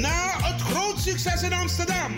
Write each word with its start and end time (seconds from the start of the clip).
Na 0.00 0.36
het 0.42 0.60
groot 0.60 0.98
succes 0.98 1.42
in 1.42 1.52
Amsterdam 1.52 2.12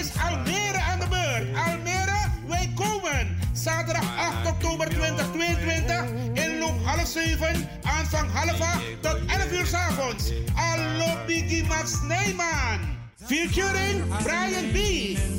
is 0.00 0.10
Almere 0.22 0.78
aan 0.78 0.98
de 1.00 1.08
beurt. 1.08 1.56
Almere, 1.66 2.30
wij 2.48 2.72
komen. 2.74 3.38
Zaterdag 3.52 4.16
8 4.16 4.48
oktober 4.48 4.88
2022 4.88 6.04
in 6.32 6.58
loop 6.58 6.84
half 6.84 7.06
7, 7.06 7.68
aanvang 7.82 8.30
half 8.32 8.60
8 8.60 8.82
tot 9.00 9.18
11 9.26 9.52
uur 9.52 9.66
s 9.66 9.74
avonds. 9.74 10.32
Allo 10.54 11.16
Biggie 11.26 11.64
Max 11.64 12.02
Neyman. 12.02 13.00
Featuring 13.26 14.04
Brian 14.22 14.70
B., 14.72 14.78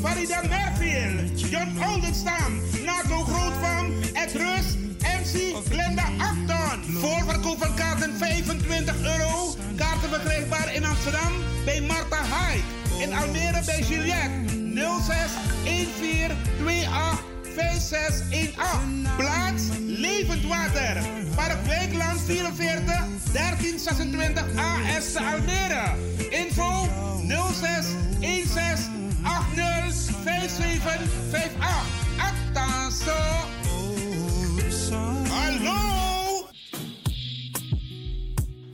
Farida 0.02 0.42
Merfield, 0.50 1.50
John 1.50 1.78
Oldenstam, 1.88 2.62
Nato 2.86 3.24
Grootvam, 3.24 3.94
Ed 4.14 4.34
Rus, 4.34 4.78
MC 5.24 5.56
Glenda 5.70 6.04
Acton. 6.18 6.84
Voorverkoop 7.00 7.58
van 7.60 7.76
kaarten 7.76 8.18
25 8.18 8.96
euro. 9.02 9.56
Kaarten 9.76 10.10
verkrijgbaar 10.10 10.74
in 10.74 10.86
Amsterdam 10.86 11.32
bij 11.66 11.82
Marta 11.82 12.22
Hyde. 12.24 13.04
In 13.04 13.14
Almere 13.14 13.62
bij 13.66 13.80
Juliette 13.80 14.32
06 14.76 15.16
14 15.98 16.32
28 16.60 17.24
5618. 17.56 19.16
Plaats 19.18 19.64
Levend 19.88 20.46
Water. 20.48 21.04
Park 21.36 21.66
Wijkland 21.66 22.22
44 22.26 22.84
1326 23.34 24.44
AS 24.56 25.16
Almere. 25.16 25.96
Info 26.30 26.88
06 27.54 27.86
16 28.22 29.12
80 29.24 30.10
5758. 30.24 31.52
Actaso. 32.18 33.63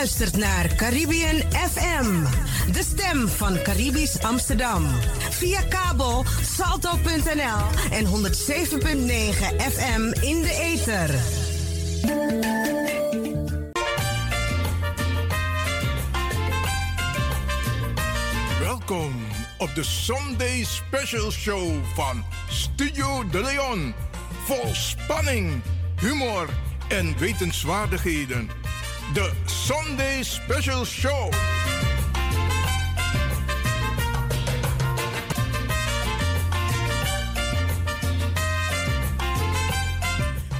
Luistert 0.00 0.36
naar 0.36 0.74
Caribbean 0.74 1.36
FM, 1.52 2.24
de 2.72 2.82
stem 2.82 3.28
van 3.28 3.62
Caribisch 3.62 4.22
Amsterdam. 4.22 4.86
Via 5.30 5.62
kabel 5.62 6.24
salto.nl 6.42 7.90
en 7.90 8.06
107.9 8.06 8.10
FM 9.72 10.02
in 10.20 10.42
de 10.42 10.58
ether. 10.60 11.10
Welkom 18.58 19.14
op 19.58 19.74
de 19.74 19.82
Sunday 19.82 20.64
Special 20.64 21.30
Show 21.30 21.84
van 21.94 22.24
Studio 22.48 23.28
De 23.28 23.40
Leon. 23.42 23.94
Vol 24.44 24.74
spanning, 24.74 25.62
humor 26.00 26.48
en 26.88 27.18
wetenswaardigheden. 27.18 28.59
De 29.14 29.30
Sunday 29.46 30.22
Special 30.22 30.84
Show. 30.84 31.32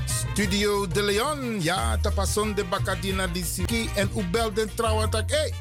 Studio 0.07 0.87
De 0.87 1.03
Leon, 1.03 1.63
ja, 1.63 1.99
tapason 1.99 2.55
de 2.55 2.65
Bacadina 2.65 3.27
di 3.27 3.45
Siki 3.45 3.89
en 3.95 4.11
u 4.17 4.25
belden 4.25 4.75
trouwens. 4.75 5.17
Hey, 5.27 5.53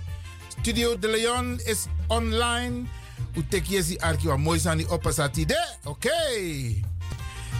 Studio 0.47 0.99
De 0.99 1.07
Leon 1.07 1.59
is 1.65 1.85
online. 2.07 2.87
U 3.35 3.45
tekjesi 3.49 3.97
arki 3.97 4.27
wa 4.27 4.37
mooi 4.37 4.59
sani 4.59 4.85
opasati 4.89 5.45
de. 5.45 5.75
Oké. 5.83 6.09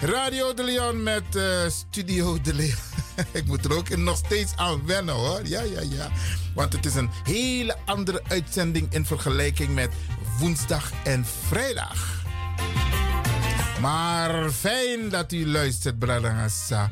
Radio 0.02 0.54
De 0.54 0.64
Leon 0.64 1.04
met 1.04 1.36
eh, 1.36 1.70
Studio 1.70 2.42
De 2.42 2.54
Leon. 2.54 2.89
Ik 3.40 3.46
moet 3.46 3.66
er 3.66 3.78
ook 3.78 3.98
nog 3.98 4.18
steeds 4.18 4.56
aan 4.56 4.86
wennen 4.86 5.16
hoor. 5.16 5.42
Ja, 5.44 5.62
ja, 5.62 5.82
ja. 5.82 6.08
Want 6.54 6.74
het 6.74 6.86
is 6.86 6.96
een 6.96 7.10
hele 7.24 7.76
andere 7.86 8.22
uitzending 8.28 8.94
in 8.94 9.06
vergelijking 9.06 9.74
met 9.74 9.90
woensdag 10.40 10.92
en 11.04 11.26
vrijdag. 11.48 12.24
Maar 13.82 14.50
fijn 14.50 15.10
dat 15.10 15.32
u 15.32 15.48
luistert, 15.48 16.00
Bradangasa. 16.00 16.92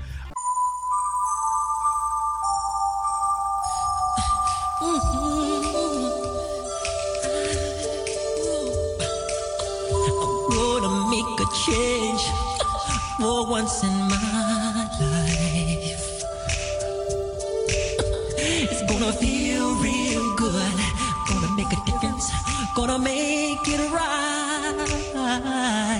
gonna 10.49 11.09
make 11.09 11.39
a 11.39 11.45
change 11.65 12.19
for 13.19 13.47
once 13.47 13.83
in 13.83 14.07
my 14.07 14.36
Gonna 22.77 22.99
make 22.99 23.67
it 23.67 23.91
right. 23.91 25.96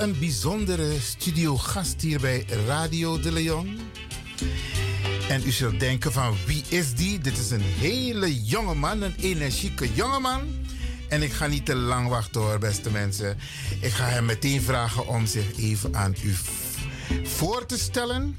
Een 0.00 0.18
bijzondere 0.18 1.00
studiogast 1.00 2.00
hier 2.00 2.20
bij 2.20 2.44
Radio 2.66 3.20
de 3.20 3.32
Leon. 3.32 3.78
En 5.28 5.42
u 5.46 5.50
zult 5.50 5.80
denken 5.80 6.12
van 6.12 6.36
wie 6.46 6.64
is 6.68 6.94
die? 6.94 7.18
Dit 7.18 7.38
is 7.38 7.50
een 7.50 7.60
hele 7.60 8.42
jonge 8.44 8.74
man, 8.74 9.02
een 9.02 9.14
energieke 9.18 9.94
jonge 9.94 10.20
man. 10.20 10.40
En 11.08 11.22
ik 11.22 11.32
ga 11.32 11.46
niet 11.46 11.66
te 11.66 11.74
lang 11.74 12.08
wachten 12.08 12.40
hoor, 12.40 12.58
beste 12.58 12.90
mensen. 12.90 13.38
Ik 13.80 13.92
ga 13.92 14.04
hem 14.04 14.24
meteen 14.24 14.62
vragen 14.62 15.08
om 15.08 15.26
zich 15.26 15.56
even 15.56 15.96
aan 15.96 16.14
u 16.24 16.34
voor 17.24 17.66
te 17.66 17.78
stellen. 17.78 18.36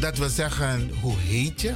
Dat 0.00 0.18
we 0.18 0.28
zeggen, 0.28 0.90
hoe 1.00 1.18
heet 1.18 1.60
je? 1.60 1.74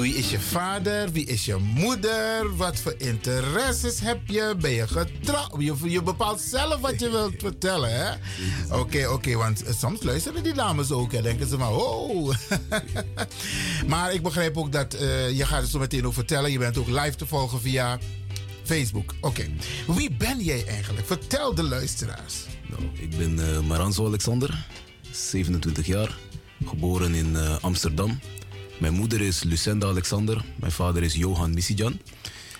Wie 0.00 0.14
is 0.14 0.30
je 0.30 0.40
vader? 0.40 1.12
Wie 1.12 1.24
is 1.24 1.44
je 1.44 1.56
moeder? 1.56 2.56
Wat 2.56 2.78
voor 2.78 2.94
interesses 2.98 4.00
heb 4.00 4.20
je? 4.26 4.54
Ben 4.60 4.70
je 4.70 4.88
getrouwd? 4.88 5.54
Je, 5.82 6.02
bepaalt 6.02 6.40
zelf 6.40 6.80
wat 6.80 7.00
je 7.00 7.10
wilt 7.10 7.34
vertellen, 7.38 7.90
hè? 7.92 8.14
Oké, 8.70 9.08
oké, 9.08 9.34
want 9.34 9.62
soms 9.78 10.02
luisteren 10.02 10.42
die 10.42 10.52
dames 10.52 10.90
ook 10.90 11.12
en 11.12 11.22
denken 11.22 11.48
ze 11.48 11.56
maar, 11.56 11.74
oh. 11.86 12.34
maar 13.86 14.12
ik 14.12 14.22
begrijp 14.22 14.56
ook 14.56 14.72
dat 14.72 14.94
uh, 14.94 15.30
je 15.30 15.46
gaat 15.46 15.62
het 15.62 15.70
zo 15.70 15.78
meteen 15.78 16.06
ook 16.06 16.14
vertellen. 16.14 16.50
Je 16.50 16.58
bent 16.58 16.78
ook 16.78 16.88
live 16.88 17.14
te 17.16 17.26
volgen 17.26 17.60
via 17.60 17.98
Facebook. 18.64 19.14
Oké, 19.20 19.46
wie 19.86 20.12
ben 20.12 20.44
jij 20.44 20.66
eigenlijk? 20.66 21.06
Vertel 21.06 21.54
de 21.54 21.62
luisteraars. 21.62 22.34
Nou, 22.68 22.82
ik 22.94 23.16
ben 23.16 23.38
uh, 23.38 23.60
Maranzo 23.60 24.06
Alexander, 24.06 24.66
27 25.10 25.86
jaar, 25.86 26.18
geboren 26.64 27.14
in 27.14 27.32
uh, 27.32 27.56
Amsterdam. 27.60 28.18
Mijn 28.78 28.94
moeder 28.94 29.20
is 29.20 29.42
Lucenda 29.42 29.86
Alexander. 29.86 30.44
Mijn 30.56 30.72
vader 30.72 31.02
is 31.02 31.14
Johan 31.14 31.54
Misijan. 31.54 32.00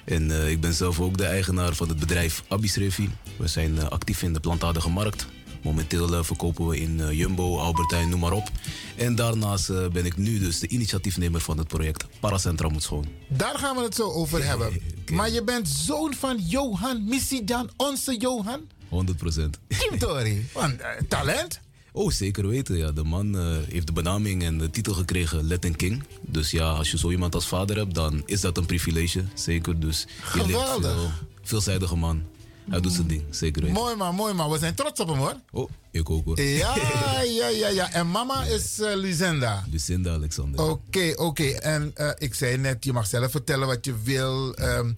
En 0.05 0.31
uh, 0.31 0.51
ik 0.51 0.61
ben 0.61 0.75
zelf 0.75 1.01
ook 1.01 1.17
de 1.17 1.25
eigenaar 1.25 1.75
van 1.75 1.89
het 1.89 1.99
bedrijf 1.99 2.43
Abisrevi. 2.49 3.11
We 3.37 3.47
zijn 3.47 3.75
uh, 3.75 3.85
actief 3.85 4.23
in 4.23 4.33
de 4.33 4.41
plantaardige 4.41 4.91
markt. 4.91 5.27
Momenteel 5.63 6.13
uh, 6.13 6.23
verkopen 6.23 6.67
we 6.67 6.81
in 6.81 7.17
Jumbo, 7.17 7.59
Albertijn, 7.59 8.09
noem 8.09 8.21
maar 8.21 8.33
op. 8.33 8.51
En 8.97 9.15
daarnaast 9.15 9.91
ben 9.93 10.05
ik 10.05 10.17
nu 10.17 10.39
dus 10.39 10.59
de 10.59 10.69
initiatiefnemer 10.69 11.41
van 11.41 11.59
het 11.59 11.69
project 11.69 12.07
Paracentra 12.21 12.69
moet 12.69 12.83
schoon. 12.83 13.05
Daar 13.29 13.59
gaan 13.59 13.77
we 13.77 13.83
het 13.83 13.95
zo 13.95 14.11
over 14.11 14.45
hebben. 14.45 14.67
Okay. 14.67 15.17
Maar 15.17 15.31
je 15.31 15.45
bent 15.45 15.69
zoon 15.69 16.15
van 16.15 16.37
Johan 16.39 17.05
Misijan, 17.05 17.71
onze 17.77 18.17
Johan? 18.17 18.61
100 18.89 19.19
procent. 19.19 19.59
talent? 21.09 21.61
Oh, 21.93 22.11
zeker 22.11 22.49
weten. 22.49 22.77
Ja. 22.77 22.93
De 22.93 23.05
man 23.05 23.37
uh, 23.37 23.57
heeft 23.69 23.87
de 23.87 23.93
benaming 23.93 24.43
en 24.43 24.59
de 24.59 24.71
titel 24.71 24.95
gekregen 24.95 25.49
Latin 25.49 25.77
King. 25.77 26.03
Dus 26.21 26.51
ja, 26.51 26.71
als 26.71 26.91
je 26.91 26.99
zo 26.99 27.11
iemand 27.11 27.35
als 27.35 27.49
vader 27.49 27.77
hebt, 27.77 27.95
dan 27.95 28.23
is 28.27 28.41
dat 28.41 28.57
een 28.57 28.67
privilege. 28.67 29.25
Zeker. 29.35 29.81
Dus 29.81 30.07
je 30.35 30.41
Geweldig. 30.41 30.93
Veel, 30.93 31.11
veelzijdige 31.43 31.97
man. 31.97 32.23
Hij 32.69 32.81
doet 32.81 32.93
zijn 32.93 33.07
ding, 33.07 33.23
zeker 33.31 33.63
weten. 33.63 33.77
Mooi 33.77 33.97
man, 33.97 34.15
mooi 34.15 34.35
man. 34.35 34.51
We 34.51 34.59
zijn 34.59 34.75
trots 34.75 35.01
op 35.01 35.09
hem 35.09 35.17
hoor. 35.17 35.35
Oh, 35.51 35.71
ik 35.91 36.11
ook 36.11 36.25
hoor. 36.25 36.41
Ja, 36.41 36.75
ja, 37.39 37.49
ja, 37.49 37.69
ja. 37.69 37.93
En 37.93 38.11
mama 38.11 38.45
is 38.45 38.79
uh, 38.79 38.95
Lucinda. 38.95 39.65
Lucinda 39.71 40.13
Alexander. 40.13 40.61
Oké, 40.61 40.71
okay, 40.71 41.11
oké. 41.11 41.23
Okay. 41.23 41.53
En 41.53 41.95
uh, 41.97 42.11
ik 42.19 42.35
zei 42.35 42.57
net, 42.57 42.85
je 42.85 42.93
mag 42.93 43.07
zelf 43.07 43.31
vertellen 43.31 43.67
wat 43.67 43.85
je 43.85 43.95
wil. 44.03 44.59
Um, 44.61 44.97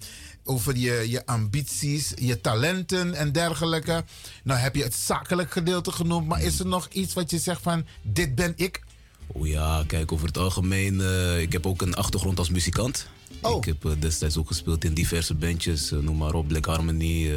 over 0.50 0.76
je, 0.76 1.10
je 1.10 1.26
ambities, 1.26 2.12
je 2.16 2.40
talenten 2.40 3.14
en 3.14 3.32
dergelijke. 3.32 4.04
Nou 4.44 4.60
heb 4.60 4.74
je 4.74 4.82
het 4.82 4.94
zakelijk 4.94 5.52
gedeelte 5.52 5.92
genoemd, 5.92 6.26
maar 6.26 6.42
is 6.42 6.58
er 6.58 6.66
nog 6.66 6.88
iets 6.92 7.14
wat 7.14 7.30
je 7.30 7.38
zegt 7.38 7.62
van 7.62 7.86
dit 8.02 8.34
ben 8.34 8.52
ik? 8.56 8.82
Oh 9.26 9.46
ja, 9.46 9.84
kijk, 9.86 10.12
over 10.12 10.26
het 10.26 10.38
algemeen, 10.38 10.94
uh, 10.94 11.40
ik 11.40 11.52
heb 11.52 11.66
ook 11.66 11.82
een 11.82 11.94
achtergrond 11.94 12.38
als 12.38 12.50
muzikant. 12.50 13.06
Oh. 13.40 13.56
Ik 13.56 13.64
heb 13.64 13.84
uh, 13.84 13.92
destijds 13.98 14.36
ook 14.36 14.46
gespeeld 14.46 14.84
in 14.84 14.94
diverse 14.94 15.34
bandjes, 15.34 15.92
uh, 15.92 15.98
noem 15.98 16.16
maar 16.16 16.34
op, 16.34 16.48
Black 16.48 16.66
Harmony, 16.66 17.32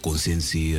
Consensie. 0.00 0.76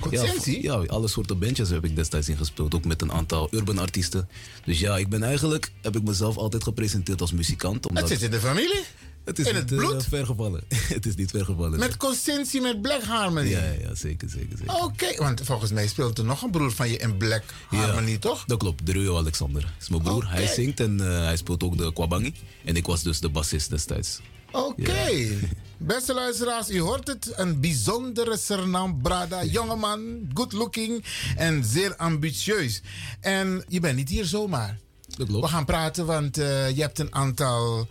Consensie? 0.00 0.62
Ja, 0.62 0.80
ja, 0.80 0.86
alle 0.86 1.08
soorten 1.08 1.38
bandjes 1.38 1.68
heb 1.68 1.84
ik 1.84 1.96
destijds 1.96 2.28
in 2.28 2.36
gespeeld, 2.36 2.74
ook 2.74 2.84
met 2.84 3.02
een 3.02 3.12
aantal 3.12 3.48
urban 3.50 3.78
artiesten. 3.78 4.28
Dus 4.64 4.80
ja, 4.80 4.96
ik 4.96 5.08
ben 5.08 5.22
eigenlijk, 5.22 5.72
heb 5.82 5.96
ik 5.96 6.02
mezelf 6.02 6.36
altijd 6.36 6.62
gepresenteerd 6.62 7.20
als 7.20 7.32
muzikant. 7.32 7.86
Omdat... 7.86 8.08
Het 8.08 8.12
zit 8.18 8.22
in 8.22 8.30
de 8.30 8.46
familie? 8.46 8.82
Het 9.30 9.38
is 9.38 9.46
in 9.46 9.54
niet 9.54 9.70
het 9.70 9.78
bloed? 9.78 10.04
Vergevallen. 10.04 10.62
het 10.96 11.06
is 11.06 11.14
niet 11.14 11.30
vergevallen. 11.30 11.78
Met 11.78 11.96
Consensie, 11.96 12.60
met 12.60 12.82
Black 12.82 13.02
Harmony? 13.02 13.48
Ja, 13.48 13.62
ja 13.80 13.94
zeker, 13.94 14.28
zeker. 14.28 14.58
zeker. 14.58 14.74
Oké, 14.74 14.84
okay, 14.84 15.16
want 15.16 15.40
volgens 15.44 15.70
mij 15.70 15.86
speelt 15.86 16.18
er 16.18 16.24
nog 16.24 16.42
een 16.42 16.50
broer 16.50 16.72
van 16.72 16.88
je 16.88 16.96
in 16.96 17.16
Black 17.16 17.42
Harmony, 17.68 18.10
ja, 18.10 18.18
toch? 18.18 18.44
Dat 18.46 18.58
klopt, 18.58 18.86
Druyo 18.86 19.16
Alexander. 19.16 19.72
is 19.80 19.88
mijn 19.88 20.02
broer. 20.02 20.24
Okay. 20.24 20.36
Hij 20.36 20.46
zingt 20.46 20.80
en 20.80 20.98
uh, 21.00 21.24
hij 21.24 21.36
speelt 21.36 21.62
ook 21.62 21.78
de 21.78 21.92
kwabangi. 21.92 22.34
En 22.64 22.76
ik 22.76 22.86
was 22.86 23.02
dus 23.02 23.20
de 23.20 23.28
bassist 23.28 23.70
destijds. 23.70 24.20
Oké. 24.52 24.80
Okay. 24.80 25.20
Ja. 25.20 25.36
Beste 25.78 26.14
luisteraars, 26.14 26.70
u 26.70 26.80
hoort 26.80 27.06
het. 27.06 27.32
Een 27.36 27.60
bijzondere 27.60 28.36
Sernam 28.36 29.02
Brada. 29.02 29.44
Jongeman, 29.44 30.30
good 30.34 30.52
looking 30.52 31.04
en 31.36 31.64
zeer 31.64 31.96
ambitieus. 31.96 32.82
En 33.20 33.64
je 33.68 33.80
bent 33.80 33.96
niet 33.96 34.08
hier 34.08 34.24
zomaar. 34.24 34.78
Dat 35.16 35.26
klopt. 35.26 35.44
We 35.44 35.50
gaan 35.50 35.64
praten, 35.64 36.06
want 36.06 36.38
uh, 36.38 36.70
je 36.70 36.80
hebt 36.80 36.98
een 36.98 37.14
aantal 37.14 37.88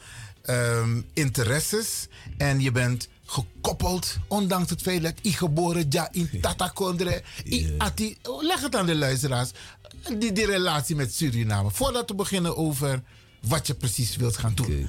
um, 0.49 1.05
interesses. 1.13 2.07
En 2.37 2.59
je 2.59 2.71
bent 2.71 3.07
gekoppeld, 3.25 4.17
ondanks 4.27 4.69
het 4.69 4.81
feit 4.81 5.01
dat 5.01 5.13
ik 5.21 5.35
geboren 5.35 5.85
ja 5.89 6.09
in 6.11 6.29
Tatakondre. 6.41 7.23
Yeah. 7.43 7.71
Ati, 7.77 8.17
leg 8.39 8.61
het 8.61 8.75
aan 8.75 8.85
de 8.85 8.95
luisteraars, 8.95 9.51
die, 10.17 10.31
die 10.31 10.45
relatie 10.45 10.95
met 10.95 11.13
Suriname. 11.13 11.71
Voordat 11.71 12.09
we 12.09 12.15
beginnen 12.15 12.57
over 12.57 13.01
wat 13.41 13.67
je 13.67 13.73
precies 13.73 14.15
wilt 14.15 14.37
gaan 14.37 14.53
doen. 14.53 14.65
Okay. 14.65 14.87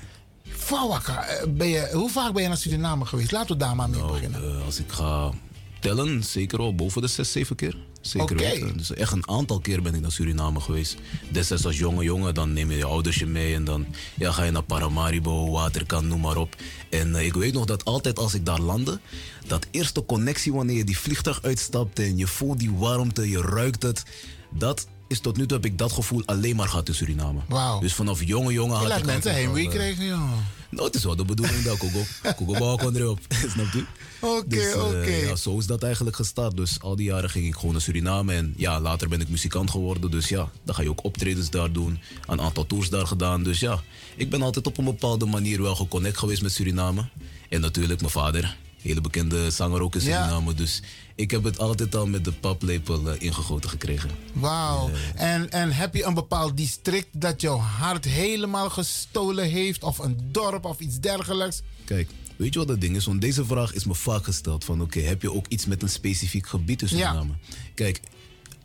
Fawaka, 0.49 1.27
ben 1.49 1.69
je, 1.69 1.91
hoe 1.93 2.11
vaak 2.11 2.33
ben 2.33 2.43
je 2.43 2.49
naar 2.49 2.57
Suriname 2.57 3.05
geweest? 3.05 3.33
Laten 3.33 3.53
we 3.53 3.57
daar 3.57 3.77
maar 3.77 3.91
mee 3.91 4.01
nou, 4.01 4.13
beginnen. 4.13 4.45
Uh, 4.45 4.65
als 4.65 4.79
ik 4.79 4.93
ga 4.93 5.31
tellen, 5.81 6.25
zeker 6.25 6.59
al 6.59 6.75
boven 6.75 7.03
de 7.03 7.09
6, 7.09 7.33
7 7.33 7.57
keer. 7.57 7.77
Zeker 8.01 8.37
okay. 8.37 8.51
weten. 8.51 8.77
Dus 8.77 8.93
echt 8.93 9.13
een 9.13 9.29
aantal 9.29 9.61
keer 9.61 9.83
ben 9.83 9.95
ik 9.95 10.01
naar 10.01 10.13
Suriname 10.13 10.61
geweest. 10.61 10.97
Destijds 11.29 11.67
als 11.67 11.79
jonge 11.79 12.05
jongen, 12.05 12.35
dan 12.35 12.53
neem 12.53 12.71
je 12.71 12.77
je 12.77 12.85
ouders 12.85 13.17
je 13.17 13.27
mee 13.27 13.55
en 13.55 13.65
dan 13.65 13.87
ja, 14.17 14.33
ga 14.33 14.43
je 14.43 14.51
naar 14.51 14.63
Paramaribo, 14.63 15.51
Waterkant, 15.51 16.07
noem 16.07 16.21
maar 16.21 16.37
op. 16.37 16.57
En 16.91 17.09
uh, 17.09 17.25
ik 17.25 17.35
weet 17.35 17.53
nog 17.53 17.65
dat 17.65 17.85
altijd 17.85 18.19
als 18.19 18.35
ik 18.35 18.47
daar 18.47 18.61
landde, 18.61 19.01
dat 19.47 19.67
eerste 19.71 20.05
connectie 20.05 20.53
wanneer 20.53 20.77
je 20.77 20.85
die 20.85 20.99
vliegtuig 20.99 21.43
uitstapt 21.43 21.99
en 21.99 22.17
je 22.17 22.27
voelt 22.27 22.59
die 22.59 22.73
warmte, 22.73 23.29
je 23.29 23.41
ruikt 23.41 23.83
het, 23.83 24.03
dat 24.51 24.87
is 25.09 25.21
tot 25.21 25.37
nu 25.37 25.47
toe 25.47 25.57
heb 25.57 25.67
ik 25.67 25.79
dat 25.79 25.93
gevoel 25.93 26.23
alleen 26.27 26.57
maar 26.57 26.69
gehad 26.69 26.89
in 26.89 26.95
Suriname. 26.95 27.41
Wow. 27.49 27.81
Dus 27.81 27.95
vanaf 27.95 28.25
jonge 28.25 28.53
jongen 28.53 28.75
je 28.75 28.79
had 28.79 28.89
laat 28.89 28.99
ik 28.99 29.05
mensen 29.05 29.33
heimwee 29.33 29.69
krijgen, 29.69 30.05
joh. 30.05 30.31
Nou, 30.71 30.87
het 30.87 30.95
is 30.95 31.05
wel 31.05 31.17
de 31.17 31.25
bedoeling 31.25 31.63
dat 31.63 31.77
Kogo, 31.77 32.03
Kogo 32.37 32.77
kon 32.77 32.97
erop. 32.97 33.19
Snap 33.55 33.73
je? 33.73 33.85
Oké, 34.21 34.35
okay, 34.35 34.49
dus, 34.49 34.75
uh, 34.75 34.85
oké. 34.85 34.97
Okay. 34.97 35.21
Ja, 35.21 35.37
zo 35.37 35.59
is 35.59 35.67
dat 35.67 35.83
eigenlijk 35.83 36.17
gestart. 36.17 36.57
Dus 36.57 36.81
al 36.81 36.97
die 36.97 37.07
jaren 37.07 37.31
ging 37.31 37.47
ik 37.47 37.55
gewoon 37.55 37.73
naar 37.73 37.81
Suriname. 37.81 38.35
En 38.35 38.55
ja, 38.57 38.81
later 38.81 39.09
ben 39.09 39.21
ik 39.21 39.29
muzikant 39.29 39.71
geworden. 39.71 40.11
Dus 40.11 40.29
ja, 40.29 40.51
dan 40.63 40.75
ga 40.75 40.83
je 40.83 40.91
ook 40.91 41.05
optredens 41.05 41.51
daar 41.51 41.73
doen. 41.73 41.99
Een 42.27 42.41
aantal 42.41 42.67
tours 42.67 42.91
daar 42.91 43.07
gedaan. 43.07 43.43
Dus 43.43 43.61
ja, 43.61 43.83
ik 44.17 44.31
ben 44.31 44.43
altijd 44.43 44.67
op 44.67 44.79
een 44.79 44.85
bepaalde 44.85 45.27
manier 45.27 45.63
wel 45.63 45.75
geconnect 45.75 46.19
geweest 46.19 46.43
met 46.43 46.53
Suriname. 46.53 47.09
En 47.49 47.61
natuurlijk 47.61 48.01
mijn 48.01 48.13
vader. 48.13 48.57
Hele 48.83 49.01
bekende 49.01 49.51
zanger 49.51 49.81
ook 49.81 49.95
in 49.95 50.01
Suriname. 50.01 50.51
Ja. 50.51 50.57
Dus 50.57 50.83
ik 51.15 51.31
heb 51.31 51.45
het 51.45 51.59
altijd 51.59 51.95
al 51.95 52.07
met 52.07 52.25
de 52.25 52.33
paplepel 52.33 53.09
uh, 53.09 53.13
ingegoten 53.19 53.71
gekregen. 53.71 54.11
Wauw. 54.33 54.91
Uh, 54.91 55.23
en, 55.23 55.51
en 55.51 55.73
heb 55.73 55.95
je 55.95 56.05
een 56.05 56.15
bepaald 56.15 56.57
district 56.57 57.09
dat 57.13 57.41
jouw 57.41 57.59
hart 57.59 58.05
helemaal 58.05 58.71
gestolen 58.71 59.51
heeft? 59.51 59.83
Of 59.83 59.99
een 59.99 60.19
dorp 60.23 60.65
of 60.65 60.81
iets 60.81 61.01
dergelijks? 61.01 61.63
Kijk, 61.85 62.09
weet 62.37 62.53
je 62.53 62.59
wat 62.59 62.69
dat 62.69 62.81
ding 62.81 62.97
is? 62.97 63.05
Want 63.05 63.21
deze 63.21 63.45
vraag 63.45 63.73
is 63.73 63.85
me 63.85 63.95
vaak 63.95 64.25
gesteld. 64.25 64.65
Van 64.65 64.81
oké, 64.81 64.99
okay, 64.99 65.09
heb 65.09 65.23
je 65.23 65.33
ook 65.33 65.47
iets 65.49 65.67
met 65.67 65.83
een 65.83 65.89
specifiek 65.89 66.47
gebied 66.47 66.83
in 66.83 66.89
Suriname? 66.89 67.33
Ja. 67.41 67.57
Kijk, 67.75 68.01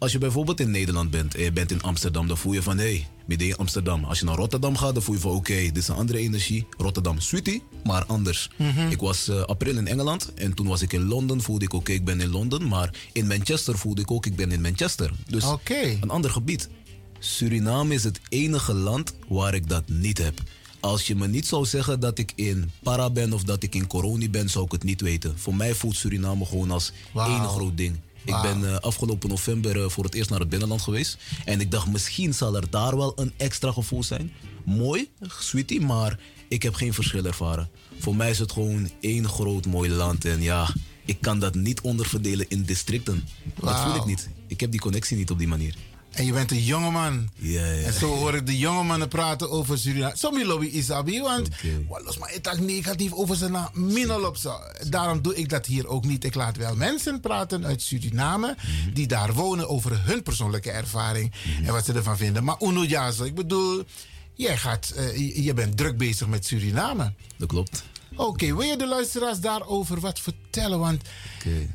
als 0.05 0.13
je 0.13 0.19
bijvoorbeeld 0.19 0.59
in 0.59 0.71
Nederland 0.71 1.11
bent 1.11 1.35
en 1.35 1.43
je 1.43 1.51
bent 1.51 1.71
in 1.71 1.81
Amsterdam, 1.81 2.27
dan 2.27 2.37
voel 2.37 2.53
je 2.53 2.61
van 2.61 2.77
hé, 2.77 2.83
hey, 2.83 3.07
midden 3.25 3.47
in 3.47 3.55
Amsterdam. 3.57 4.03
Als 4.03 4.19
je 4.19 4.25
naar 4.25 4.35
Rotterdam 4.35 4.77
gaat, 4.77 4.93
dan 4.93 5.03
voel 5.03 5.15
je 5.15 5.21
van 5.21 5.31
oké, 5.31 5.51
okay, 5.51 5.65
dit 5.65 5.77
is 5.77 5.87
een 5.87 5.95
andere 5.95 6.17
energie. 6.19 6.67
Rotterdam, 6.77 7.19
sweetie, 7.19 7.63
maar 7.83 8.05
anders. 8.05 8.49
Mhm. 8.55 8.69
Mm 8.69 8.75
-hmm. 8.75 8.89
Ik 8.89 8.99
was 8.99 9.29
uh, 9.29 9.41
april 9.41 9.77
in 9.77 9.87
Engeland 9.87 10.33
en 10.33 10.53
toen 10.53 10.67
was 10.67 10.81
ik 10.81 10.93
in 10.93 11.03
Londen, 11.03 11.41
voelde 11.41 11.65
ik 11.65 11.73
oké, 11.73 11.81
okay, 11.81 11.95
ik 11.95 12.05
ben 12.05 12.21
in 12.21 12.29
Londen. 12.29 12.67
Maar 12.67 12.93
in 13.11 13.27
Manchester 13.27 13.77
voelde 13.77 14.01
ik 14.01 14.11
ook, 14.11 14.25
ik 14.25 14.35
ben 14.35 14.51
in 14.51 14.61
Manchester. 14.61 15.11
Dus 15.27 15.43
okay. 15.43 15.97
een 16.01 16.09
ander 16.09 16.31
gebied. 16.31 16.69
Suriname 17.19 17.93
is 17.93 18.03
het 18.03 18.19
enige 18.29 18.73
land 18.73 19.13
waar 19.27 19.53
ik 19.53 19.69
dat 19.69 19.83
niet 19.87 20.17
heb. 20.17 20.41
Als 20.79 21.07
je 21.07 21.15
me 21.15 21.27
niet 21.27 21.47
zou 21.47 21.65
zeggen 21.65 21.99
dat 21.99 22.17
ik 22.17 22.31
in 22.35 22.71
Para 22.83 23.09
ben 23.09 23.33
of 23.33 23.43
dat 23.43 23.63
ik 23.63 23.75
in 23.75 23.87
Coroni 23.87 24.29
ben, 24.29 24.49
zou 24.49 24.65
ik 24.65 24.71
het 24.71 24.83
niet 24.83 25.01
weten. 25.01 25.39
Voor 25.39 25.55
mij 25.55 25.73
voelt 25.73 25.95
Suriname 25.95 26.45
gewoon 26.45 26.71
als 26.71 26.91
wow. 27.11 27.31
één 27.31 27.47
groot 27.47 27.77
ding. 27.77 27.99
Ik 28.25 28.41
ben 28.41 28.61
uh, 28.61 28.75
afgelopen 28.75 29.29
november 29.29 29.77
uh, 29.77 29.89
voor 29.89 30.03
het 30.03 30.13
eerst 30.13 30.29
naar 30.29 30.39
het 30.39 30.49
binnenland 30.49 30.81
geweest. 30.81 31.17
En 31.45 31.59
ik 31.59 31.71
dacht, 31.71 31.87
misschien 31.87 32.33
zal 32.33 32.55
er 32.55 32.69
daar 32.69 32.97
wel 32.97 33.13
een 33.15 33.33
extra 33.37 33.71
gevoel 33.71 34.03
zijn. 34.03 34.31
Mooi, 34.63 35.09
sweetie, 35.39 35.81
maar 35.81 36.19
ik 36.47 36.63
heb 36.63 36.73
geen 36.73 36.93
verschil 36.93 37.25
ervaren. 37.25 37.69
Voor 37.99 38.15
mij 38.15 38.29
is 38.29 38.39
het 38.39 38.51
gewoon 38.51 38.89
één 38.99 39.27
groot 39.27 39.65
mooi 39.65 39.89
land. 39.89 40.25
En 40.25 40.41
ja, 40.41 40.73
ik 41.05 41.17
kan 41.21 41.39
dat 41.39 41.55
niet 41.55 41.81
onderverdelen 41.81 42.49
in 42.49 42.63
districten. 42.63 43.23
Wow. 43.55 43.69
Dat 43.69 43.79
voel 43.79 43.95
ik 43.95 44.05
niet. 44.05 44.29
Ik 44.47 44.59
heb 44.59 44.71
die 44.71 44.79
connectie 44.79 45.17
niet 45.17 45.31
op 45.31 45.37
die 45.37 45.47
manier. 45.47 45.75
En 46.15 46.25
je 46.25 46.31
bent 46.31 46.51
een 46.51 46.63
jongeman. 46.63 47.29
Ja, 47.35 47.65
ja. 47.65 47.85
En 47.85 47.93
zo 47.93 48.15
hoor 48.15 48.35
ik 48.35 48.45
de 48.45 48.57
jonge 48.57 48.83
mannen 48.83 49.07
praten 49.07 49.51
over 49.51 49.77
Suriname. 49.77 50.17
Sommige 50.17 50.45
lobby 50.45 50.65
Isabi, 50.65 51.21
want 51.21 51.47
Oké. 51.47 51.83
okay. 51.87 52.03
los 52.03 52.17
maar 52.17 52.33
ik 52.33 52.59
negatief 52.59 53.13
over 53.13 53.35
zijn 53.35 53.51
naam. 53.51 53.69
Daarom 54.87 55.21
doe 55.21 55.35
ik 55.35 55.49
dat 55.49 55.65
hier 55.65 55.87
ook 55.87 56.05
niet. 56.05 56.23
Ik 56.23 56.35
laat 56.35 56.57
wel 56.57 56.75
mensen 56.75 57.19
praten 57.19 57.65
uit 57.65 57.81
Suriname 57.81 58.55
die 58.93 59.07
daar 59.07 59.33
wonen 59.33 59.69
over 59.69 60.05
hun 60.05 60.23
persoonlijke 60.23 60.71
ervaring 60.71 61.33
en 61.63 61.73
wat 61.73 61.85
ze 61.85 61.93
ervan 61.93 62.17
vinden. 62.17 62.43
Maar 62.43 62.57
Uno 62.61 62.83
Jazo, 62.83 63.23
ik 63.23 63.35
bedoel, 63.35 63.83
jij 64.33 64.57
gaat, 64.57 64.93
eh, 64.95 65.45
je 65.45 65.53
bent 65.53 65.77
druk 65.77 65.97
bezig 65.97 66.27
met 66.27 66.45
Suriname. 66.45 67.13
Dat 67.37 67.47
klopt. 67.47 67.83
Oké, 68.15 68.55
wil 68.55 68.61
je 68.61 68.77
de 68.77 68.87
luisteraars 68.87 69.39
daarover 69.39 69.99
wat 69.99 70.19
vertellen? 70.19 70.79
Want 70.79 71.01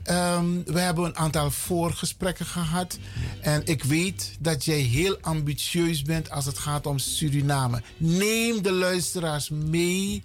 ehm, 0.02 0.62
we 0.64 0.80
hebben 0.80 1.04
een 1.04 1.16
aantal 1.16 1.50
voorgesprekken 1.50 2.46
gehad. 2.46 2.98
En 3.40 3.62
ik 3.64 3.84
weet 3.84 4.36
dat 4.40 4.64
jij 4.64 4.80
heel 4.80 5.18
ambitieus 5.20 6.02
bent 6.02 6.30
als 6.30 6.44
het 6.44 6.58
gaat 6.58 6.86
om 6.86 6.98
Suriname. 6.98 7.82
Neem 7.96 8.62
de 8.62 8.72
luisteraars 8.72 9.48
mee 9.48 10.22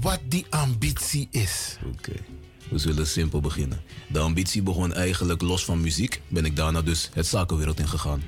wat 0.00 0.20
die 0.28 0.46
ambitie 0.50 1.28
is. 1.30 1.76
Oké. 1.86 2.12
We 2.68 2.78
zullen 2.78 3.06
simpel 3.06 3.40
beginnen. 3.40 3.82
De 4.08 4.18
ambitie 4.18 4.62
begon 4.62 4.94
eigenlijk 4.94 5.42
los 5.42 5.64
van 5.64 5.80
muziek. 5.80 6.20
Ben 6.28 6.44
ik 6.44 6.56
daarna 6.56 6.82
dus 6.82 7.10
het 7.12 7.26
zakenwereld 7.26 7.80
ingegaan. 7.80 8.22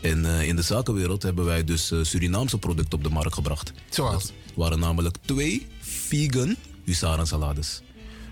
En 0.00 0.24
eh, 0.24 0.48
in 0.48 0.56
de 0.56 0.62
zakenwereld 0.62 1.22
hebben 1.22 1.44
wij 1.44 1.64
dus 1.64 1.90
eh, 1.90 1.98
Surinaamse 2.02 2.58
producten 2.58 2.98
op 2.98 3.04
de 3.04 3.10
markt 3.10 3.34
gebracht. 3.34 3.72
Zoals? 3.88 4.22
Dat 4.22 4.32
waren 4.54 4.78
namelijk 4.78 5.16
twee 5.20 5.66
vegan 6.10 6.56
husarensalades. 6.84 7.80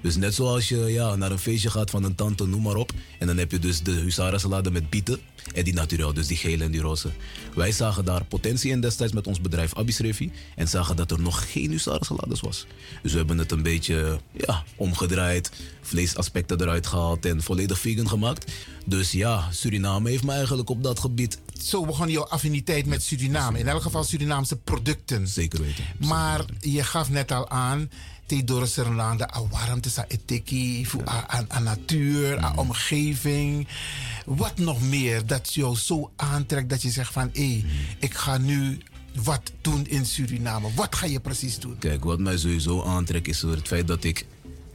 Dus 0.03 0.17
net 0.17 0.35
zoals 0.35 0.69
je 0.69 0.77
ja, 0.77 1.17
naar 1.17 1.31
een 1.31 1.39
feestje 1.39 1.71
gaat 1.71 1.91
van 1.91 2.05
een 2.05 2.15
tante, 2.15 2.47
noem 2.47 2.63
maar 2.63 2.77
op. 2.77 2.93
En 3.19 3.27
dan 3.27 3.37
heb 3.37 3.51
je 3.51 3.59
dus 3.59 3.83
de 3.83 3.93
husarensalade 3.93 4.71
met 4.71 4.91
bieten. 4.91 5.19
En 5.55 5.65
die 5.65 5.75
naturel, 5.75 6.13
dus 6.13 6.27
die 6.27 6.37
gele 6.37 6.65
en 6.65 6.71
die 6.71 6.81
roze. 6.81 7.11
Wij 7.55 7.73
zagen 7.73 8.05
daar 8.05 8.25
potentie 8.25 8.71
in 8.71 8.81
destijds 8.81 9.13
met 9.13 9.27
ons 9.27 9.41
bedrijf 9.41 9.75
Abisrevi. 9.75 10.31
En 10.57 10.69
zagen 10.69 10.97
dat 10.97 11.11
er 11.11 11.21
nog 11.21 11.53
geen 11.53 11.71
husarensalades 11.71 12.41
was. 12.41 12.67
Dus 13.03 13.13
we 13.13 13.19
hebben 13.19 13.39
het 13.39 13.53
een 13.53 13.63
beetje 13.63 14.21
ja, 14.33 14.65
omgedraaid. 14.77 15.51
Vleesaspecten 15.81 16.61
eruit 16.61 16.87
gehaald 16.87 17.25
en 17.27 17.43
volledig 17.43 17.79
vegan 17.79 18.09
gemaakt. 18.09 18.53
Dus 18.85 19.13
ja, 19.13 19.49
Suriname 19.51 20.11
heeft 20.11 20.25
me 20.25 20.33
eigenlijk 20.33 20.71
op 20.71 20.83
dat 20.83 20.99
gebied 20.99 21.39
Zo 21.63 21.85
begon 21.85 22.11
jouw 22.11 22.25
affiniteit 22.25 22.87
met 22.87 23.03
Suriname. 23.03 23.59
In 23.59 23.69
elk 23.69 23.83
geval 23.83 24.05
Surinaamse 24.05 24.57
producten. 24.57 25.29
zeker 25.29 25.61
weten. 25.61 25.85
Maar 25.99 26.45
je 26.61 26.83
gaf 26.85 27.11
net 27.11 27.33
al 27.33 27.49
aan, 27.49 27.91
te 28.29 28.45
door 28.45 28.63
a 28.63 29.43
warmte, 29.51 29.91
sa 29.91 30.05
etiki, 30.09 30.87
aan 31.27 31.47
aan 31.49 31.63
natuur, 31.63 32.39
aan 32.39 32.59
omgeving. 32.59 33.69
Wat 34.25 34.59
nog 34.59 34.81
meer 34.83 35.27
dat 35.27 35.55
jou 35.55 35.77
zo 35.77 36.11
aantrekt 36.17 36.69
dat 36.69 36.83
je 36.83 36.91
zegt 36.91 37.13
van, 37.13 37.31
hé, 37.33 37.65
ik 37.99 38.15
ga 38.15 38.39
nu 38.39 38.79
wat 39.23 39.53
doen 39.61 39.87
in 39.87 40.07
Suriname. 40.07 40.69
Wat 40.75 40.95
ga 40.95 41.07
je 41.07 41.21
precies 41.21 41.59
doen? 41.59 41.79
Kijk, 41.79 42.05
wat 42.05 42.19
mij 42.19 42.37
sowieso 42.37 42.83
aantrekt 42.83 43.29
is 43.29 43.43
het 43.43 43.69
feit 43.69 43.87
dat 43.87 44.05
ik 44.05 44.27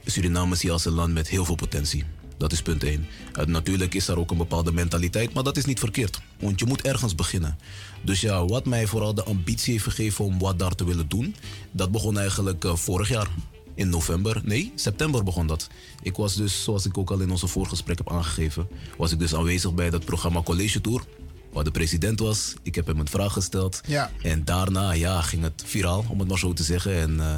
Suriname 0.04 0.54
zie 0.54 0.72
als 0.72 0.84
een 0.84 0.92
land 0.92 1.12
met 1.12 1.28
heel 1.28 1.44
veel 1.44 1.54
potentie. 1.54 2.04
Dat 2.36 2.52
is 2.52 2.62
punt 2.62 2.84
1. 2.84 3.06
natuurlijk 3.46 3.94
is 3.94 4.08
er 4.08 4.18
ook 4.18 4.30
een 4.30 4.36
bepaalde 4.36 4.72
mentaliteit, 4.72 5.34
maar 5.34 5.42
dat 5.42 5.56
is 5.56 5.64
niet 5.64 5.78
verkeerd. 5.78 6.20
Want 6.38 6.60
je 6.60 6.66
moet 6.66 6.82
ergens 6.82 7.14
beginnen. 7.14 7.58
Dus 8.04 8.20
ja, 8.20 8.44
wat 8.44 8.64
mij 8.64 8.86
vooral 8.86 9.14
de 9.14 9.24
ambitie 9.24 9.72
heeft 9.72 9.84
gegeven 9.84 10.24
om 10.24 10.38
wat 10.38 10.58
daar 10.58 10.74
te 10.74 10.84
willen 10.84 11.08
doen, 11.08 11.34
dat 11.70 11.90
begon 11.90 12.18
eigenlijk 12.18 12.64
eh, 12.64 12.76
vorig 12.76 13.08
jaar. 13.08 13.28
In 13.74 13.88
november, 13.88 14.40
nee, 14.44 14.72
september 14.74 15.24
begon 15.24 15.46
dat. 15.46 15.68
Ik 16.02 16.16
was 16.16 16.34
dus, 16.34 16.62
zoals 16.62 16.86
ik 16.86 16.98
ook 16.98 17.10
al 17.10 17.20
in 17.20 17.30
onze 17.30 17.46
voorgesprek 17.46 17.98
heb 17.98 18.10
aangegeven, 18.10 18.68
was 18.96 19.12
ik 19.12 19.18
dus 19.18 19.34
aanwezig 19.34 19.74
bij 19.74 19.90
dat 19.90 20.04
programma 20.04 20.42
College 20.42 20.80
Tour. 20.80 21.04
Waar 21.52 21.64
de 21.64 21.70
president 21.70 22.20
was. 22.20 22.54
Ik 22.62 22.74
heb 22.74 22.86
hem 22.86 22.98
een 23.00 23.08
vraag 23.08 23.32
gesteld. 23.32 23.80
Ja. 23.86 24.10
En 24.22 24.44
daarna 24.44 24.92
ja, 24.92 25.22
ging 25.22 25.42
het 25.42 25.62
viraal, 25.66 26.04
om 26.08 26.18
het 26.18 26.28
maar 26.28 26.38
zo 26.38 26.52
te 26.52 26.62
zeggen. 26.62 26.94
En 26.94 27.20
eh, 27.20 27.36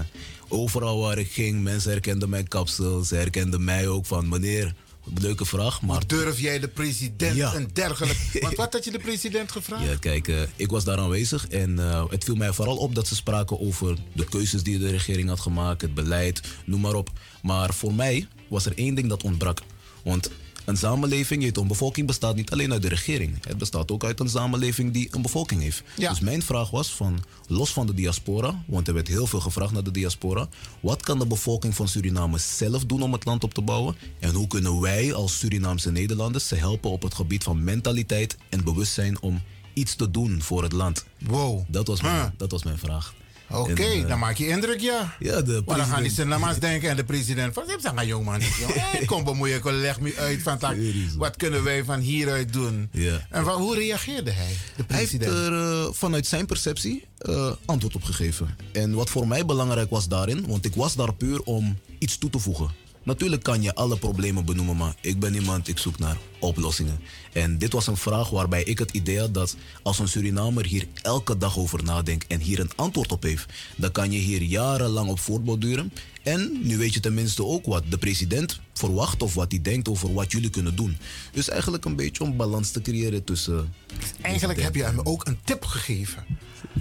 overal 0.49 1.01
waar 1.01 1.19
ik 1.19 1.31
ging, 1.31 1.63
mensen 1.63 1.91
herkenden 1.91 2.29
mijn 2.29 2.49
kapsel. 2.49 3.05
Ze 3.05 3.15
herkenden 3.15 3.65
mij 3.65 3.89
ook 3.89 4.07
van, 4.07 4.29
meneer, 4.29 4.75
leuke 5.15 5.45
vraag. 5.45 5.83
Maar 5.83 6.07
Durf 6.07 6.41
jij 6.41 6.59
de 6.59 6.69
president 6.69 7.37
Ja. 7.37 7.55
en 7.55 7.69
dergelijke? 7.73 8.39
Want 8.41 8.57
wat 8.57 8.73
had 8.73 8.85
je 8.85 8.91
de 8.91 8.99
president 8.99 9.53
gevraagd? 9.53 9.85
ja, 9.85 9.97
kijk, 9.97 10.29
eh, 10.29 10.41
ik 10.57 10.71
was 10.71 10.85
daar 10.85 10.99
aanwezig 10.99 11.49
en 11.49 11.79
eh, 11.79 12.05
het 12.11 12.25
viel 12.25 12.35
mij 12.35 12.53
vooral 12.53 12.77
op 12.77 12.95
dat 12.95 13.07
ze 13.07 13.15
spraken 13.15 13.61
over 13.61 13.97
de 14.13 14.25
keuzes 14.25 14.63
die 14.63 14.79
de 14.79 14.91
regering 14.91 15.29
had 15.29 15.41
gemaakt, 15.41 15.81
het 15.83 15.95
beleid, 15.95 16.41
noem 16.65 16.81
maar 16.81 16.95
op. 16.95 17.11
Maar 17.43 17.75
voor 17.75 17.95
mij 17.95 18.29
was 18.49 18.67
er 18.67 18.73
één 18.77 18.95
ding 18.95 19.09
dat 19.09 19.23
ontbrak. 19.23 19.61
Want 20.05 20.31
een 20.67 20.77
samenleving, 20.77 21.41
je 21.41 21.47
weet, 21.47 21.57
een 21.57 21.67
bevolking 21.67 22.07
bestaat 22.07 22.37
niet 22.37 22.51
alleen 22.51 22.73
uit 22.73 22.83
de 22.83 22.89
regering. 22.89 23.45
Het 23.47 23.59
bestaat 23.59 23.91
ook 23.91 24.05
uit 24.05 24.21
een 24.21 24.29
samenleving 24.29 24.93
die 24.93 25.09
een 25.11 25.23
bevolking 25.23 25.63
heeft. 25.63 25.83
Ja. 25.97 26.11
Dus 26.11 26.21
mijn 26.21 26.43
vraag 26.43 26.71
was 26.71 26.89
van, 26.89 27.25
los 27.49 27.73
van 27.73 27.87
de 27.87 27.95
diaspora, 27.95 28.63
want 28.67 28.89
er 28.89 28.95
werd 28.95 29.09
heel 29.09 29.27
veel 29.27 29.41
gevraagd 29.41 29.73
naar 29.73 29.83
de 29.85 29.91
diaspora. 29.91 30.49
Wat 30.81 31.03
kan 31.03 31.19
de 31.19 31.27
bevolking 31.27 31.75
van 31.75 31.89
Suriname 31.89 32.39
zelf 32.39 32.85
doen 32.85 33.03
om 33.03 33.13
het 33.13 33.25
land 33.25 33.45
op 33.45 33.55
te 33.55 33.63
bouwen? 33.63 33.97
En 34.19 34.35
hoe 34.35 34.47
kunnen 34.47 34.81
wij 34.81 35.15
als 35.15 35.39
Surinaamse 35.39 35.91
Nederlanders 35.91 36.49
ze 36.49 36.55
helpen 36.55 36.91
op 36.91 37.03
het 37.03 37.15
gebied 37.15 37.43
van 37.45 37.65
mentaliteit 37.65 38.37
en 38.49 38.65
bewustzijn 38.65 39.21
om 39.23 39.43
iets 39.73 39.95
te 39.95 40.11
doen 40.11 40.43
voor 40.43 40.63
het 40.63 40.73
land? 40.73 41.05
Wow. 41.19 41.61
Dat 41.69 41.87
was 41.87 42.03
mijn, 42.03 42.15
Huh. 42.15 42.25
dat 42.37 42.51
was 42.51 42.63
mijn 42.65 42.79
vraag. 42.79 43.15
Oké, 43.51 43.83
eh, 43.83 44.09
dan 44.09 44.19
maak 44.19 44.37
je 44.37 44.49
indruk, 44.49 44.81
ja. 44.81 45.15
Ja, 45.19 45.41
de 45.43 45.63
Maar 45.67 45.77
dan 45.77 45.87
gaan 45.87 45.95
die 46.03 46.05
president- 46.05 46.33
Sinama's 46.33 46.59
denken 46.59 46.91
en 46.91 46.97
de 46.97 47.05
president 47.05 47.55
van... 47.55 47.65
"Zeg 47.81 47.95
maar 47.95 48.07
jongen, 48.07 48.39
niet. 48.39 48.57
Hey, 48.75 49.05
kom 49.05 49.25
bemoeien, 49.25 49.61
leg 49.81 50.01
me 50.01 50.15
uit 50.19 50.43
van... 50.43 50.59
tak, 50.59 50.77
wat 51.17 51.37
kunnen 51.37 51.65
wij 51.65 51.85
van 51.85 52.01
hieruit 52.01 52.53
doen? 52.53 52.89
Ja. 52.93 53.27
En 53.31 53.45
van, 53.45 53.61
hoe 53.63 53.75
reageerde 53.75 54.31
hij, 54.31 54.47
de 54.77 54.85
Hij 54.87 54.99
heeft 54.99 55.19
president? 55.19 55.33
er 55.33 55.53
eh, 55.83 55.93
vanuit 55.93 56.27
zijn 56.27 56.47
perceptie 56.47 57.05
eh, 57.19 57.53
antwoord 57.65 57.95
op 57.95 58.05
gegeven. 58.05 58.57
En 58.73 58.93
wat 58.95 59.11
voor 59.11 59.27
mij 59.29 59.47
belangrijk 59.47 59.91
was 59.91 60.09
daarin, 60.09 60.47
want 60.47 60.65
ik 60.65 60.75
was 60.75 60.95
daar 60.95 61.15
puur 61.15 61.41
om 61.43 61.79
iets 61.99 62.19
toe 62.19 62.31
te 62.31 62.39
voegen. 62.39 62.71
Natuurlijk 63.03 63.43
kan 63.43 63.63
je 63.63 63.75
alle 63.75 63.97
problemen 63.97 64.45
benoemen, 64.45 64.77
maar 64.77 64.95
ik 65.01 65.19
ben 65.21 65.35
iemand, 65.35 65.69
ik 65.69 65.79
zoek 65.79 65.99
naar 65.99 66.17
oplossingen. 66.39 67.01
En 67.33 67.59
dit 67.59 67.73
was 67.73 67.87
een 67.87 67.97
vraag 67.97 68.31
waarbij 68.31 68.63
ik 68.63 68.79
het 68.79 68.91
idee 68.91 69.19
had 69.19 69.35
dat 69.35 69.57
als 69.83 69.99
een 69.99 70.09
Surinamer 70.09 70.67
hier 70.67 70.87
elke 71.03 71.39
dag 71.39 71.59
over 71.59 71.85
nadenkt 71.85 72.27
en 72.27 72.41
hier 72.41 72.61
een 72.61 72.71
antwoord 72.77 73.13
op 73.13 73.23
heeft, 73.23 73.47
dan 73.77 73.93
kan 73.93 74.13
je 74.13 74.19
hier 74.19 74.43
jarenlang 74.43 75.09
op 75.11 75.19
voortborduren. 75.21 75.93
En 76.23 76.59
nu 76.63 76.77
weet 76.79 76.95
je 76.95 77.01
tenminste 77.01 77.45
ook 77.45 77.67
wat 77.67 77.83
de 77.89 77.99
president 77.99 78.61
verwacht 78.73 79.23
of 79.23 79.35
wat 79.35 79.51
hij 79.51 79.63
denkt 79.63 79.89
over 79.89 80.13
wat 80.13 80.33
jullie 80.33 80.51
kunnen 80.51 80.77
doen. 80.77 80.97
Dus 81.33 81.49
eigenlijk 81.49 81.85
een 81.85 81.97
beetje 81.97 82.23
om 82.25 82.37
balans 82.37 82.71
te 82.71 82.81
creëren 82.81 83.25
tussen. 83.25 83.75
Eigenlijk 84.21 84.63
heb 84.63 84.75
je 84.75 84.83
hem 84.85 85.01
ook 85.03 85.27
een 85.27 85.39
tip 85.45 85.65
gegeven. 85.65 86.25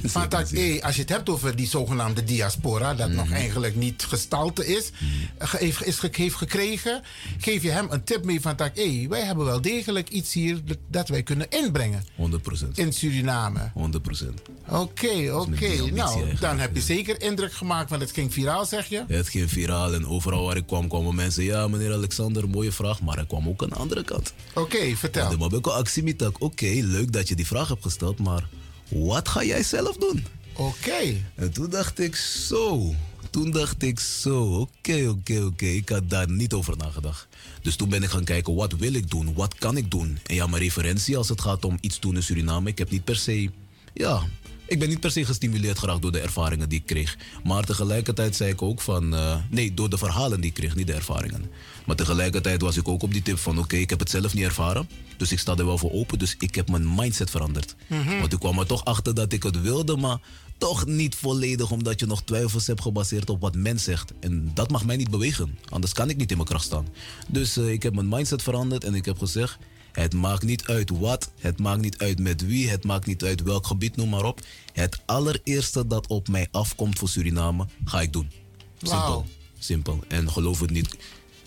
Van 0.03 0.29
dat, 0.29 0.49
hey, 0.49 0.83
als 0.83 0.95
je 0.95 1.01
het 1.01 1.09
hebt 1.09 1.29
over 1.29 1.55
die 1.55 1.67
zogenaamde 1.67 2.23
diaspora, 2.23 2.93
dat 2.95 3.09
nog 3.09 3.31
eigenlijk 3.31 3.75
niet 3.75 4.03
gestalte 4.03 4.65
is, 4.67 4.91
ge- 5.39 5.57
heeft, 5.57 5.85
is 5.85 5.99
heeft 6.11 6.35
gekregen, 6.35 7.01
geef 7.37 7.63
je 7.63 7.69
hem 7.69 7.87
een 7.89 8.03
tip 8.03 8.25
mee 8.25 8.41
van 8.41 8.55
dat, 8.55 8.71
hey, 8.73 9.05
wij 9.09 9.21
hebben 9.21 9.44
wel 9.45 9.61
degelijk 9.61 10.09
iets 10.09 10.33
hier 10.33 10.61
dat, 10.89 11.07
wij 11.07 11.23
kunnen 11.23 11.49
inbrengen 11.49 12.03
100%. 12.15 12.31
in 12.73 12.93
Suriname. 12.93 13.71
100%. 13.73 14.33
Oké, 14.69 15.31
oké. 15.33 15.91
Nou, 15.91 16.35
dan 16.39 16.59
heb 16.59 16.75
je 16.75 16.81
zeker 16.81 17.21
indruk 17.21 17.53
gemaakt, 17.53 17.89
want 17.89 18.01
het 18.01 18.11
ging 18.11 18.33
viraal, 18.33 18.65
zeg 18.65 18.87
je? 18.87 19.03
Het 19.07 19.29
ging 19.29 19.51
viraal 19.51 19.93
en 19.93 20.07
overal 20.07 20.45
waar 20.45 20.57
ik 20.57 20.67
kwam, 20.67 20.87
kwamen 20.87 21.15
mensen. 21.15 21.43
Ja, 21.43 21.67
meneer 21.67 21.93
Alexander, 21.93 22.49
mooie 22.49 22.71
vraag. 22.71 23.01
Maar 23.01 23.17
er 23.17 23.25
kwam 23.25 23.47
ook 23.47 23.61
een 23.61 23.73
andere 23.73 24.03
kant. 24.03 24.33
Oké, 24.53 24.95
vertel. 24.95 25.29
De 25.29 25.37
Mabeko 25.37 25.71
Aksimitak, 25.71 26.41
oké, 26.41 26.65
leuk 26.65 27.11
dat 27.11 27.27
je 27.27 27.35
die 27.35 27.47
vraag 27.47 27.67
hebt 27.67 27.83
gesteld, 27.83 28.19
maar 28.19 28.47
wat 28.89 29.29
ga 29.29 29.43
jij 29.43 29.63
zelf 29.63 29.97
doen? 29.97 30.25
Oké. 30.53 31.15
En 31.35 31.51
toen 31.51 31.69
dacht 31.69 31.99
ik 31.99 32.15
zo. 32.15 32.93
Toen 33.35 33.51
dacht 33.51 33.83
ik 33.83 33.99
zo, 33.99 34.43
oké, 34.43 35.07
oké, 35.09 35.43
oké. 35.43 35.65
Ik 35.65 35.89
had 35.89 36.09
daar 36.09 36.29
niet 36.29 36.53
over 36.53 36.77
nagedacht. 36.77 37.27
Dus 37.61 37.75
toen 37.75 37.89
ben 37.89 38.03
ik 38.03 38.09
gaan 38.09 38.23
kijken, 38.23 38.55
wat 38.55 38.73
wil 38.73 38.93
ik 38.93 39.09
doen? 39.09 39.33
Wat 39.33 39.55
kan 39.55 39.77
ik 39.77 39.91
doen? 39.91 40.19
En 40.25 40.35
ja, 40.35 40.47
mijn 40.47 40.61
referentie 40.61 41.17
als 41.17 41.29
het 41.29 41.41
gaat 41.41 41.65
om 41.65 41.77
iets 41.81 41.99
doen 41.99 42.15
in 42.15 42.23
Suriname, 42.23 42.69
ik 42.69 42.77
heb 42.77 42.89
niet 42.89 43.03
per 43.03 43.15
se, 43.15 43.49
ja, 43.93 44.23
ik 44.67 44.79
ben 44.79 44.89
niet 44.89 44.99
per 44.99 45.11
se 45.11 45.25
gestimuleerd 45.25 45.79
geraakt 45.79 46.01
door 46.01 46.11
de 46.11 46.19
ervaringen 46.19 46.69
die 46.69 46.79
ik 46.79 46.85
kreeg. 46.85 47.17
Maar 47.43 47.63
tegelijkertijd 47.63 48.35
zei 48.35 48.51
ik 48.51 48.61
ook 48.61 48.81
van, 48.81 49.15
eh, 49.15 49.37
nee, 49.49 49.73
door 49.73 49.89
de 49.89 49.97
verhalen 49.97 50.41
die 50.41 50.49
ik 50.49 50.55
kreeg, 50.55 50.75
niet 50.75 50.87
de 50.87 50.93
ervaringen. 50.93 51.49
Maar 51.85 51.95
tegelijkertijd 51.95 52.61
was 52.61 52.77
ik 52.77 52.87
ook 52.87 53.03
op 53.03 53.11
die 53.11 53.21
tip 53.21 53.37
van, 53.37 53.59
oké, 53.59 53.75
ik 53.75 53.89
heb 53.89 53.99
het 53.99 54.09
zelf 54.09 54.33
niet 54.33 54.43
ervaren. 54.43 54.89
Dus 55.17 55.31
ik 55.31 55.39
sta 55.39 55.55
er 55.55 55.65
wel 55.65 55.77
voor 55.77 55.91
open, 55.91 56.19
dus 56.19 56.35
ik 56.39 56.55
heb 56.55 56.69
mijn 56.69 56.95
mindset 56.95 57.29
veranderd. 57.29 57.75
Want 58.19 58.33
ik 58.33 58.39
kwam 58.39 58.59
er 58.59 58.65
toch 58.65 58.85
achter 58.85 59.13
dat 59.15 59.33
ik 59.33 59.43
het 59.43 59.61
wilde, 59.61 59.97
maar 59.97 60.19
toch 60.57 60.85
niet 60.85 61.15
volledig, 61.15 61.71
omdat 61.71 61.99
je 61.99 62.05
nog 62.05 62.23
twijfels 62.23 62.67
hebt 62.67 62.81
gebaseerd 62.81 63.29
op 63.29 63.41
wat 63.41 63.55
men 63.55 63.79
zegt. 63.79 64.13
En 64.19 64.51
dat 64.53 64.71
mag 64.71 64.85
mij 64.85 64.95
niet 64.95 65.09
bewegen, 65.11 65.57
anders 65.69 65.93
kan 65.93 66.09
ik 66.09 66.17
niet 66.17 66.31
in 66.31 66.37
mijn 66.37 66.49
kracht 66.49 66.65
staan. 66.65 66.87
Dus 67.27 67.57
eh, 67.57 67.71
ik 67.71 67.83
heb 67.83 67.93
mijn 67.93 68.09
mindset 68.09 68.43
veranderd 68.43 68.83
en 68.83 68.95
ik 68.95 69.05
heb 69.05 69.17
gezegd, 69.17 69.57
het 69.91 70.13
maakt 70.13 70.43
niet 70.43 70.67
uit 70.67 70.89
wat, 70.89 71.31
het 71.39 71.59
maakt 71.59 71.81
niet 71.81 71.97
uit 71.97 72.19
met 72.19 72.45
wie, 72.45 72.69
het 72.69 72.83
maakt 72.83 73.05
niet 73.05 73.23
uit 73.23 73.41
welk 73.41 73.67
gebied, 73.67 73.95
noem 73.95 74.09
maar 74.09 74.25
op. 74.25 74.39
Het 74.73 75.01
allereerste 75.05 75.87
dat 75.87 76.07
op 76.07 76.27
mij 76.27 76.47
afkomt 76.51 76.99
voor 76.99 77.09
Suriname, 77.09 77.67
ga 77.85 78.01
ik 78.01 78.13
doen. 78.13 78.31
Simpel. 78.77 78.99
Wauw. 78.99 79.25
Simpel. 79.59 80.03
En 80.07 80.31
geloof 80.31 80.59
het 80.59 80.69
niet, 80.69 80.97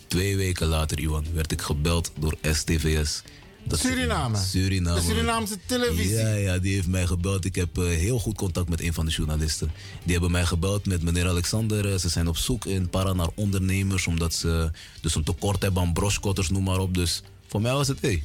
twee 0.07 0.37
weken 0.37 0.67
later, 0.67 0.99
Iwan, 0.99 1.25
werd 1.33 1.53
ik 1.53 1.61
gebeld 1.61 2.13
door 2.19 2.37
STVS. 2.43 3.23
Dat- 3.69 3.79
Suriname. 3.79 4.37
Suriname. 4.39 5.01
De 5.01 5.07
Surinaamse 5.07 5.59
televisie. 5.67 6.11
Ja, 6.15 6.29
ja, 6.35 6.59
die 6.59 6.75
heeft 6.75 6.87
mij 6.87 7.07
gebeld. 7.07 7.45
Ik 7.45 7.55
heb 7.55 7.79
eh, 7.79 7.85
heel 7.85 8.19
goed 8.19 8.37
contact 8.37 8.69
met 8.69 8.81
een 8.81 8.95
van 8.95 9.05
de 9.07 9.11
journalisten. 9.13 9.71
Die 10.03 10.13
hebben 10.13 10.31
mij 10.31 10.45
gebeld 10.47 10.87
met 10.87 11.03
meneer 11.03 11.29
Alexander. 11.29 11.93
Eh, 11.93 11.99
Ze 11.99 12.09
zijn 12.09 12.29
op 12.29 12.37
zoek 12.37 12.65
in 12.65 12.89
Para 12.91 13.13
naar 13.13 13.29
ondernemers, 13.35 14.07
omdat 14.07 14.35
ze 14.35 14.71
dus 15.01 15.15
een 15.15 15.25
tekort 15.25 15.63
hebben 15.63 15.83
aan 15.83 15.93
broskotters, 15.93 16.51
noem 16.51 16.65
maar 16.65 16.79
op. 16.79 16.95
Dus 16.95 17.23
voor 17.47 17.61
mij 17.61 17.73
was 17.73 17.89
het, 17.89 18.01
hé, 18.01 18.23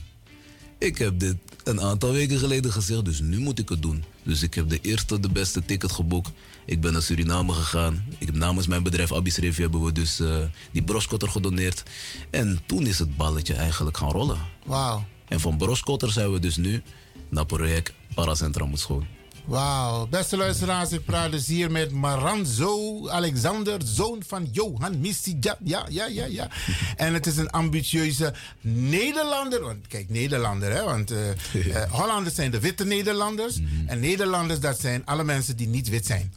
ik 0.77 0.97
heb 0.97 1.19
dit 1.19 1.36
een 1.63 1.82
aantal 1.82 2.12
weken 2.12 2.39
geleden 2.39 2.71
gezegd, 2.71 3.06
dus 3.06 3.19
nu 3.19 3.39
moet 3.39 3.60
ik 3.60 3.69
het 3.69 3.82
doen. 3.82 4.03
Dus 4.23 4.41
ik 4.41 4.53
heb 4.53 4.69
de 4.69 4.79
eerste, 4.82 5.19
de 5.19 5.29
beste 5.29 5.65
ticket 5.65 5.91
geboekt. 5.91 6.32
Ik 6.65 6.82
ben 6.82 6.93
naar 6.93 7.01
Suriname 7.01 7.53
gegaan. 7.53 8.06
Ik 8.17 8.25
heb 8.25 8.36
namens 8.36 8.67
mijn 8.67 8.84
bedrijf 8.84 9.13
Abis 9.13 9.38
Revi 9.38 9.62
hebben 9.62 9.84
we 9.84 9.91
dus 9.91 10.19
eh, 10.19 10.38
die 10.71 10.84
broskotter 10.84 11.29
gedoneerd. 11.29 11.84
En 12.29 12.60
toen 12.65 12.86
is 12.88 12.99
het 12.99 13.17
balletje 13.17 13.53
eigenlijk 13.53 13.97
gaan 13.97 14.12
rollen. 14.12 14.38
Wauw. 14.65 15.06
En 15.33 15.39
van 15.39 15.57
broskotter 15.57 16.11
zijn 16.11 16.31
we 16.31 16.39
dus 16.39 16.55
nu 16.55 16.81
naar 17.29 17.45
project 17.45 17.93
Paracentra 18.13 18.65
moet 18.65 18.79
schoon. 18.79 19.07
Wauw. 19.45 20.08
Beste 20.08 20.38
luisteraars, 20.38 20.91
ik 20.91 21.06
praat 21.06 21.32
dus 21.32 21.47
hier 21.47 21.71
met 21.71 21.91
Maranzo 21.91 23.08
Alexander, 23.10 23.82
zoon 23.86 24.23
van 24.27 24.47
Johan 24.51 24.99
Missi. 24.99 25.38
Ja, 25.39 25.86
ja, 25.89 26.08
ja, 26.08 26.25
ja. 26.25 26.47
En 26.95 27.13
het 27.13 27.27
is 27.27 27.38
een 27.38 27.49
ambitieuze 27.49 28.34
Nederlander. 28.62 29.62
Want 29.62 29.88
kijk, 29.88 30.10
Nederlander, 30.10 30.71
hè. 30.71 30.84
Want 30.84 31.12
eh, 31.12 31.29
eh, 31.84 31.91
Hollanders 31.91 32.36
zijn 32.36 32.51
de 32.51 32.60
witte 32.60 32.86
Nederlanders. 32.86 33.60
En 33.86 33.99
Nederlanders, 33.99 34.60
dat 34.60 34.79
zijn 34.79 35.06
alle 35.06 35.23
mensen 35.23 35.56
die 35.56 35.67
niet 35.67 35.89
wit 35.89 36.06
zijn. 36.06 36.34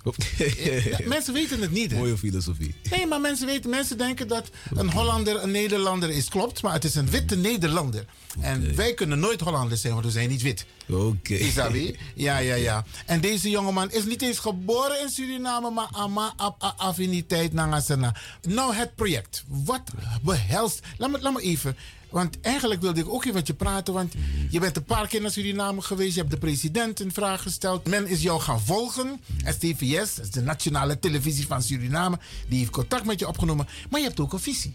Ja, 0.85 0.99
mensen 1.05 1.33
weten 1.33 1.61
het 1.61 1.71
niet, 1.71 1.91
hè. 1.91 1.97
Mooie 1.97 2.19
filosofie. 2.19 2.75
Nee, 2.91 3.07
maar 3.07 3.21
mensen 3.21 3.47
weten, 3.47 3.71
mensen 3.71 3.99
denken 3.99 4.29
dat 4.29 4.51
een 4.75 4.91
Hollander 4.91 5.43
een 5.43 5.51
Nederlander 5.51 6.11
is. 6.11 6.29
Klopt, 6.29 6.63
maar 6.63 6.73
het 6.73 6.85
is 6.85 6.95
een 6.95 7.11
witte 7.11 7.37
Nederlander. 7.37 8.05
En 8.41 8.77
wij 8.77 8.95
kunnen 8.95 9.19
nooit 9.19 9.41
Hollanders 9.41 9.81
zijn, 9.81 9.93
want 9.93 10.05
we 10.05 10.11
zijn 10.11 10.29
niet 10.29 10.43
wit. 10.43 10.67
Oké. 10.89 11.35
Isabi? 11.35 11.97
Ja, 12.15 12.39
ja, 12.39 12.55
ja. 12.55 12.85
En 13.07 13.21
deze 13.21 13.51
jongeman 13.51 13.91
is 13.91 14.05
niet 14.05 14.23
eens 14.23 14.39
geboren 14.39 15.01
in 15.01 15.09
Suriname, 15.09 15.71
maar 15.71 15.89
ama 15.91 16.35
affiniteit 16.77 17.53
nangasana. 17.53 18.15
Nou, 18.43 18.75
het 18.75 18.95
project. 18.95 19.45
Wat 19.49 19.83
behelst... 20.23 20.81
Laat 20.99 21.11
me, 21.11 21.21
laat 21.21 21.33
me 21.33 21.41
even... 21.41 21.77
Want 22.11 22.41
eigenlijk 22.41 22.81
wilde 22.81 23.01
ik 23.01 23.09
ook 23.09 23.23
even 23.23 23.35
met 23.35 23.47
je 23.47 23.55
praten. 23.55 23.95
Want 23.95 24.15
je 24.51 24.61
bent 24.61 24.77
een 24.77 24.85
paar 24.85 25.09
keer 25.09 25.21
naar 25.21 25.31
Suriname 25.31 25.83
geweest. 25.83 26.15
Je 26.15 26.21
hebt 26.21 26.33
de 26.33 26.39
president 26.39 27.01
een 27.01 27.13
vraag 27.13 27.43
gesteld. 27.43 27.87
Men 27.87 28.07
is 28.07 28.23
jou 28.23 28.41
gaan 28.41 28.61
volgen. 28.61 29.21
STVS, 29.45 30.19
is 30.21 30.31
de 30.31 30.43
nationale 30.43 30.99
televisie 30.99 31.47
van 31.47 31.63
Suriname. 31.63 32.19
Die 32.49 32.59
heeft 32.59 32.71
contact 32.71 33.05
met 33.05 33.19
je 33.19 33.29
opgenomen. 33.29 33.69
Maar 33.91 34.01
je 34.01 34.07
hebt 34.07 34.21
ook 34.21 34.33
een 34.33 34.39
visie. 34.39 34.75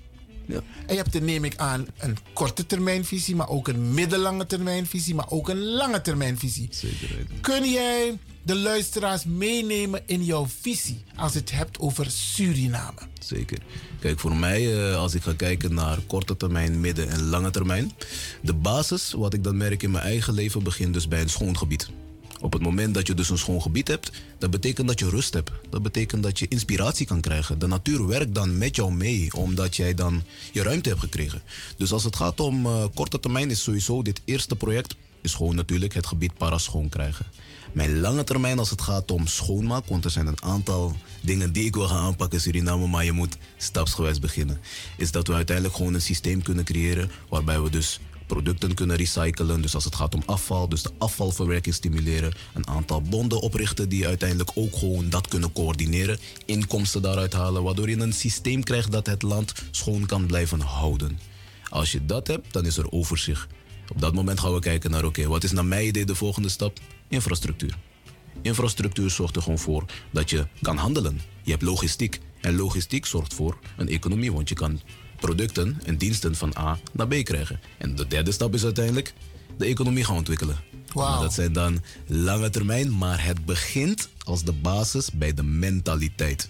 Ja. 0.51 0.61
En 0.85 0.95
je 0.95 1.01
hebt 1.01 1.15
er, 1.15 1.21
neem 1.21 1.43
ik 1.43 1.55
aan, 1.57 1.87
een 1.97 2.17
korte 2.33 2.65
termijnvisie, 2.65 3.35
maar 3.35 3.49
ook 3.49 3.67
een 3.67 3.93
middellange 3.93 4.45
termijnvisie, 4.45 5.15
maar 5.15 5.29
ook 5.29 5.49
een 5.49 5.63
lange 5.63 6.01
termijnvisie. 6.01 6.67
Zeker. 6.71 7.25
Kun 7.41 7.71
jij 7.71 8.17
de 8.43 8.55
luisteraars 8.55 9.25
meenemen 9.25 10.01
in 10.05 10.23
jouw 10.23 10.47
visie 10.61 11.03
als 11.15 11.33
het 11.33 11.51
hebt 11.51 11.79
over 11.79 12.11
Suriname? 12.11 12.99
Zeker. 13.19 13.57
Kijk, 13.99 14.19
voor 14.19 14.35
mij, 14.35 14.89
eh, 14.89 14.95
als 14.95 15.13
ik 15.13 15.21
ga 15.23 15.33
kijken 15.33 15.73
naar 15.73 15.97
korte 16.07 16.37
termijn, 16.37 16.79
midden- 16.79 17.09
en 17.09 17.21
lange 17.29 17.49
termijn. 17.51 17.91
De 18.41 18.53
basis, 18.53 19.11
wat 19.11 19.33
ik 19.33 19.43
dan 19.43 19.57
merk 19.57 19.83
in 19.83 19.91
mijn 19.91 20.03
eigen 20.03 20.33
leven, 20.33 20.63
begint 20.63 20.93
dus 20.93 21.07
bij 21.07 21.21
een 21.21 21.29
schoon 21.29 21.57
gebied. 21.57 21.89
Op 22.41 22.53
het 22.53 22.61
moment 22.61 22.93
dat 22.93 23.07
je 23.07 23.13
dus 23.13 23.29
een 23.29 23.37
schoon 23.37 23.61
gebied 23.61 23.87
hebt, 23.87 24.11
dat 24.37 24.51
betekent 24.51 24.87
dat 24.87 24.99
je 24.99 25.09
rust 25.09 25.33
hebt. 25.33 25.51
Dat 25.69 25.83
betekent 25.83 26.23
dat 26.23 26.39
je 26.39 26.47
inspiratie 26.47 27.05
kan 27.05 27.21
krijgen. 27.21 27.59
De 27.59 27.67
natuur 27.67 28.07
werkt 28.07 28.35
dan 28.35 28.57
met 28.57 28.75
jou 28.75 28.93
mee, 28.93 29.33
omdat 29.33 29.75
jij 29.75 29.93
dan 29.93 30.23
je 30.51 30.63
ruimte 30.63 30.89
hebt 30.89 31.01
gekregen. 31.01 31.41
Dus 31.77 31.91
als 31.91 32.03
het 32.03 32.15
gaat 32.15 32.39
om 32.39 32.65
eh, 32.65 32.83
korte 32.93 33.19
termijn, 33.19 33.49
is 33.49 33.63
sowieso 33.63 34.01
dit 34.01 34.21
eerste 34.25 34.55
project, 34.55 34.95
is 35.21 35.33
gewoon 35.33 35.55
natuurlijk 35.55 35.93
het 35.93 36.07
gebied 36.07 36.37
para 36.37 36.57
schoon 36.57 36.89
krijgen. 36.89 37.25
Mijn 37.71 37.99
lange 37.99 38.23
termijn 38.23 38.59
als 38.59 38.69
het 38.69 38.81
gaat 38.81 39.11
om 39.11 39.27
schoonmaak, 39.27 39.85
want 39.85 40.05
er 40.05 40.11
zijn 40.11 40.27
een 40.27 40.43
aantal 40.43 40.95
dingen 41.21 41.53
die 41.53 41.65
ik 41.65 41.75
wil 41.75 41.87
gaan 41.87 42.03
aanpakken 42.03 42.37
in 42.37 42.43
Suriname, 42.43 42.87
maar 42.87 43.05
je 43.05 43.11
moet 43.11 43.37
stapsgewijs 43.57 44.19
beginnen. 44.19 44.59
Is 44.97 45.11
dat 45.11 45.27
we 45.27 45.33
uiteindelijk 45.33 45.75
gewoon 45.75 45.93
een 45.93 46.01
systeem 46.01 46.41
kunnen 46.41 46.63
creëren 46.63 47.11
waarbij 47.29 47.61
we 47.61 47.69
dus 47.69 47.99
producten 48.33 48.73
kunnen 48.73 48.95
recyclen. 48.95 49.61
Dus 49.61 49.75
als 49.75 49.83
het 49.83 49.95
gaat 49.95 50.15
om 50.15 50.23
afval, 50.25 50.69
dus 50.69 50.81
de 50.81 50.91
afvalverwerking 50.97 51.75
stimuleren. 51.75 52.33
Een 52.53 52.67
aantal 52.67 53.01
bonden 53.01 53.41
oprichten 53.41 53.89
die 53.89 54.07
uiteindelijk 54.07 54.51
ook 54.53 54.75
gewoon 54.75 55.09
dat 55.09 55.27
kunnen 55.27 55.51
coördineren. 55.53 56.19
Inkomsten 56.45 57.01
daaruit 57.01 57.33
halen, 57.33 57.63
waardoor 57.63 57.89
je 57.89 57.97
een 57.97 58.13
systeem 58.13 58.63
krijgt 58.63 58.91
dat 58.91 59.07
het 59.07 59.21
land 59.21 59.53
schoon 59.71 60.05
kan 60.05 60.25
blijven 60.25 60.59
houden. 60.59 61.19
Als 61.69 61.91
je 61.91 62.05
dat 62.05 62.27
hebt, 62.27 62.53
dan 62.53 62.65
is 62.65 62.77
er 62.77 62.91
overzicht. 62.91 63.47
Op 63.91 64.01
dat 64.01 64.13
moment 64.13 64.39
gaan 64.39 64.53
we 64.53 64.59
kijken 64.59 64.91
naar, 64.91 65.05
oké, 65.05 65.27
wat 65.27 65.43
is 65.43 65.51
naar 65.51 65.65
mijn 65.65 65.85
idee 65.85 66.05
de 66.05 66.15
volgende 66.15 66.49
stap? 66.49 66.79
Infrastructuur. 67.07 67.77
Infrastructuur 68.41 69.09
zorgt 69.09 69.35
er 69.35 69.41
gewoon 69.41 69.59
voor 69.59 69.85
dat 70.11 70.29
je 70.29 70.47
kan 70.61 70.77
handelen. 70.77 71.21
Je 71.43 71.51
hebt 71.51 71.63
logistiek. 71.63 72.19
En 72.41 72.55
logistiek 72.55 73.05
zorgt 73.05 73.33
voor 73.33 73.57
een 73.77 73.89
economie, 73.89 74.31
want 74.31 74.49
je 74.49 74.55
kan 74.55 74.81
producten 75.21 75.79
en 75.83 75.97
diensten 75.97 76.35
van 76.35 76.53
A 76.57 76.79
naar 76.91 77.07
B 77.07 77.23
krijgen. 77.23 77.59
En 77.77 77.95
de 77.95 78.07
derde 78.07 78.31
stap 78.31 78.53
is 78.53 78.63
uiteindelijk 78.63 79.13
de 79.57 79.65
economie 79.65 80.03
gaan 80.03 80.15
ontwikkelen. 80.15 80.59
Dat 80.93 81.33
zijn 81.33 81.53
dan 81.53 81.81
lange 82.07 82.49
termijn, 82.49 82.97
maar 82.97 83.25
het 83.25 83.45
begint 83.45 84.09
als 84.23 84.43
de 84.43 84.53
basis 84.53 85.11
bij 85.11 85.33
de 85.33 85.43
mentaliteit. 85.43 86.49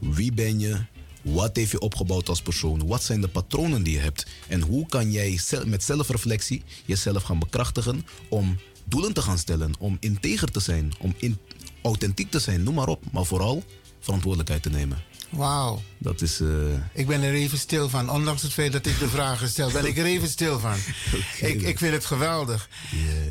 Wie 0.00 0.32
ben 0.32 0.60
je? 0.60 0.76
Wat 1.22 1.56
heeft 1.56 1.70
je 1.70 1.80
opgebouwd 1.80 2.28
als 2.28 2.42
persoon? 2.42 2.86
Wat 2.86 3.02
zijn 3.02 3.20
de 3.20 3.28
patronen 3.28 3.82
die 3.82 3.92
je 3.92 4.00
hebt? 4.00 4.26
En 4.48 4.60
hoe 4.60 4.86
kan 4.86 5.10
jij 5.10 5.40
met 5.66 5.82
zelfreflectie 5.82 6.62
jezelf 6.84 7.22
gaan 7.22 7.38
bekrachtigen 7.38 8.06
om 8.28 8.58
doelen 8.84 9.12
te 9.12 9.22
gaan 9.22 9.38
stellen, 9.38 9.72
om 9.78 9.96
integer 10.00 10.50
te 10.50 10.60
zijn, 10.60 10.92
om 10.98 11.14
in, 11.16 11.38
authentiek 11.82 12.30
te 12.30 12.38
zijn, 12.38 12.62
noem 12.62 12.74
maar 12.74 12.88
op. 12.88 13.04
Maar 13.12 13.24
vooral 13.24 13.64
verantwoordelijkheid 14.00 14.62
te 14.62 14.70
nemen. 14.70 14.98
Wauw. 15.30 15.82
Dat 15.98 16.20
is. 16.20 16.40
eh, 16.40 16.48
Ik 16.92 17.06
ben 17.06 17.22
er 17.22 17.32
even 17.34 17.58
stil 17.58 17.88
van. 17.88 18.10
Ondanks 18.10 18.42
het 18.42 18.52
feit 18.52 18.72
dat 18.72 18.86
ik 18.86 18.98
de 18.98 19.08
vraag 19.16 19.48
stel, 19.48 19.70
ben 19.70 19.84
ik 19.86 19.96
er 19.98 20.04
even 20.04 20.28
stil 20.28 20.58
van. 20.60 20.74
ik, 21.50 21.62
ik 21.62 21.78
vind 21.78 21.92
het 21.92 22.04
geweldig. 22.04 22.68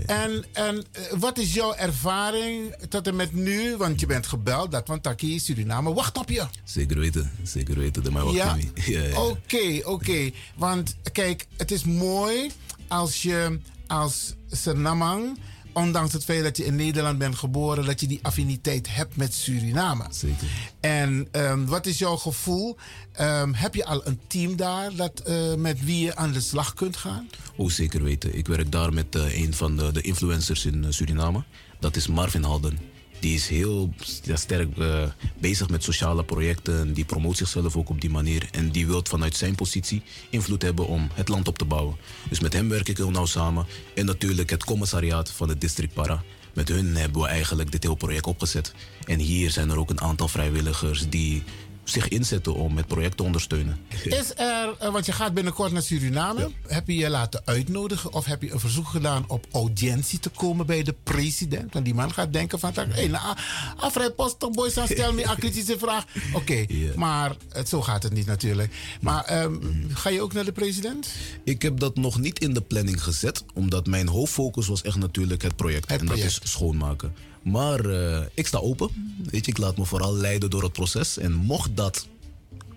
En, 0.06 0.46
en 0.54 0.86
eh, 0.92 1.02
wat 1.20 1.38
is 1.38 1.54
jouw 1.54 1.74
ervaring 1.74 2.76
tot 2.90 3.08
en 3.08 3.16
met 3.16 3.34
nu? 3.34 3.78
Want 3.78 4.00
je 4.00 4.06
bent 4.06 4.28
gebeld, 4.28 4.72
dat 4.72 4.84
van 4.86 5.02
Taki, 5.02 5.40
Suriname. 5.40 5.94
Wacht 5.94 6.18
op 6.18 6.30
je. 6.30 6.46
zeker 6.64 7.00
weten, 7.00 7.32
zeker 7.44 7.78
weten. 7.78 8.04
De 8.04 8.12
mij 8.12 8.22
wacht 8.24 8.36
Ja, 8.86 9.22
oké, 9.22 9.80
oké. 9.84 10.32
Want 10.56 10.96
kijk, 11.12 11.48
het 11.58 11.72
is 11.72 11.84
mooi 11.84 12.52
als 12.88 13.22
je 13.22 13.60
als 13.88 14.34
Surinamang, 14.52 15.38
ondanks 15.80 16.14
het 16.14 16.24
feit 16.24 16.44
dat 16.44 16.58
je 16.58 16.66
in 16.66 16.76
Nederland 16.76 17.18
bent 17.18 17.36
geboren, 17.36 17.86
dat 17.86 18.00
je 18.00 18.08
die 18.08 18.20
affiniteit 18.22 18.96
hebt 18.96 19.16
met 19.16 19.34
Suriname. 19.34 20.06
Zeker. 20.10 20.48
En 20.80 21.28
ehm, 21.32 21.66
wat 21.66 21.86
is 21.86 21.98
jouw 21.98 22.16
gevoel? 22.16 22.78
Ehm, 23.12 23.54
heb 23.54 23.76
je 23.76 23.86
al 23.86 24.08
een 24.08 24.20
team 24.28 24.56
daar 24.56 24.96
dat, 24.96 25.20
eh, 25.20 25.54
met 25.56 25.84
wie 25.84 26.06
je 26.06 26.16
aan 26.16 26.32
de 26.32 26.42
slag 26.42 26.74
kunt 26.74 26.98
gaan? 26.98 27.30
Oh, 27.56 27.70
zeker 27.70 28.04
weten. 28.04 28.38
Ik 28.38 28.48
werk 28.48 28.72
daar 28.72 28.94
met 28.94 29.16
eh, 29.16 29.42
een 29.42 29.54
van 29.54 29.78
de, 29.78 29.92
de 29.92 30.02
influencers 30.02 30.66
in 30.66 30.84
eh, 30.86 30.92
Suriname. 30.92 31.44
Dat 31.80 31.96
is 31.96 32.08
Marvin 32.08 32.44
Halden. 32.44 32.89
Die 33.20 33.36
is 33.36 33.48
heel 33.48 33.94
sterk 34.34 34.78
eh, 34.78 35.04
bezig 35.40 35.70
met 35.70 35.84
sociale 35.84 36.24
projecten. 36.24 36.94
Die 36.94 37.06
promoot 37.06 37.38
zichzelf 37.38 37.76
ook 37.76 37.90
op 37.90 38.02
die 38.02 38.10
manier. 38.10 38.48
En 38.52 38.70
die 38.70 38.88
wil 38.88 39.02
vanuit 39.04 39.36
zijn 39.36 39.56
positie 39.56 40.02
invloed 40.30 40.62
hebben 40.62 40.88
om 40.88 41.10
het 41.14 41.28
land 41.28 41.48
op 41.48 41.58
te 41.58 41.66
bouwen. 41.66 41.96
Dus 42.30 42.40
met 42.40 42.54
hem 42.54 42.70
werk 42.70 42.90
ik 42.90 42.98
heel 42.98 43.12
nauw 43.12 43.26
samen. 43.26 43.66
En 43.96 44.06
natuurlijk 44.06 44.50
het 44.50 44.64
commissariaat 44.64 45.32
van 45.32 45.50
het 45.50 45.62
district 45.62 45.94
Para. 45.94 46.24
Met 46.54 46.68
hun 46.68 46.96
hebben 46.96 47.22
we 47.22 47.28
eigenlijk 47.28 47.72
dit 47.72 47.84
hele 47.84 47.96
project 47.96 48.28
opgezet. 48.28 48.74
En 49.06 49.20
hier 49.20 49.52
zijn 49.52 49.70
er 49.70 49.78
ook 49.78 49.90
een 49.90 50.02
aantal 50.02 50.28
vrijwilligers 50.28 51.10
die 51.10 51.44
zich 51.90 52.08
inzetten 52.08 52.54
om 52.56 52.78
het 52.78 52.88
project 52.88 53.18
te 53.18 53.24
ondersteunen. 53.24 53.78
Is 54.04 54.32
er, 54.36 54.76
eh, 54.80 54.92
want 54.92 55.06
je 55.06 55.12
gaat 55.12 55.34
binnenkort 55.34 55.72
naar 55.72 55.82
Suriname. 55.82 56.52
Heb 56.68 56.88
je 56.88 56.96
je 56.96 57.10
laten 57.10 57.42
uitnodigen 57.46 58.14
of 58.14 58.26
heb 58.26 58.42
je 58.42 58.52
een 58.52 58.60
verzoek 58.60 58.88
gedaan 58.88 59.24
op 59.28 59.46
audiëntie 59.52 60.20
te 60.20 60.30
komen 60.30 60.66
bij 60.66 60.84
de 60.84 60.96
president? 61.04 61.74
Want 61.74 61.86
die 61.86 61.94
man 61.94 62.14
gaat 62.14 62.34
denken 62.34 62.60
van, 62.60 62.72
hé, 62.76 62.84
hey, 62.90 63.08
nou, 63.08 63.36
Afraid 63.78 64.16
Post, 64.16 64.52
boys, 64.52 64.74
dan 64.74 64.88
stel 64.88 65.14
me 65.14 65.24
een 65.24 65.36
kritische 65.36 65.78
vraag. 65.80 66.06
Oké, 66.34 66.66
Ja. 66.68 66.92
maar 66.96 67.36
het, 67.50 67.70
zo 67.70 67.82
gaat 67.82 68.04
het 68.04 68.14
niet 68.14 68.26
natuurlijk. 68.26 68.74
Maar 69.02 69.24
ehm, 69.24 69.56
ga 69.90 70.10
je 70.10 70.22
ook 70.22 70.34
naar 70.34 70.46
de 70.46 70.52
president? 70.52 71.08
Ik 71.44 71.62
heb 71.62 71.80
dat 71.80 71.96
nog 71.96 72.20
niet 72.20 72.40
in 72.40 72.54
de 72.54 72.62
planning 72.62 73.04
gezet, 73.04 73.44
omdat 73.54 73.88
mijn 73.88 74.08
hoofdfocus 74.08 74.68
was 74.68 74.82
echt 74.82 74.98
natuurlijk 74.98 75.42
het 75.42 75.56
project. 75.56 75.90
Het 75.90 76.00
en 76.00 76.06
dat 76.08 76.18
is 76.18 76.40
schoonmaken. 76.44 77.14
Maar 77.42 77.86
eh, 77.86 78.26
ik 78.34 78.48
sta 78.48 78.58
open. 78.58 79.16
Weet 79.32 79.46
je, 79.46 79.52
ik 79.52 79.58
laat 79.58 79.78
me 79.78 79.86
vooral 79.86 80.14
leiden 80.14 80.50
door 80.50 80.64
het 80.64 80.74
proces. 80.74 81.18
En 81.18 81.34
mocht 81.34 81.76
dat 81.76 82.08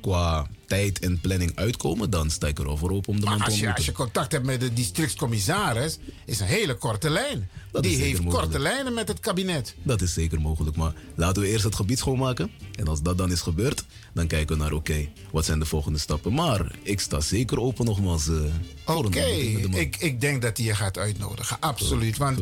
qua 0.01 0.46
tijd 0.73 0.99
en 0.99 1.21
planning 1.21 1.53
uitkomen, 1.55 2.11
dan 2.11 2.31
sta 2.31 2.47
ik 2.47 2.59
er 2.59 2.79
voor 2.79 2.91
open 2.91 3.13
om 3.13 3.21
de 3.21 3.27
man 3.27 3.39
te 3.39 3.45
als 3.45 3.59
je, 3.59 3.75
als 3.75 3.85
je 3.85 3.93
contact 3.93 4.33
hebt 4.33 4.45
met 4.47 4.61
de 4.61 4.73
districtscommissaris, 4.73 5.99
is 6.27 6.41
een 6.41 6.47
hele 6.47 6.75
korte 6.75 7.11
lijn. 7.11 7.49
Dat 7.73 7.83
Die 7.83 7.97
heeft 7.97 8.23
mogelijk. 8.23 8.43
korte 8.51 8.59
lijnen 8.59 8.95
met 8.95 9.09
het 9.09 9.21
kabinet. 9.21 9.75
Dat 9.83 10.01
is 10.03 10.13
zeker 10.13 10.41
mogelijk, 10.41 10.77
maar 10.77 10.93
laten 11.15 11.43
we 11.43 11.49
eerst 11.49 11.65
het 11.65 11.75
gebied 11.75 11.99
schoonmaken. 11.99 12.51
En 12.77 12.89
als 12.89 13.03
dat 13.03 13.19
dan 13.19 13.33
is 13.33 13.41
gebeurd, 13.41 13.85
dan 14.15 14.27
kijken 14.27 14.57
we 14.57 14.63
naar 14.63 14.73
oké, 14.73 15.09
wat 15.33 15.45
zijn 15.45 15.59
de 15.59 15.65
volgende 15.65 15.99
stappen. 15.99 16.33
Maar 16.35 16.75
ik 16.83 17.01
sta 17.01 17.21
zeker 17.21 17.61
open 17.61 17.85
nogmaals. 17.85 18.29
eh, 18.29 18.97
Oké, 18.97 19.25
ik, 19.25 19.97
ik 19.97 20.21
denk 20.21 20.43
dat 20.43 20.57
hij 20.57 20.67
je 20.67 20.75
gaat 20.75 20.99
uitnodigen. 20.99 21.61
Absoluut. 21.61 22.17
Want 22.17 22.39